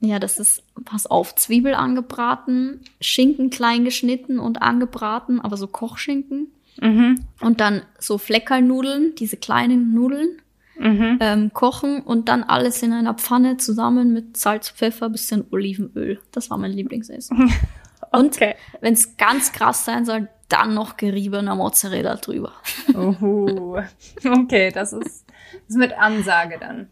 Ja, 0.00 0.18
das 0.18 0.38
ist, 0.38 0.62
pass 0.84 1.06
auf, 1.06 1.34
Zwiebel 1.36 1.74
angebraten, 1.74 2.80
Schinken 3.00 3.50
klein 3.50 3.84
geschnitten 3.84 4.38
und 4.38 4.60
angebraten, 4.60 5.40
aber 5.40 5.56
so 5.56 5.66
Kochschinken. 5.66 6.48
Mhm. 6.80 7.24
Und 7.40 7.60
dann 7.60 7.82
so 7.98 8.18
Fleckerlnudeln, 8.18 9.14
diese 9.14 9.38
kleinen 9.38 9.94
Nudeln, 9.94 10.42
mhm. 10.78 11.18
ähm, 11.20 11.52
kochen 11.52 12.02
und 12.02 12.28
dann 12.28 12.44
alles 12.44 12.82
in 12.82 12.92
einer 12.92 13.14
Pfanne 13.14 13.56
zusammen 13.56 14.12
mit 14.12 14.36
Salz, 14.36 14.70
Pfeffer, 14.70 15.08
bisschen 15.08 15.46
Olivenöl. 15.50 16.20
Das 16.32 16.50
war 16.50 16.58
mein 16.58 16.72
Lieblingsessen. 16.72 17.50
okay. 18.12 18.12
Und 18.12 18.40
wenn 18.82 18.92
es 18.92 19.16
ganz 19.16 19.52
krass 19.52 19.84
sein 19.86 20.04
soll, 20.04 20.28
dann 20.48 20.74
noch 20.74 20.96
geriebener 20.96 21.54
Mozzarella 21.54 22.16
drüber. 22.16 22.52
Uhu. 22.94 23.78
Okay, 24.24 24.70
das 24.70 24.92
ist, 24.92 25.26
das 25.26 25.68
ist 25.68 25.76
mit 25.76 25.92
Ansage 25.92 26.58
dann. 26.60 26.88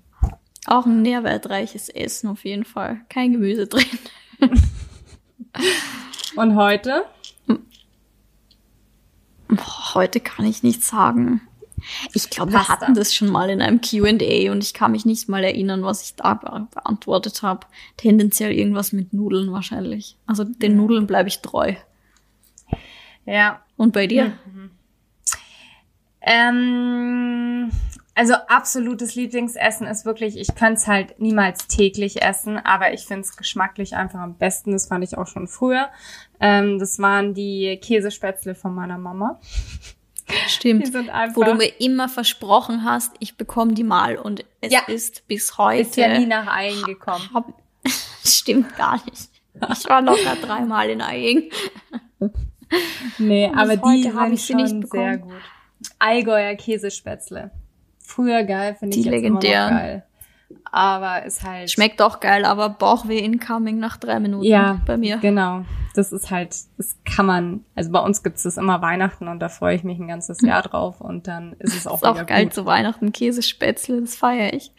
Auch 0.67 0.87
ein 0.87 1.03
nährwertreiches 1.03 1.89
Essen 1.89 2.29
auf 2.29 2.45
jeden 2.45 2.65
Fall. 2.65 3.01
Kein 3.09 3.33
Gemüse 3.33 3.67
drin. 3.67 3.87
Und 6.37 6.57
heute? 6.57 7.05
Heute 9.95 10.21
kann 10.21 10.47
ich 10.47 10.63
nichts 10.63 10.89
sagen. 10.89 11.43
Ich 12.15 12.31
glaube, 12.31 12.53
wir 12.53 12.69
hatten 12.69 12.95
das 12.95 13.15
schon 13.15 13.29
mal 13.29 13.51
in 13.51 13.61
einem 13.61 13.81
QA 13.81 14.51
und 14.51 14.65
ich 14.65 14.73
kann 14.73 14.93
mich 14.93 15.05
nicht 15.05 15.29
mal 15.29 15.45
erinnern, 15.45 15.83
was 15.83 16.03
ich 16.03 16.15
da 16.17 16.35
beantwortet 16.35 17.43
habe. 17.43 17.67
Tendenziell 17.99 18.53
irgendwas 18.53 18.93
mit 18.93 19.13
Nudeln 19.13 19.53
wahrscheinlich. 19.53 20.17
Also 20.27 20.45
den 20.45 20.77
Nudeln 20.77 21.07
bleibe 21.07 21.29
ich 21.29 21.43
treu. 21.43 21.75
Ja. 23.27 23.63
Und 23.77 23.93
bei 23.93 24.07
dir? 24.07 24.33
Mhm. 24.47 24.71
Ähm, 26.27 27.71
also 28.15 28.35
absolutes 28.35 29.15
Lieblingsessen 29.15 29.87
ist 29.87 30.05
wirklich, 30.05 30.37
ich 30.39 30.55
könnte 30.55 30.75
es 30.75 30.87
halt 30.87 31.21
niemals 31.21 31.67
täglich 31.67 32.23
essen, 32.23 32.59
aber 32.59 32.93
ich 32.93 33.07
finde 33.07 33.23
es 33.23 33.37
geschmacklich 33.37 33.97
einfach 33.97 34.21
am 34.21 34.37
besten. 34.37 34.73
Das 34.73 34.87
fand 34.87 35.05
ich 35.05 35.19
auch 35.19 35.27
schon 35.27 35.49
früher. 35.49 35.89
Ähm, 36.41 36.79
das 36.79 36.99
waren 36.99 37.35
die 37.35 37.79
Käsespätzle 37.83 38.55
von 38.55 38.75
meiner 38.75 38.99
Mama. 38.99 39.41
Stimmt. 40.47 40.87
Sind 40.93 41.11
einfach, 41.11 41.37
Wo 41.37 41.43
du 41.45 41.55
mir 41.55 41.81
immer 41.81 42.09
versprochen 42.09 42.85
hast, 42.85 43.13
ich 43.19 43.37
bekomme 43.37 43.75
die 43.75 43.85
mal 43.85 44.17
und 44.17 44.45
es 44.61 44.73
ja. 44.73 44.81
ist 44.87 45.27
bis 45.27 45.59
heute. 45.59 45.83
Ist 45.83 45.97
ja 45.97 46.19
nie 46.19 46.27
nach 46.27 46.47
Aing 46.47 46.83
gekommen. 46.85 47.29
Hab, 47.35 47.53
stimmt 48.25 48.77
gar 48.77 49.05
nicht. 49.05 49.29
Ich 49.55 49.89
war 49.89 50.03
locker 50.03 50.37
dreimal 50.41 50.89
in 50.89 51.01
Aing. 51.01 51.51
Nee, 53.19 53.53
aber 53.55 53.77
die 53.77 54.13
habe 54.13 54.35
ich 54.35 54.43
sie 54.43 54.55
nicht 54.55 54.81
bekommen. 54.81 55.03
sehr 55.03 55.19
gut. 55.19 55.33
Allgäuer 55.99 56.55
Käsespätzle. 56.55 57.51
Früher 57.99 58.45
geil, 58.45 58.77
finde 58.79 58.97
ich 58.97 59.05
jetzt 59.05 59.13
legendären. 59.13 59.69
immer 59.69 59.77
noch 59.77 59.83
geil. 59.83 60.05
Aber 60.71 61.25
ist 61.25 61.43
halt. 61.43 61.71
Schmeckt 61.71 62.03
auch 62.03 62.21
geil, 62.21 62.45
aber 62.45 62.69
Bauchweh 62.69 63.19
incoming 63.19 63.79
nach 63.79 63.97
drei 63.97 64.21
Minuten 64.21 64.45
ja, 64.45 64.81
bei 64.87 64.97
mir. 64.97 65.19
Genau. 65.19 65.65
Das 65.95 66.13
ist 66.13 66.31
halt, 66.31 66.57
das 66.77 66.97
kann 67.05 67.27
man, 67.27 67.65
also 67.75 67.93
bei 67.93 68.01
uns 68.01 68.23
gibt's 68.23 68.43
das 68.43 68.57
immer 68.57 68.83
Weihnachten 68.83 69.29
und 69.29 69.39
da 69.39 69.49
freue 69.49 69.77
ich 69.77 69.85
mich 69.85 69.99
ein 69.99 70.09
ganzes 70.09 70.41
Jahr 70.43 70.63
drauf 70.63 71.01
und 71.01 71.29
dann 71.29 71.55
ist 71.61 71.77
es 71.77 71.87
auch 71.87 71.97
ist 72.03 72.05
auch 72.05 72.27
geil 72.27 72.45
gut. 72.45 72.55
zu 72.55 72.67
Weihnachten, 72.67 73.13
Käsespätzle, 73.13 74.01
das 74.01 74.17
feiere 74.17 74.53
ich. 74.53 74.73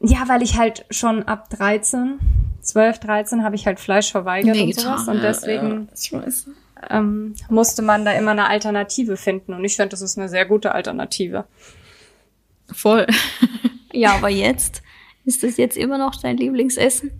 Ja, 0.00 0.28
weil 0.28 0.42
ich 0.42 0.58
halt 0.58 0.86
schon 0.90 1.22
ab 1.24 1.50
13, 1.50 2.18
12, 2.60 2.98
13 2.98 3.44
habe 3.44 3.54
ich 3.54 3.66
halt 3.66 3.78
Fleisch 3.78 4.10
verweigert 4.10 4.56
nee, 4.56 4.64
und 4.64 4.80
sowas 4.80 5.08
und 5.08 5.22
deswegen 5.22 5.88
ja, 6.10 6.22
ähm, 6.90 7.34
musste 7.48 7.82
man 7.82 8.04
da 8.04 8.12
immer 8.12 8.32
eine 8.32 8.48
Alternative 8.48 9.16
finden 9.16 9.54
und 9.54 9.64
ich 9.64 9.76
finde, 9.76 9.90
das 9.90 10.02
ist 10.02 10.18
eine 10.18 10.28
sehr 10.28 10.46
gute 10.46 10.72
Alternative. 10.72 11.46
Voll. 12.72 13.06
ja, 13.92 14.14
aber 14.14 14.28
jetzt? 14.28 14.82
Ist 15.24 15.42
das 15.42 15.56
jetzt 15.56 15.76
immer 15.76 15.98
noch 15.98 16.20
dein 16.20 16.36
Lieblingsessen? 16.36 17.12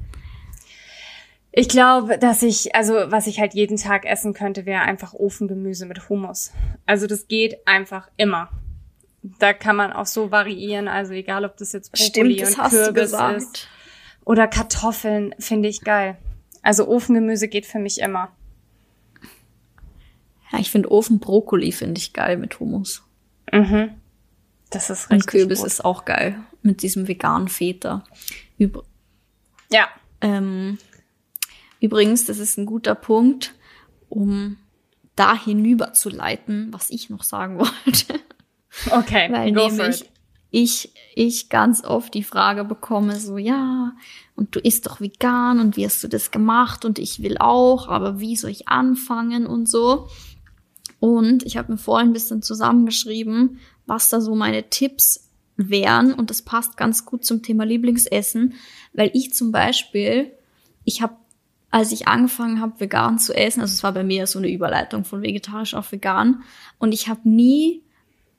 Ich 1.59 1.69
glaube, 1.69 2.19
dass 2.19 2.43
ich, 2.43 2.75
also 2.75 2.95
was 3.07 3.27
ich 3.27 3.41
halt 3.41 3.55
jeden 3.55 3.79
Tag 3.79 4.05
essen 4.05 4.35
könnte, 4.35 4.67
wäre 4.67 4.83
einfach 4.83 5.15
Ofengemüse 5.15 5.87
mit 5.87 6.09
Hummus. 6.09 6.53
Also 6.85 7.07
das 7.07 7.29
geht 7.29 7.67
einfach 7.67 8.11
immer. 8.19 8.51
Da 9.23 9.55
kann 9.55 9.75
man 9.75 9.93
auch 9.93 10.07
so 10.07 10.31
variieren, 10.31 10.87
also 10.87 11.15
egal 11.15 11.45
ob 11.47 11.57
das 11.57 11.73
jetzt 11.73 11.93
Brokkoli 11.93 12.45
Stimmt, 12.45 12.59
und 12.59 12.71
Kürbis 12.71 13.13
ist 13.13 13.69
oder 14.27 14.47
Kartoffeln, 14.49 15.35
finde 15.39 15.69
ich 15.69 15.81
geil. 15.81 16.19
Also 16.61 16.87
Ofengemüse 16.89 17.49
geht 17.49 17.65
für 17.65 17.79
mich 17.79 18.01
immer. 18.01 18.33
Ja, 20.53 20.59
ich 20.59 20.71
finde 20.71 20.91
Ofenbrokkoli 20.91 21.73
finde 21.73 21.99
ich 21.99 22.13
geil 22.13 22.37
mit 22.37 22.59
Hummus. 22.61 23.03
Mhm. 23.53 23.91
Das 24.71 24.91
ist 24.91 25.11
richtig. 25.11 25.13
Und 25.13 25.27
Kürbis 25.27 25.59
gut. 25.61 25.67
ist 25.67 25.85
auch 25.85 26.05
geil 26.05 26.39
mit 26.63 26.83
diesem 26.83 27.09
veganen 27.09 27.49
Feta. 27.49 28.05
Übr 28.59 28.83
ja. 29.71 29.89
Ähm, 30.21 30.79
übrigens, 31.81 32.25
das 32.27 32.39
ist 32.39 32.57
ein 32.57 32.67
guter 32.67 32.95
Punkt, 32.95 33.55
um 34.09 34.59
da 35.17 35.35
hinüber 35.35 35.93
zu 35.93 36.09
leiten, 36.09 36.73
was 36.73 36.91
ich 36.91 37.11
noch 37.11 37.25
sagen 37.25 37.59
wollte. 37.59 38.21
Okay. 38.91 39.29
Weil 39.33 39.53
nämlich 39.53 40.05
ich, 40.51 40.93
ich 41.15 41.49
ganz 41.49 41.85
oft 41.85 42.15
die 42.15 42.23
Frage 42.23 42.65
bekomme, 42.65 43.19
so, 43.19 43.37
ja, 43.37 43.93
und 44.37 44.55
du 44.55 44.61
isst 44.61 44.87
doch 44.87 45.01
vegan 45.01 45.61
und 45.61 45.77
wie 45.77 45.85
hast 45.85 46.03
du 46.05 46.09
das 46.09 46.31
gemacht 46.31 46.85
und 46.85 46.99
ich 46.99 47.23
will 47.23 47.37
auch, 47.39 47.89
aber 47.89 48.21
wie 48.21 48.37
soll 48.37 48.51
ich 48.51 48.69
anfangen 48.69 49.47
und 49.47 49.69
so. 49.69 50.09
Und 51.01 51.45
ich 51.45 51.57
habe 51.57 51.73
mir 51.73 51.79
vorhin 51.79 52.11
ein 52.11 52.15
bisschen 52.15 52.43
zusammengeschrieben, 52.43 53.59
was 53.87 54.09
da 54.09 54.21
so 54.21 54.35
meine 54.35 54.69
Tipps 54.71 55.29
wären. 55.57 56.13
Und 56.13 56.31
das 56.31 56.43
passt 56.43 56.77
ganz 56.77 57.05
gut 57.05 57.25
zum 57.25 57.43
Thema 57.43 57.65
Lieblingsessen, 57.65 58.55
weil 58.93 59.11
ich 59.15 59.33
zum 59.35 59.53
Beispiel, 59.53 60.33
ich 60.85 61.03
habe, 61.03 61.17
als 61.71 61.93
ich 61.93 62.09
angefangen 62.09 62.61
habe, 62.61 62.81
vegan 62.81 63.19
zu 63.19 63.35
essen, 63.35 63.61
also 63.61 63.73
es 63.73 63.83
war 63.83 63.93
bei 63.93 64.05
mir 64.05 64.27
so 64.27 64.39
eine 64.39 64.51
Überleitung 64.51 65.05
von 65.05 65.23
vegetarisch 65.23 65.75
auf 65.75 65.93
vegan, 65.93 66.43
und 66.79 66.93
ich 66.93 67.09
habe 67.09 67.29
nie 67.29 67.83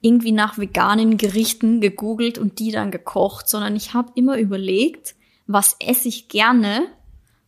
irgendwie 0.01 0.31
nach 0.31 0.57
veganen 0.57 1.17
Gerichten 1.17 1.81
gegoogelt 1.81 2.37
und 2.37 2.59
die 2.59 2.71
dann 2.71 2.91
gekocht, 2.91 3.49
sondern 3.49 3.75
ich 3.75 3.93
habe 3.93 4.11
immer 4.15 4.37
überlegt, 4.37 5.15
was 5.47 5.75
esse 5.79 6.07
ich 6.07 6.27
gerne 6.27 6.87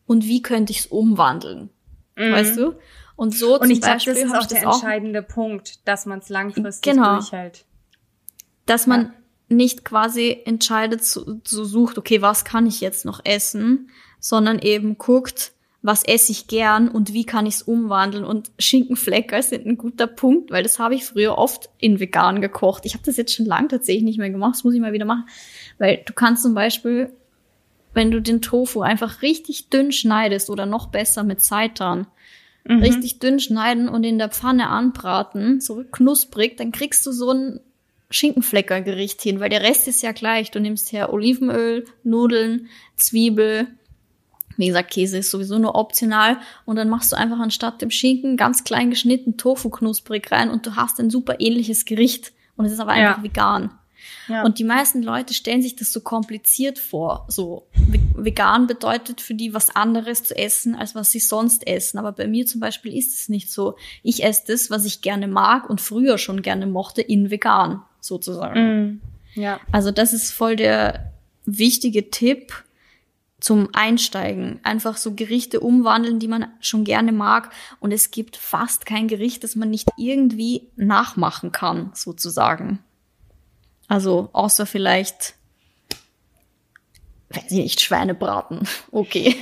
und 0.07 0.25
wie 0.25 0.41
könnte 0.41 0.71
ich 0.71 0.79
es 0.79 0.85
umwandeln. 0.87 1.69
Mhm. 2.15 2.31
Weißt 2.31 2.57
du? 2.57 2.73
Und 3.19 3.35
so 3.35 3.59
und 3.59 3.69
ich 3.69 3.81
glaube, 3.81 4.01
das 4.05 4.17
ist 4.17 4.33
auch 4.33 4.45
der 4.45 4.63
entscheidende 4.63 5.21
Punkt, 5.21 5.87
dass 5.87 6.05
man 6.05 6.19
es 6.19 6.29
langfristig 6.29 6.93
genau. 6.93 7.15
durchhält 7.15 7.65
dass 8.69 8.85
man 8.85 9.01
ja. 9.01 9.13
nicht 9.49 9.83
quasi 9.83 10.37
entscheidet, 10.45 11.03
so, 11.03 11.39
so 11.43 11.65
sucht, 11.65 11.97
okay, 11.97 12.21
was 12.21 12.45
kann 12.45 12.67
ich 12.67 12.81
jetzt 12.81 13.03
noch 13.03 13.19
essen, 13.23 13.89
sondern 14.19 14.59
eben 14.59 14.97
guckt, 14.97 15.53
was 15.81 16.03
esse 16.03 16.31
ich 16.31 16.47
gern 16.47 16.89
und 16.89 17.13
wie 17.13 17.25
kann 17.25 17.45
ich 17.45 17.55
es 17.55 17.61
umwandeln. 17.63 18.25
Und 18.25 18.51
Schinkenflecker 18.59 19.41
sind 19.41 19.65
ein 19.65 19.77
guter 19.77 20.07
Punkt, 20.07 20.51
weil 20.51 20.61
das 20.61 20.77
habe 20.77 20.93
ich 20.93 21.05
früher 21.05 21.37
oft 21.37 21.69
in 21.79 21.99
vegan 21.99 22.41
gekocht. 22.41 22.85
Ich 22.85 22.93
habe 22.93 23.03
das 23.05 23.17
jetzt 23.17 23.33
schon 23.33 23.45
lange 23.45 23.69
tatsächlich 23.69 24.03
nicht 24.03 24.19
mehr 24.19 24.29
gemacht, 24.29 24.55
das 24.55 24.63
muss 24.63 24.75
ich 24.75 24.81
mal 24.81 24.93
wieder 24.93 25.05
machen. 25.05 25.27
Weil 25.79 26.03
du 26.05 26.13
kannst 26.13 26.43
zum 26.43 26.53
Beispiel, 26.53 27.11
wenn 27.93 28.11
du 28.11 28.21
den 28.21 28.41
Tofu 28.41 28.81
einfach 28.81 29.21
richtig 29.23 29.69
dünn 29.69 29.91
schneidest 29.91 30.49
oder 30.49 30.65
noch 30.65 30.87
besser 30.87 31.23
mit 31.23 31.41
Seitan, 31.41 32.07
mhm. 32.65 32.79
richtig 32.79 33.19
dünn 33.19 33.39
schneiden 33.39 33.89
und 33.89 34.03
in 34.03 34.17
der 34.17 34.29
Pfanne 34.29 34.67
anbraten, 34.67 35.61
so 35.61 35.83
knusprig, 35.91 36.57
dann 36.57 36.71
kriegst 36.71 37.05
du 37.05 37.11
so 37.11 37.31
ein 37.31 37.59
Schinkenfleckergericht 38.11 39.21
hin, 39.21 39.39
weil 39.39 39.49
der 39.49 39.61
Rest 39.61 39.87
ist 39.87 40.01
ja 40.01 40.11
gleich. 40.11 40.51
Du 40.51 40.59
nimmst 40.59 40.91
her 40.91 41.13
Olivenöl, 41.13 41.85
Nudeln, 42.03 42.67
Zwiebel, 42.95 43.67
wie 44.57 44.67
gesagt, 44.67 44.91
Käse 44.91 45.19
ist 45.19 45.31
sowieso 45.31 45.57
nur 45.57 45.75
optional. 45.75 46.37
Und 46.65 46.75
dann 46.75 46.89
machst 46.89 47.11
du 47.11 47.15
einfach 47.15 47.39
anstatt 47.39 47.81
dem 47.81 47.91
Schinken 47.91 48.35
ganz 48.35 48.65
klein 48.65 48.89
geschnitten 48.89 49.37
Tofu 49.37 49.69
knusprig 49.69 50.29
rein 50.31 50.49
und 50.49 50.65
du 50.65 50.75
hast 50.75 50.99
ein 50.99 51.09
super 51.09 51.39
ähnliches 51.39 51.85
Gericht. 51.85 52.33
Und 52.57 52.65
es 52.65 52.73
ist 52.73 52.81
aber 52.81 52.91
einfach 52.91 53.19
ja. 53.19 53.23
vegan. 53.23 53.71
Ja. 54.29 54.43
Und 54.43 54.59
die 54.59 54.63
meisten 54.63 55.01
Leute 55.01 55.33
stellen 55.33 55.61
sich 55.61 55.75
das 55.75 55.91
so 55.91 56.01
kompliziert 56.01 56.79
vor. 56.79 57.25
So 57.27 57.67
vegan 58.15 58.67
bedeutet 58.67 59.21
für 59.21 59.33
die 59.33 59.53
was 59.53 59.75
anderes 59.75 60.23
zu 60.23 60.37
essen, 60.37 60.75
als 60.75 60.95
was 60.95 61.09
sie 61.09 61.19
sonst 61.19 61.67
essen. 61.67 61.97
Aber 61.97 62.11
bei 62.11 62.27
mir 62.27 62.45
zum 62.45 62.61
Beispiel 62.61 62.95
ist 62.95 63.19
es 63.19 63.29
nicht 63.29 63.51
so. 63.51 63.75
Ich 64.03 64.23
esse 64.23 64.43
das, 64.47 64.69
was 64.69 64.85
ich 64.85 65.01
gerne 65.01 65.27
mag 65.27 65.69
und 65.69 65.81
früher 65.81 66.17
schon 66.17 66.41
gerne 66.41 66.67
mochte, 66.67 67.01
in 67.01 67.31
vegan 67.31 67.81
sozusagen. 67.99 68.61
Mm. 68.61 69.01
Ja. 69.33 69.59
Also 69.71 69.91
das 69.91 70.13
ist 70.13 70.31
voll 70.31 70.55
der 70.55 71.11
wichtige 71.45 72.09
Tipp 72.11 72.63
zum 73.39 73.69
Einsteigen. 73.73 74.59
Einfach 74.63 74.97
so 74.97 75.15
Gerichte 75.15 75.59
umwandeln, 75.59 76.19
die 76.19 76.27
man 76.27 76.47
schon 76.59 76.83
gerne 76.83 77.11
mag. 77.11 77.51
Und 77.79 77.91
es 77.91 78.11
gibt 78.11 78.35
fast 78.35 78.85
kein 78.85 79.07
Gericht, 79.07 79.43
das 79.43 79.55
man 79.55 79.69
nicht 79.69 79.89
irgendwie 79.97 80.67
nachmachen 80.75 81.51
kann, 81.51 81.91
sozusagen. 81.93 82.79
Also, 83.89 84.29
außer 84.33 84.65
vielleicht, 84.65 85.33
weiß 87.31 87.51
ich 87.51 87.57
nicht, 87.57 87.81
Schweinebraten. 87.81 88.61
Okay. 88.91 89.35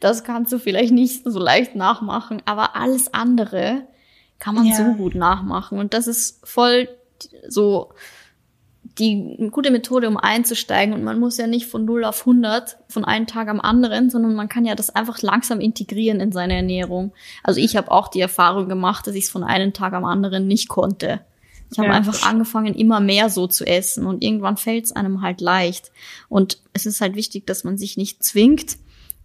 Das 0.00 0.22
kannst 0.22 0.52
du 0.52 0.60
vielleicht 0.60 0.92
nicht 0.92 1.24
so 1.24 1.40
leicht 1.40 1.74
nachmachen. 1.74 2.40
Aber 2.44 2.76
alles 2.76 3.12
andere 3.12 3.82
kann 4.38 4.54
man 4.54 4.66
ja. 4.66 4.76
so 4.76 4.84
gut 4.94 5.16
nachmachen. 5.16 5.78
Und 5.78 5.94
das 5.94 6.06
ist 6.06 6.46
voll 6.46 6.88
so 7.48 7.90
die 8.98 9.48
gute 9.50 9.70
Methode, 9.70 10.08
um 10.08 10.16
einzusteigen. 10.16 10.94
Und 10.94 11.02
man 11.02 11.18
muss 11.18 11.38
ja 11.38 11.46
nicht 11.46 11.66
von 11.66 11.84
0 11.84 12.04
auf 12.04 12.20
100 12.20 12.76
von 12.88 13.04
einem 13.04 13.26
Tag 13.26 13.48
am 13.48 13.60
anderen, 13.60 14.10
sondern 14.10 14.34
man 14.34 14.48
kann 14.48 14.64
ja 14.64 14.74
das 14.74 14.90
einfach 14.90 15.20
langsam 15.22 15.60
integrieren 15.60 16.20
in 16.20 16.32
seine 16.32 16.54
Ernährung. 16.56 17.12
Also 17.42 17.60
ich 17.60 17.76
habe 17.76 17.90
auch 17.90 18.08
die 18.08 18.20
Erfahrung 18.20 18.68
gemacht, 18.68 19.06
dass 19.06 19.14
ich 19.14 19.24
es 19.24 19.30
von 19.30 19.44
einem 19.44 19.72
Tag 19.72 19.92
am 19.94 20.04
anderen 20.04 20.46
nicht 20.46 20.68
konnte. 20.68 21.20
Ich 21.70 21.78
habe 21.78 21.88
ja. 21.88 21.94
einfach 21.94 22.26
angefangen, 22.26 22.74
immer 22.74 23.00
mehr 23.00 23.28
so 23.28 23.46
zu 23.46 23.66
essen 23.66 24.06
und 24.06 24.22
irgendwann 24.22 24.56
fällt 24.56 24.86
es 24.86 24.92
einem 24.92 25.22
halt 25.22 25.40
leicht. 25.40 25.92
Und 26.28 26.62
es 26.72 26.86
ist 26.86 27.00
halt 27.00 27.14
wichtig, 27.14 27.46
dass 27.46 27.64
man 27.64 27.76
sich 27.76 27.96
nicht 27.96 28.22
zwingt 28.22 28.78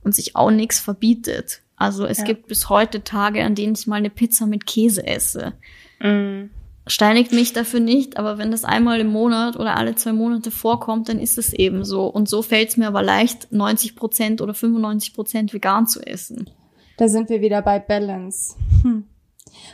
und 0.03 0.13
sich 0.13 0.35
auch 0.35 0.51
nichts 0.51 0.79
verbietet. 0.79 1.61
Also 1.75 2.05
es 2.05 2.19
ja. 2.19 2.25
gibt 2.25 2.47
bis 2.47 2.69
heute 2.69 3.03
Tage, 3.03 3.43
an 3.43 3.55
denen 3.55 3.75
ich 3.75 3.87
mal 3.87 3.95
eine 3.95 4.09
Pizza 4.09 4.45
mit 4.45 4.65
Käse 4.65 5.05
esse. 5.05 5.53
Mm 5.99 6.49
steinigt 6.87 7.31
mich 7.31 7.53
dafür 7.53 7.79
nicht, 7.79 8.17
aber 8.17 8.37
wenn 8.37 8.51
das 8.51 8.65
einmal 8.65 8.99
im 8.99 9.07
Monat 9.07 9.55
oder 9.55 9.77
alle 9.77 9.95
zwei 9.95 10.13
Monate 10.13 10.51
vorkommt, 10.51 11.09
dann 11.09 11.19
ist 11.19 11.37
es 11.37 11.53
eben 11.53 11.83
so. 11.85 12.05
Und 12.07 12.27
so 12.27 12.41
fällt 12.41 12.69
es 12.69 12.77
mir 12.77 12.87
aber 12.87 13.01
leicht, 13.01 13.51
90 13.51 13.95
Prozent 13.95 14.41
oder 14.41 14.53
95 14.53 15.13
Prozent 15.13 15.53
vegan 15.53 15.87
zu 15.87 16.01
essen. 16.01 16.49
Da 16.97 17.07
sind 17.07 17.29
wir 17.29 17.41
wieder 17.41 17.61
bei 17.61 17.79
Balance. 17.79 18.55
Hm. 18.83 19.05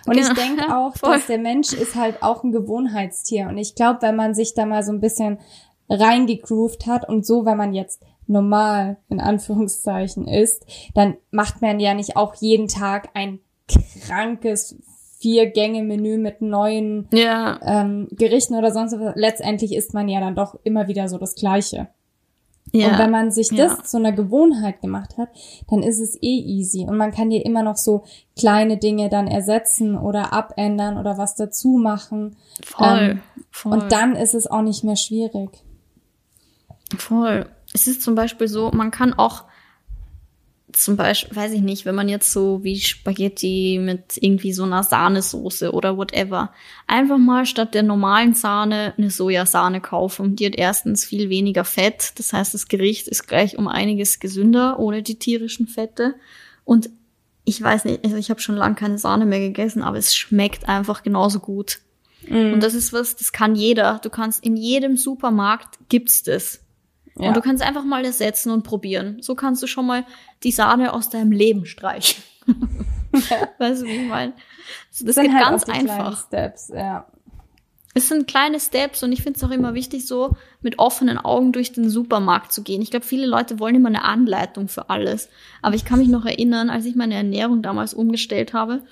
Und 0.05 0.15
genau. 0.15 0.27
ich 0.27 0.33
denke 0.33 0.75
auch, 0.75 0.95
Voll. 0.95 1.13
dass 1.13 1.27
der 1.27 1.39
Mensch 1.39 1.73
ist 1.73 1.95
halt 1.95 2.21
auch 2.23 2.43
ein 2.43 2.51
Gewohnheitstier. 2.51 3.47
Und 3.47 3.57
ich 3.57 3.75
glaube, 3.75 4.01
wenn 4.01 4.15
man 4.15 4.33
sich 4.33 4.53
da 4.53 4.65
mal 4.65 4.83
so 4.83 4.91
ein 4.91 5.01
bisschen 5.01 5.39
reingegroovt 5.89 6.85
hat 6.85 7.07
und 7.07 7.25
so, 7.25 7.45
wenn 7.45 7.57
man 7.57 7.73
jetzt 7.73 8.03
normal 8.27 8.97
in 9.09 9.19
Anführungszeichen 9.19 10.27
ist, 10.27 10.65
dann 10.93 11.17
macht 11.31 11.61
man 11.61 11.79
ja 11.79 11.93
nicht 11.93 12.15
auch 12.15 12.35
jeden 12.35 12.67
Tag 12.67 13.09
ein 13.15 13.39
krankes 14.05 14.77
Vier-Gänge-Menü 15.19 16.17
mit 16.17 16.41
neuen 16.41 17.07
ja. 17.11 17.59
ähm, 17.63 18.07
Gerichten 18.11 18.55
oder 18.55 18.71
sonst 18.71 18.97
was. 18.99 19.13
Letztendlich 19.15 19.75
isst 19.75 19.93
man 19.93 20.07
ja 20.07 20.19
dann 20.21 20.35
doch 20.35 20.57
immer 20.63 20.87
wieder 20.87 21.09
so 21.09 21.17
das 21.17 21.35
Gleiche. 21.35 21.89
Ja. 22.71 22.91
Und 22.91 22.99
wenn 22.99 23.11
man 23.11 23.31
sich 23.31 23.49
das 23.49 23.77
ja. 23.77 23.83
zu 23.83 23.97
einer 23.97 24.11
Gewohnheit 24.11 24.81
gemacht 24.81 25.17
hat, 25.17 25.29
dann 25.69 25.81
ist 25.81 25.99
es 25.99 26.15
eh 26.21 26.39
easy. 26.39 26.85
Und 26.87 26.97
man 26.97 27.11
kann 27.11 27.29
dir 27.29 27.45
immer 27.45 27.63
noch 27.63 27.77
so 27.77 28.03
kleine 28.37 28.77
Dinge 28.77 29.09
dann 29.09 29.27
ersetzen 29.27 29.97
oder 29.97 30.33
abändern 30.33 30.97
oder 30.97 31.17
was 31.17 31.35
dazu 31.35 31.79
machen. 31.81 32.35
Voll, 32.63 32.87
ähm, 32.87 33.21
voll. 33.51 33.73
Und 33.73 33.91
dann 33.91 34.15
ist 34.15 34.35
es 34.35 34.47
auch 34.47 34.61
nicht 34.61 34.83
mehr 34.83 34.95
schwierig. 34.95 35.49
Voll. 36.97 37.47
Es 37.73 37.87
ist 37.87 38.01
zum 38.01 38.15
Beispiel 38.15 38.47
so, 38.47 38.71
man 38.71 38.91
kann 38.91 39.13
auch 39.13 39.45
zum 40.71 40.97
Beispiel, 40.97 41.35
weiß 41.35 41.53
ich 41.53 41.61
nicht, 41.61 41.85
wenn 41.85 41.95
man 41.95 42.09
jetzt 42.09 42.31
so 42.31 42.63
wie 42.63 42.79
Spaghetti 42.79 43.79
mit 43.81 44.17
irgendwie 44.21 44.53
so 44.53 44.63
einer 44.63 44.83
Sahnesoße 44.83 45.71
oder 45.71 45.97
whatever, 45.97 46.53
einfach 46.87 47.17
mal 47.17 47.45
statt 47.45 47.73
der 47.73 47.83
normalen 47.83 48.33
Sahne 48.33 48.93
eine 48.97 49.09
Sojasahne 49.09 49.81
kaufen. 49.81 50.35
Die 50.35 50.45
hat 50.45 50.55
erstens 50.55 51.05
viel 51.05 51.29
weniger 51.29 51.65
Fett, 51.65 52.13
das 52.17 52.33
heißt, 52.33 52.53
das 52.53 52.67
Gericht 52.67 53.07
ist 53.07 53.27
gleich 53.27 53.57
um 53.57 53.67
einiges 53.67 54.19
gesünder 54.19 54.79
ohne 54.79 55.01
die 55.01 55.17
tierischen 55.17 55.67
Fette. 55.67 56.15
Und 56.65 56.89
ich 57.45 57.61
weiß 57.61 57.85
nicht, 57.85 58.03
also 58.03 58.15
ich 58.17 58.29
habe 58.29 58.41
schon 58.41 58.55
lange 58.55 58.75
keine 58.75 58.97
Sahne 58.97 59.25
mehr 59.25 59.39
gegessen, 59.39 59.81
aber 59.81 59.97
es 59.97 60.15
schmeckt 60.15 60.69
einfach 60.69 61.01
genauso 61.03 61.39
gut. 61.39 61.79
Mm. 62.27 62.53
Und 62.53 62.61
das 62.61 62.75
ist 62.75 62.93
was, 62.93 63.15
das 63.15 63.31
kann 63.31 63.55
jeder. 63.55 63.99
Du 64.03 64.09
kannst 64.09 64.43
in 64.43 64.55
jedem 64.55 64.97
Supermarkt 64.97 65.79
gibt's 65.89 66.21
das. 66.21 66.61
Ja. 67.19 67.27
Und 67.27 67.37
du 67.37 67.41
kannst 67.41 67.61
einfach 67.61 67.83
mal 67.83 68.05
ersetzen 68.05 68.51
und 68.51 68.63
probieren. 68.63 69.21
So 69.21 69.35
kannst 69.35 69.61
du 69.61 69.67
schon 69.67 69.85
mal 69.85 70.05
die 70.43 70.51
Sahne 70.51 70.93
aus 70.93 71.09
deinem 71.09 71.31
Leben 71.31 71.65
streichen. 71.65 72.23
Ja. 72.47 73.49
weißt 73.59 73.81
du, 73.81 73.85
wie 73.85 74.03
ich 74.03 74.07
meine? 74.07 74.33
Also 74.91 75.05
das, 75.05 75.15
das 75.15 75.23
geht 75.23 75.33
halt 75.33 75.43
ganz 75.43 75.63
einfach. 75.65 76.25
Steps, 76.27 76.71
ja. 76.73 77.07
Es 77.95 78.07
sind 78.07 78.27
kleine 78.27 78.59
Steps 78.59 79.03
und 79.03 79.11
ich 79.11 79.23
finde 79.23 79.37
es 79.37 79.43
auch 79.43 79.49
immer 79.49 79.73
wichtig, 79.73 80.05
so 80.05 80.35
mit 80.61 80.77
offenen 80.79 81.17
Augen 81.17 81.51
durch 81.51 81.73
den 81.73 81.89
Supermarkt 81.89 82.53
zu 82.53 82.63
gehen. 82.63 82.81
Ich 82.81 82.91
glaube, 82.91 83.05
viele 83.05 83.25
Leute 83.25 83.59
wollen 83.59 83.75
immer 83.75 83.89
eine 83.89 84.03
Anleitung 84.03 84.67
für 84.67 84.89
alles. 84.89 85.27
Aber 85.61 85.75
ich 85.75 85.85
kann 85.85 85.99
mich 85.99 86.07
noch 86.07 86.25
erinnern, 86.25 86.69
als 86.69 86.85
ich 86.85 86.95
meine 86.95 87.15
Ernährung 87.15 87.61
damals 87.61 87.93
umgestellt 87.93 88.53
habe, 88.53 88.83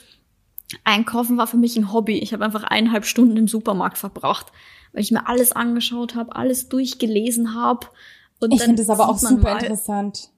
Einkaufen 0.83 1.37
war 1.37 1.47
für 1.47 1.57
mich 1.57 1.77
ein 1.77 1.93
Hobby. 1.93 2.17
Ich 2.19 2.33
habe 2.33 2.43
einfach 2.43 2.63
eineinhalb 2.63 3.05
Stunden 3.05 3.37
im 3.37 3.47
Supermarkt 3.47 3.97
verbracht, 3.97 4.47
weil 4.91 5.01
ich 5.01 5.11
mir 5.11 5.27
alles 5.27 5.53
angeschaut 5.53 6.15
habe, 6.15 6.35
alles 6.35 6.67
durchgelesen 6.67 7.55
habe 7.55 7.87
und 8.39 8.53
ich 8.53 8.61
finde 8.61 8.81
es 8.81 8.89
aber 8.89 9.09
auch 9.09 9.17
super 9.17 9.53
mal, 9.53 9.63
interessant. 9.63 10.29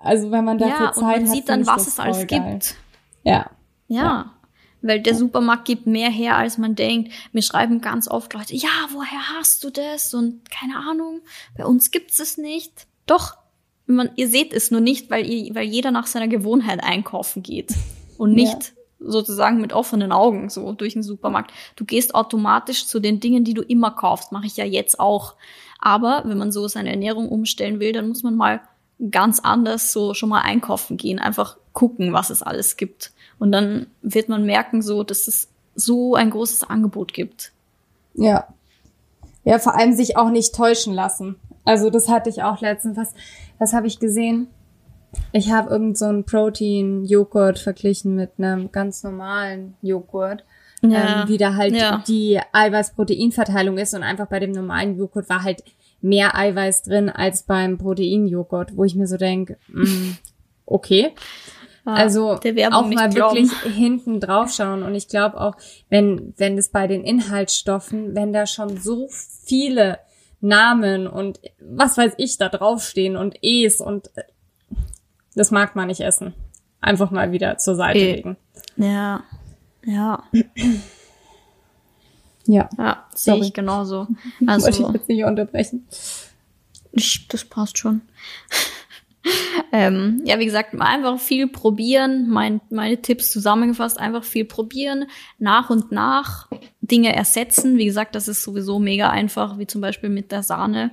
Also 0.00 0.30
wenn 0.30 0.44
man 0.44 0.58
dafür 0.58 0.86
ja, 0.86 0.92
Zeit 0.92 0.96
und 0.96 1.02
man 1.02 1.28
hat, 1.28 1.34
sieht 1.34 1.48
dann, 1.48 1.66
was 1.66 1.86
es 1.86 1.98
alles 1.98 2.26
geil. 2.26 2.52
gibt. 2.52 2.76
Ja. 3.22 3.50
ja. 3.88 4.02
ja. 4.02 4.34
Weil 4.82 5.00
der 5.00 5.14
Supermarkt 5.14 5.66
gibt 5.66 5.86
mehr 5.86 6.08
her, 6.08 6.36
als 6.36 6.56
man 6.56 6.74
denkt. 6.74 7.12
Mir 7.32 7.42
schreiben 7.42 7.82
ganz 7.82 8.08
oft 8.08 8.32
Leute, 8.32 8.54
ja, 8.54 8.70
woher 8.92 9.38
hast 9.38 9.62
du 9.62 9.70
das? 9.70 10.14
Und 10.14 10.50
keine 10.50 10.76
Ahnung, 10.76 11.20
bei 11.56 11.66
uns 11.66 11.90
gibt's 11.90 12.18
es 12.18 12.38
nicht. 12.38 12.86
Doch, 13.04 13.36
man, 13.86 14.10
ihr 14.16 14.28
seht 14.28 14.54
es 14.54 14.70
nur 14.70 14.80
nicht, 14.80 15.10
weil, 15.10 15.26
ihr, 15.26 15.54
weil 15.54 15.66
jeder 15.66 15.90
nach 15.90 16.06
seiner 16.06 16.28
Gewohnheit 16.28 16.82
einkaufen 16.82 17.42
geht. 17.42 17.74
Und 18.16 18.32
nicht. 18.32 18.72
Sozusagen 19.00 19.60
mit 19.60 19.72
offenen 19.72 20.12
Augen 20.12 20.50
so 20.50 20.72
durch 20.72 20.92
den 20.92 21.02
Supermarkt. 21.02 21.52
Du 21.76 21.84
gehst 21.84 22.14
automatisch 22.14 22.86
zu 22.86 23.00
den 23.00 23.18
Dingen, 23.18 23.44
die 23.44 23.54
du 23.54 23.62
immer 23.62 23.90
kaufst. 23.90 24.32
Mache 24.32 24.46
ich 24.46 24.56
ja 24.56 24.64
jetzt 24.64 25.00
auch. 25.00 25.34
Aber 25.78 26.22
wenn 26.26 26.38
man 26.38 26.52
so 26.52 26.68
seine 26.68 26.90
Ernährung 26.90 27.28
umstellen 27.28 27.80
will, 27.80 27.92
dann 27.92 28.08
muss 28.08 28.22
man 28.22 28.36
mal 28.36 28.60
ganz 29.10 29.40
anders 29.40 29.92
so 29.92 30.12
schon 30.12 30.28
mal 30.28 30.42
einkaufen 30.42 30.98
gehen, 30.98 31.18
einfach 31.18 31.56
gucken, 31.72 32.12
was 32.12 32.30
es 32.30 32.42
alles 32.42 32.76
gibt. 32.76 33.12
Und 33.38 33.52
dann 33.52 33.86
wird 34.02 34.28
man 34.28 34.44
merken, 34.44 34.82
so, 34.82 35.02
dass 35.02 35.26
es 35.26 35.48
so 35.74 36.14
ein 36.14 36.30
großes 36.30 36.64
Angebot 36.64 37.14
gibt. 37.14 37.52
Ja. 38.14 38.48
Ja, 39.44 39.58
vor 39.58 39.74
allem 39.74 39.94
sich 39.94 40.18
auch 40.18 40.28
nicht 40.28 40.54
täuschen 40.54 40.92
lassen. 40.92 41.36
Also 41.64 41.88
das 41.88 42.08
hatte 42.08 42.28
ich 42.28 42.42
auch 42.42 42.60
letztens. 42.60 42.98
Was, 42.98 43.14
was 43.58 43.72
habe 43.72 43.86
ich 43.86 43.98
gesehen? 43.98 44.48
Ich 45.32 45.50
habe 45.50 45.70
irgend 45.70 45.98
so 45.98 46.06
einen 46.06 46.24
Protein-Joghurt 46.24 47.58
verglichen 47.58 48.14
mit 48.14 48.32
einem 48.38 48.70
ganz 48.72 49.02
normalen 49.02 49.74
Joghurt 49.82 50.44
ja. 50.82 51.22
ähm, 51.22 51.28
wie 51.28 51.38
da 51.38 51.54
halt 51.54 51.74
ja. 51.74 52.02
die 52.06 52.40
Eiweiß-Protein-Verteilung 52.52 53.78
ist 53.78 53.94
und 53.94 54.02
einfach 54.02 54.26
bei 54.26 54.40
dem 54.40 54.52
normalen 54.52 54.96
Joghurt 54.98 55.28
war 55.28 55.42
halt 55.42 55.62
mehr 56.00 56.36
Eiweiß 56.36 56.82
drin 56.82 57.10
als 57.10 57.42
beim 57.42 57.78
Proteinjoghurt, 57.78 58.76
wo 58.76 58.84
ich 58.84 58.94
mir 58.94 59.06
so 59.06 59.16
denke, 59.16 59.58
mm, 59.68 60.12
okay. 60.64 61.12
Ah, 61.84 61.94
also 61.94 62.32
auch 62.32 62.86
mal 62.86 63.14
wirklich 63.14 63.50
hinten 63.62 64.20
drauf 64.20 64.52
schauen 64.52 64.82
und 64.82 64.94
ich 64.94 65.08
glaube 65.08 65.40
auch, 65.40 65.56
wenn 65.88 66.34
wenn 66.36 66.58
es 66.58 66.68
bei 66.68 66.86
den 66.86 67.04
Inhaltsstoffen, 67.04 68.14
wenn 68.14 68.34
da 68.34 68.46
schon 68.46 68.76
so 68.76 69.08
viele 69.08 69.98
Namen 70.42 71.06
und 71.06 71.40
was 71.58 71.96
weiß 71.96 72.14
ich 72.18 72.36
da 72.36 72.50
draufstehen 72.50 73.16
und 73.16 73.36
E's 73.42 73.80
und 73.80 74.10
das 75.40 75.50
mag 75.50 75.74
man 75.74 75.86
nicht 75.86 76.02
essen. 76.02 76.34
Einfach 76.82 77.10
mal 77.10 77.32
wieder 77.32 77.56
zur 77.56 77.74
Seite 77.74 77.98
e 77.98 78.12
legen. 78.14 78.36
Ja. 78.76 79.22
Ja. 79.86 80.24
Ja, 82.44 82.68
ja 82.76 83.06
sehe 83.14 83.38
ich 83.38 83.54
genauso. 83.54 84.06
Also, 84.46 84.66
Wollte 84.66 84.82
ich 84.82 84.88
jetzt 84.88 85.08
nicht 85.08 85.24
unterbrechen. 85.24 85.86
Das 86.92 87.44
passt 87.46 87.78
schon. 87.78 88.02
ähm, 89.72 90.20
ja, 90.26 90.38
wie 90.38 90.44
gesagt, 90.44 90.78
einfach 90.78 91.18
viel 91.18 91.48
probieren. 91.48 92.28
Mein, 92.28 92.60
meine 92.68 93.00
Tipps 93.00 93.30
zusammengefasst, 93.30 93.98
einfach 93.98 94.24
viel 94.24 94.44
probieren, 94.44 95.06
nach 95.38 95.70
und 95.70 95.90
nach 95.90 96.50
Dinge 96.82 97.16
ersetzen. 97.16 97.78
Wie 97.78 97.86
gesagt, 97.86 98.14
das 98.14 98.28
ist 98.28 98.42
sowieso 98.42 98.78
mega 98.78 99.08
einfach, 99.08 99.56
wie 99.56 99.66
zum 99.66 99.80
Beispiel 99.80 100.10
mit 100.10 100.32
der 100.32 100.42
Sahne. 100.42 100.90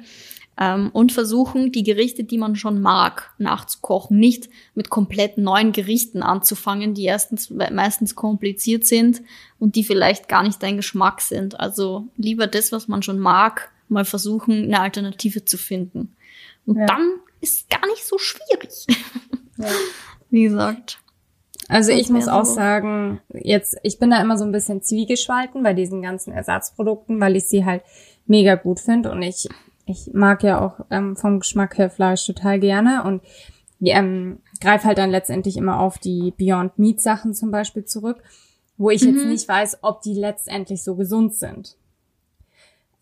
Ähm, 0.59 0.89
und 0.91 1.11
versuchen, 1.11 1.71
die 1.71 1.83
Gerichte, 1.83 2.23
die 2.23 2.37
man 2.37 2.55
schon 2.55 2.81
mag, 2.81 3.31
nachzukochen. 3.37 4.17
Nicht 4.17 4.49
mit 4.73 4.89
komplett 4.89 5.37
neuen 5.37 5.71
Gerichten 5.71 6.23
anzufangen, 6.23 6.93
die 6.93 7.05
erstens 7.05 7.49
meistens 7.49 8.15
kompliziert 8.15 8.85
sind 8.85 9.21
und 9.59 9.75
die 9.75 9.83
vielleicht 9.83 10.27
gar 10.27 10.43
nicht 10.43 10.61
dein 10.63 10.77
Geschmack 10.77 11.21
sind. 11.21 11.59
Also 11.59 12.07
lieber 12.17 12.47
das, 12.47 12.71
was 12.71 12.87
man 12.87 13.03
schon 13.03 13.19
mag, 13.19 13.71
mal 13.89 14.05
versuchen, 14.05 14.63
eine 14.63 14.79
Alternative 14.79 15.45
zu 15.45 15.57
finden. 15.57 16.15
Und 16.65 16.77
ja. 16.77 16.85
dann 16.85 17.19
ist 17.41 17.61
es 17.61 17.67
gar 17.69 17.87
nicht 17.87 18.05
so 18.05 18.17
schwierig. 18.17 18.87
Ja. 19.59 19.69
Wie 20.29 20.43
gesagt. 20.43 20.99
Also 21.67 21.91
ich 21.91 22.09
muss 22.09 22.27
auch 22.27 22.45
so. 22.45 22.53
sagen, 22.53 23.19
jetzt, 23.33 23.75
ich 23.81 23.97
bin 23.97 24.11
da 24.11 24.21
immer 24.21 24.37
so 24.37 24.45
ein 24.45 24.51
bisschen 24.51 24.83
zwiegespalten 24.83 25.63
bei 25.63 25.73
diesen 25.73 26.03
ganzen 26.03 26.31
Ersatzprodukten, 26.31 27.19
weil 27.19 27.35
ich 27.35 27.47
sie 27.47 27.65
halt 27.65 27.81
mega 28.27 28.55
gut 28.55 28.79
finde 28.79 29.11
und 29.11 29.21
ich, 29.21 29.49
ich 29.87 30.13
mag 30.13 30.43
ja 30.43 30.61
auch 30.61 30.85
ähm, 30.91 31.15
vom 31.15 31.39
Geschmack 31.39 31.77
her 31.77 31.89
Fleisch 31.89 32.25
total 32.25 32.59
gerne 32.59 33.03
und 33.03 33.21
ähm, 33.81 34.39
greife 34.59 34.87
halt 34.87 34.97
dann 34.97 35.11
letztendlich 35.11 35.57
immer 35.57 35.79
auf 35.79 35.97
die 35.97 36.33
Beyond 36.37 36.77
Meat 36.77 37.01
Sachen 37.01 37.33
zum 37.33 37.51
Beispiel 37.51 37.85
zurück, 37.85 38.21
wo 38.77 38.89
ich 38.89 39.03
mhm. 39.03 39.15
jetzt 39.15 39.25
nicht 39.25 39.47
weiß, 39.47 39.79
ob 39.81 40.01
die 40.01 40.13
letztendlich 40.13 40.83
so 40.83 40.95
gesund 40.95 41.33
sind. 41.35 41.77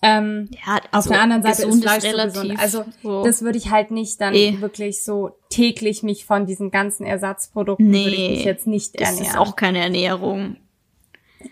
Ähm, 0.01 0.49
ja, 0.51 0.79
also 0.91 1.09
auf 1.09 1.15
der 1.15 1.21
anderen 1.21 1.41
Seite 1.41 1.67
ist 1.67 1.81
Fleisch 1.81 2.03
relativ, 2.03 2.35
so 2.35 2.41
gesund. 2.41 2.59
Also 2.59 2.85
so. 3.01 3.23
das 3.23 3.41
würde 3.41 3.57
ich 3.57 3.71
halt 3.71 3.91
nicht 3.91 4.21
dann 4.21 4.35
e. 4.35 4.61
wirklich 4.61 5.03
so 5.03 5.31
täglich 5.49 6.03
mich 6.03 6.25
von 6.25 6.45
diesen 6.45 6.69
ganzen 6.69 7.05
Ersatzprodukten 7.05 7.89
nee, 7.89 8.05
würde 8.05 8.15
ich 8.15 8.29
mich 8.29 8.45
jetzt 8.45 8.67
nicht 8.67 8.95
ernähren. 8.95 9.23
Das 9.23 9.29
ist 9.29 9.37
auch 9.37 9.55
keine 9.55 9.79
Ernährung. 9.79 10.57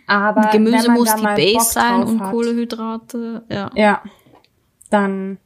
Aber 0.05 0.49
Gemüse 0.51 0.91
muss 0.91 1.15
die 1.15 1.23
Base 1.23 1.71
sein 1.71 2.03
und 2.03 2.21
hat, 2.21 2.31
Kohlehydrate. 2.31 3.43
Ja. 3.49 3.71
ja, 3.75 4.03
dann 4.93 5.39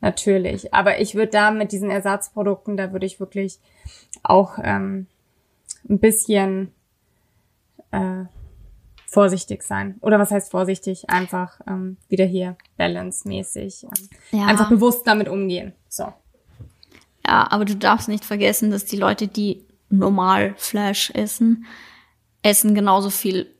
natürlich. 0.00 0.72
Aber 0.74 1.00
ich 1.00 1.14
würde 1.14 1.32
da 1.32 1.50
mit 1.50 1.72
diesen 1.72 1.90
Ersatzprodukten, 1.90 2.76
da 2.76 2.92
würde 2.92 3.06
ich 3.06 3.20
wirklich 3.20 3.58
auch 4.22 4.58
ähm, 4.62 5.06
ein 5.88 5.98
bisschen 5.98 6.72
äh, 7.90 8.24
vorsichtig 9.06 9.62
sein. 9.62 9.96
Oder 10.00 10.18
was 10.18 10.30
heißt 10.30 10.50
vorsichtig? 10.50 11.08
Einfach 11.10 11.60
ähm, 11.66 11.96
wieder 12.08 12.26
hier 12.26 12.56
balance-mäßig. 12.76 13.84
Ähm, 13.84 14.08
ja. 14.38 14.46
Einfach 14.46 14.68
bewusst 14.68 15.06
damit 15.06 15.28
umgehen. 15.28 15.72
So. 15.88 16.12
Ja, 17.26 17.50
aber 17.50 17.64
du 17.64 17.76
darfst 17.76 18.08
nicht 18.08 18.24
vergessen, 18.24 18.70
dass 18.70 18.84
die 18.84 18.96
Leute, 18.96 19.28
die 19.28 19.64
normal 19.90 20.54
Fleisch 20.56 21.10
essen, 21.14 21.64
essen 22.42 22.74
genauso 22.74 23.10
viel 23.10 23.54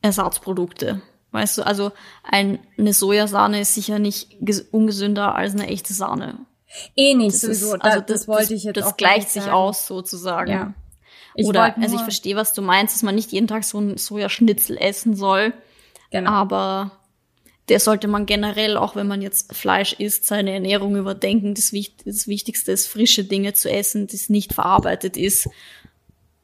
Ersatzprodukte. 0.00 1.02
Weißt 1.32 1.58
du, 1.58 1.62
also 1.62 1.92
ein, 2.22 2.58
eine 2.78 2.92
Sojasahne 2.92 3.60
ist 3.60 3.74
sicher 3.74 3.98
nicht 3.98 4.36
ungesünder 4.70 5.34
als 5.34 5.54
eine 5.54 5.66
echte 5.66 5.94
Sahne. 5.94 6.38
Eh 6.94 7.14
nicht, 7.14 7.34
das 7.34 7.40
sowieso. 7.40 7.74
Ist, 7.74 7.82
also 7.82 8.00
das, 8.00 8.06
das, 8.06 8.28
wollte 8.28 8.54
ich 8.54 8.64
jetzt 8.64 8.76
Das 8.76 8.96
gleicht 8.96 9.30
sich 9.30 9.44
aus, 9.44 9.86
sozusagen. 9.86 10.50
Ja. 10.50 10.74
Ich 11.34 11.46
Oder, 11.46 11.76
also 11.78 11.96
ich 11.96 12.02
verstehe, 12.02 12.36
was 12.36 12.52
du 12.52 12.60
meinst, 12.60 12.94
dass 12.94 13.02
man 13.02 13.14
nicht 13.14 13.32
jeden 13.32 13.46
Tag 13.46 13.64
so 13.64 13.78
ein 13.78 13.96
Sojaschnitzel 13.96 14.76
essen 14.76 15.16
soll. 15.16 15.54
Genau. 16.10 16.30
Aber 16.30 16.92
der 17.70 17.80
sollte 17.80 18.08
man 18.08 18.26
generell, 18.26 18.76
auch 18.76 18.96
wenn 18.96 19.06
man 19.06 19.22
jetzt 19.22 19.54
Fleisch 19.54 19.94
isst, 19.94 20.26
seine 20.26 20.52
Ernährung 20.52 20.96
überdenken. 20.96 21.54
Das, 21.54 21.72
das 22.04 22.28
Wichtigste 22.28 22.72
ist, 22.72 22.86
frische 22.88 23.24
Dinge 23.24 23.54
zu 23.54 23.70
essen, 23.70 24.06
das 24.06 24.28
nicht 24.28 24.52
verarbeitet 24.52 25.16
ist. 25.16 25.48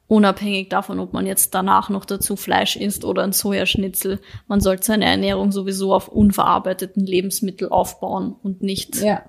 Unabhängig 0.09 0.67
davon, 0.67 0.99
ob 0.99 1.13
man 1.13 1.25
jetzt 1.25 1.53
danach 1.53 1.89
noch 1.89 2.03
dazu 2.03 2.35
Fleisch 2.35 2.75
isst 2.75 3.05
oder 3.05 3.23
ein 3.23 3.31
Sojaschnitzel. 3.31 4.19
Man 4.47 4.59
sollte 4.59 4.83
seine 4.83 5.05
Ernährung 5.05 5.53
sowieso 5.53 5.93
auf 5.93 6.09
unverarbeiteten 6.09 7.05
Lebensmitteln 7.05 7.71
aufbauen 7.71 8.35
und 8.43 8.61
nicht 8.61 8.97
ja 8.97 9.23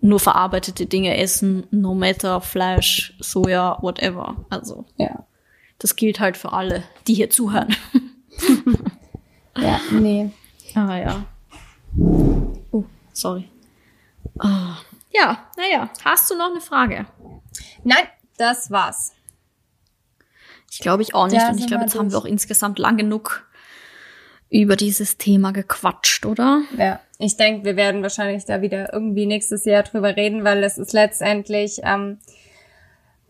nur 0.00 0.20
verarbeitete 0.20 0.86
Dinge 0.86 1.16
essen, 1.16 1.66
no 1.70 1.94
matter 1.94 2.40
Fleisch, 2.40 3.14
Soja, 3.20 3.78
whatever. 3.80 4.44
Also 4.50 4.84
ja. 4.96 5.26
das 5.78 5.96
gilt 5.96 6.20
halt 6.20 6.36
für 6.36 6.52
alle, 6.52 6.82
die 7.06 7.14
hier 7.14 7.30
zuhören. 7.30 7.74
ja, 9.56 9.80
nee. 9.90 10.30
Ah 10.74 10.96
ja. 10.96 11.24
Oh, 12.72 12.84
sorry. 13.12 13.48
Oh. 14.42 14.74
Ja, 15.14 15.46
naja. 15.56 15.90
Hast 16.04 16.30
du 16.30 16.36
noch 16.36 16.50
eine 16.50 16.60
Frage? 16.60 17.06
Nein, 17.84 18.04
das 18.38 18.70
war's. 18.70 19.12
Ich 20.72 20.78
glaube 20.78 21.02
ich 21.02 21.14
auch 21.14 21.28
nicht. 21.28 21.46
und 21.46 21.58
ich 21.60 21.66
glaube, 21.66 21.82
jetzt 21.82 21.98
haben 21.98 22.10
wir 22.10 22.16
auch 22.16 22.24
insgesamt 22.24 22.78
lang 22.78 22.96
genug 22.96 23.46
über 24.48 24.74
dieses 24.74 25.18
Thema 25.18 25.52
gequatscht, 25.52 26.24
oder? 26.24 26.62
Ja, 26.78 26.98
ich 27.18 27.36
denke, 27.36 27.66
wir 27.66 27.76
werden 27.76 28.02
wahrscheinlich 28.02 28.46
da 28.46 28.62
wieder 28.62 28.90
irgendwie 28.90 29.26
nächstes 29.26 29.66
Jahr 29.66 29.82
drüber 29.82 30.16
reden, 30.16 30.44
weil 30.44 30.64
es 30.64 30.78
ist 30.78 30.94
letztendlich, 30.94 31.80
ähm, 31.84 32.20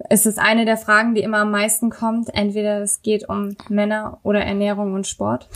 es 0.09 0.24
ist 0.24 0.38
eine 0.38 0.64
der 0.64 0.76
Fragen, 0.76 1.16
die 1.16 1.22
immer 1.22 1.38
am 1.38 1.51
meisten 1.51 1.90
kommt. 1.90 2.32
Entweder 2.32 2.80
es 2.80 3.03
geht 3.03 3.28
um 3.28 3.57
Männer 3.68 4.20
oder 4.22 4.45
Ernährung 4.45 4.95
und 4.95 5.07
Sport. 5.07 5.49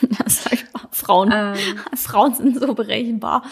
Das 0.24 0.44
sag 0.44 0.54
ich 0.54 0.64
mal. 0.72 0.88
Frauen, 0.90 1.30
ähm, 1.32 1.56
Frauen 1.94 2.34
sind 2.34 2.58
so 2.58 2.74
berechenbar. 2.74 3.42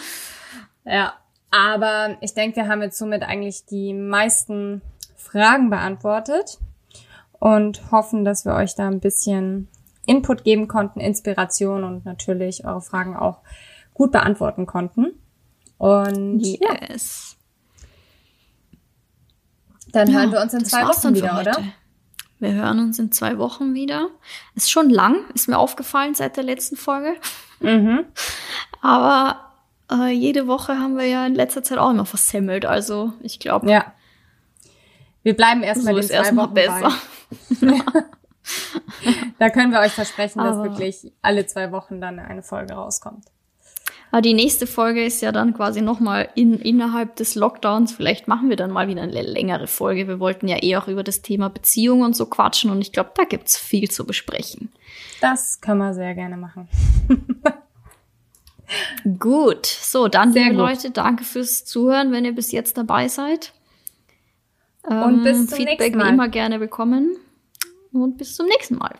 Ja, 0.83 1.13
aber 1.51 2.17
ich 2.21 2.33
denke, 2.33 2.57
wir 2.57 2.67
haben 2.67 2.81
jetzt 2.81 2.97
somit 2.97 3.21
eigentlich 3.21 3.65
die 3.65 3.93
meisten 3.93 4.81
Fragen 5.15 5.69
beantwortet 5.69 6.59
und 7.43 7.91
hoffen, 7.91 8.23
dass 8.23 8.45
wir 8.45 8.53
euch 8.53 8.73
da 8.75 8.87
ein 8.87 9.01
bisschen 9.01 9.67
Input 10.05 10.45
geben 10.45 10.69
konnten, 10.69 11.01
Inspiration 11.01 11.83
und 11.83 12.05
natürlich 12.05 12.63
eure 12.63 12.79
Fragen 12.79 13.17
auch 13.17 13.39
gut 13.93 14.13
beantworten 14.13 14.65
konnten. 14.65 15.07
Und 15.77 16.39
yes. 16.39 17.35
ja. 17.35 17.89
Dann 19.91 20.09
ja, 20.09 20.19
hören 20.19 20.31
wir 20.31 20.41
uns 20.41 20.53
in 20.53 20.63
zwei 20.63 20.87
Wochen 20.87 21.13
wieder, 21.13 21.37
oder? 21.37 21.57
Wir 22.39 22.53
hören 22.53 22.79
uns 22.79 22.97
in 22.97 23.11
zwei 23.11 23.37
Wochen 23.37 23.73
wieder. 23.73 24.07
Ist 24.55 24.71
schon 24.71 24.89
lang, 24.89 25.17
ist 25.33 25.49
mir 25.49 25.57
aufgefallen 25.57 26.15
seit 26.15 26.37
der 26.37 26.45
letzten 26.45 26.77
Folge. 26.77 27.13
Mhm. 27.59 28.05
Aber 28.81 29.51
äh, 29.91 30.11
jede 30.11 30.47
Woche 30.47 30.79
haben 30.79 30.95
wir 30.95 31.07
ja 31.07 31.25
in 31.25 31.35
letzter 31.35 31.61
Zeit 31.61 31.77
auch 31.77 31.89
immer 31.89 32.05
versemmelt. 32.05 32.65
Also 32.65 33.11
ich 33.21 33.39
glaube. 33.39 33.69
Ja. 33.69 33.91
Wir 35.23 35.35
bleiben 35.35 35.63
erstmal 35.63 35.95
so 35.95 35.99
den 36.01 36.09
zwei 36.09 36.15
erst 36.15 36.35
Wochen 36.35 36.53
besser. 36.53 36.91
da 39.39 39.49
können 39.49 39.71
wir 39.71 39.79
euch 39.79 39.93
versprechen, 39.93 40.39
dass 40.39 40.57
Aber 40.57 40.65
wirklich 40.65 41.13
alle 41.21 41.45
zwei 41.45 41.71
Wochen 41.71 42.01
dann 42.01 42.19
eine 42.19 42.43
Folge 42.43 42.73
rauskommt. 42.73 43.23
Aber 44.13 44.21
die 44.21 44.35
nächste 44.35 44.67
Folge 44.67 45.03
ist 45.03 45.23
ja 45.23 45.31
dann 45.31 45.55
quasi 45.55 45.81
nochmal 45.81 46.29
in, 46.35 46.59
innerhalb 46.59 47.15
des 47.15 47.33
Lockdowns. 47.33 47.93
Vielleicht 47.93 48.27
machen 48.27 48.47
wir 48.47 48.55
dann 48.55 48.69
mal 48.69 48.87
wieder 48.87 49.01
eine 49.01 49.23
längere 49.23 49.65
Folge. 49.65 50.07
Wir 50.07 50.19
wollten 50.19 50.47
ja 50.47 50.61
eh 50.61 50.75
auch 50.75 50.87
über 50.87 51.01
das 51.01 51.23
Thema 51.23 51.49
Beziehung 51.49 52.01
und 52.01 52.15
so 52.15 52.27
quatschen 52.27 52.69
und 52.69 52.79
ich 52.79 52.91
glaube, 52.91 53.09
da 53.15 53.23
gibt's 53.23 53.57
viel 53.57 53.89
zu 53.89 54.05
besprechen. 54.05 54.71
Das 55.19 55.61
können 55.61 55.79
wir 55.79 55.95
sehr 55.95 56.13
gerne 56.13 56.37
machen. 56.37 56.67
gut, 59.19 59.65
so, 59.65 60.07
dann, 60.07 60.33
liebe. 60.33 60.53
Leute, 60.53 60.91
danke 60.91 61.23
fürs 61.23 61.65
Zuhören, 61.65 62.11
wenn 62.11 62.23
ihr 62.23 62.35
bis 62.35 62.51
jetzt 62.51 62.77
dabei 62.77 63.07
seid. 63.07 63.51
Und 64.83 65.23
bis 65.23 65.37
ähm, 65.37 65.47
zum 65.47 65.57
Feedback 65.57 65.79
nächsten 65.79 65.97
Mal. 65.97 66.09
immer 66.09 66.27
gerne 66.27 66.59
willkommen 66.59 67.17
und 67.91 68.17
bis 68.17 68.35
zum 68.35 68.47
nächsten 68.47 68.75
Mal. 68.77 68.95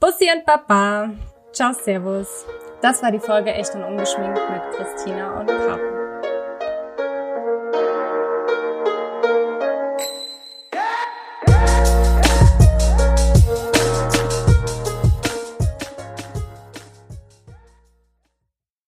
Bussi 0.00 0.28
und 0.34 0.44
Papa. 0.44 1.10
Ciao, 1.52 1.72
Servus. 1.72 2.44
Das 2.82 3.02
war 3.02 3.10
die 3.10 3.18
Folge 3.18 3.52
Echt 3.52 3.74
und 3.74 3.82
Ungeschminkt 3.82 4.40
mit 4.50 4.62
Christina 4.76 5.40
und 5.40 5.46
Papa. 5.46 5.95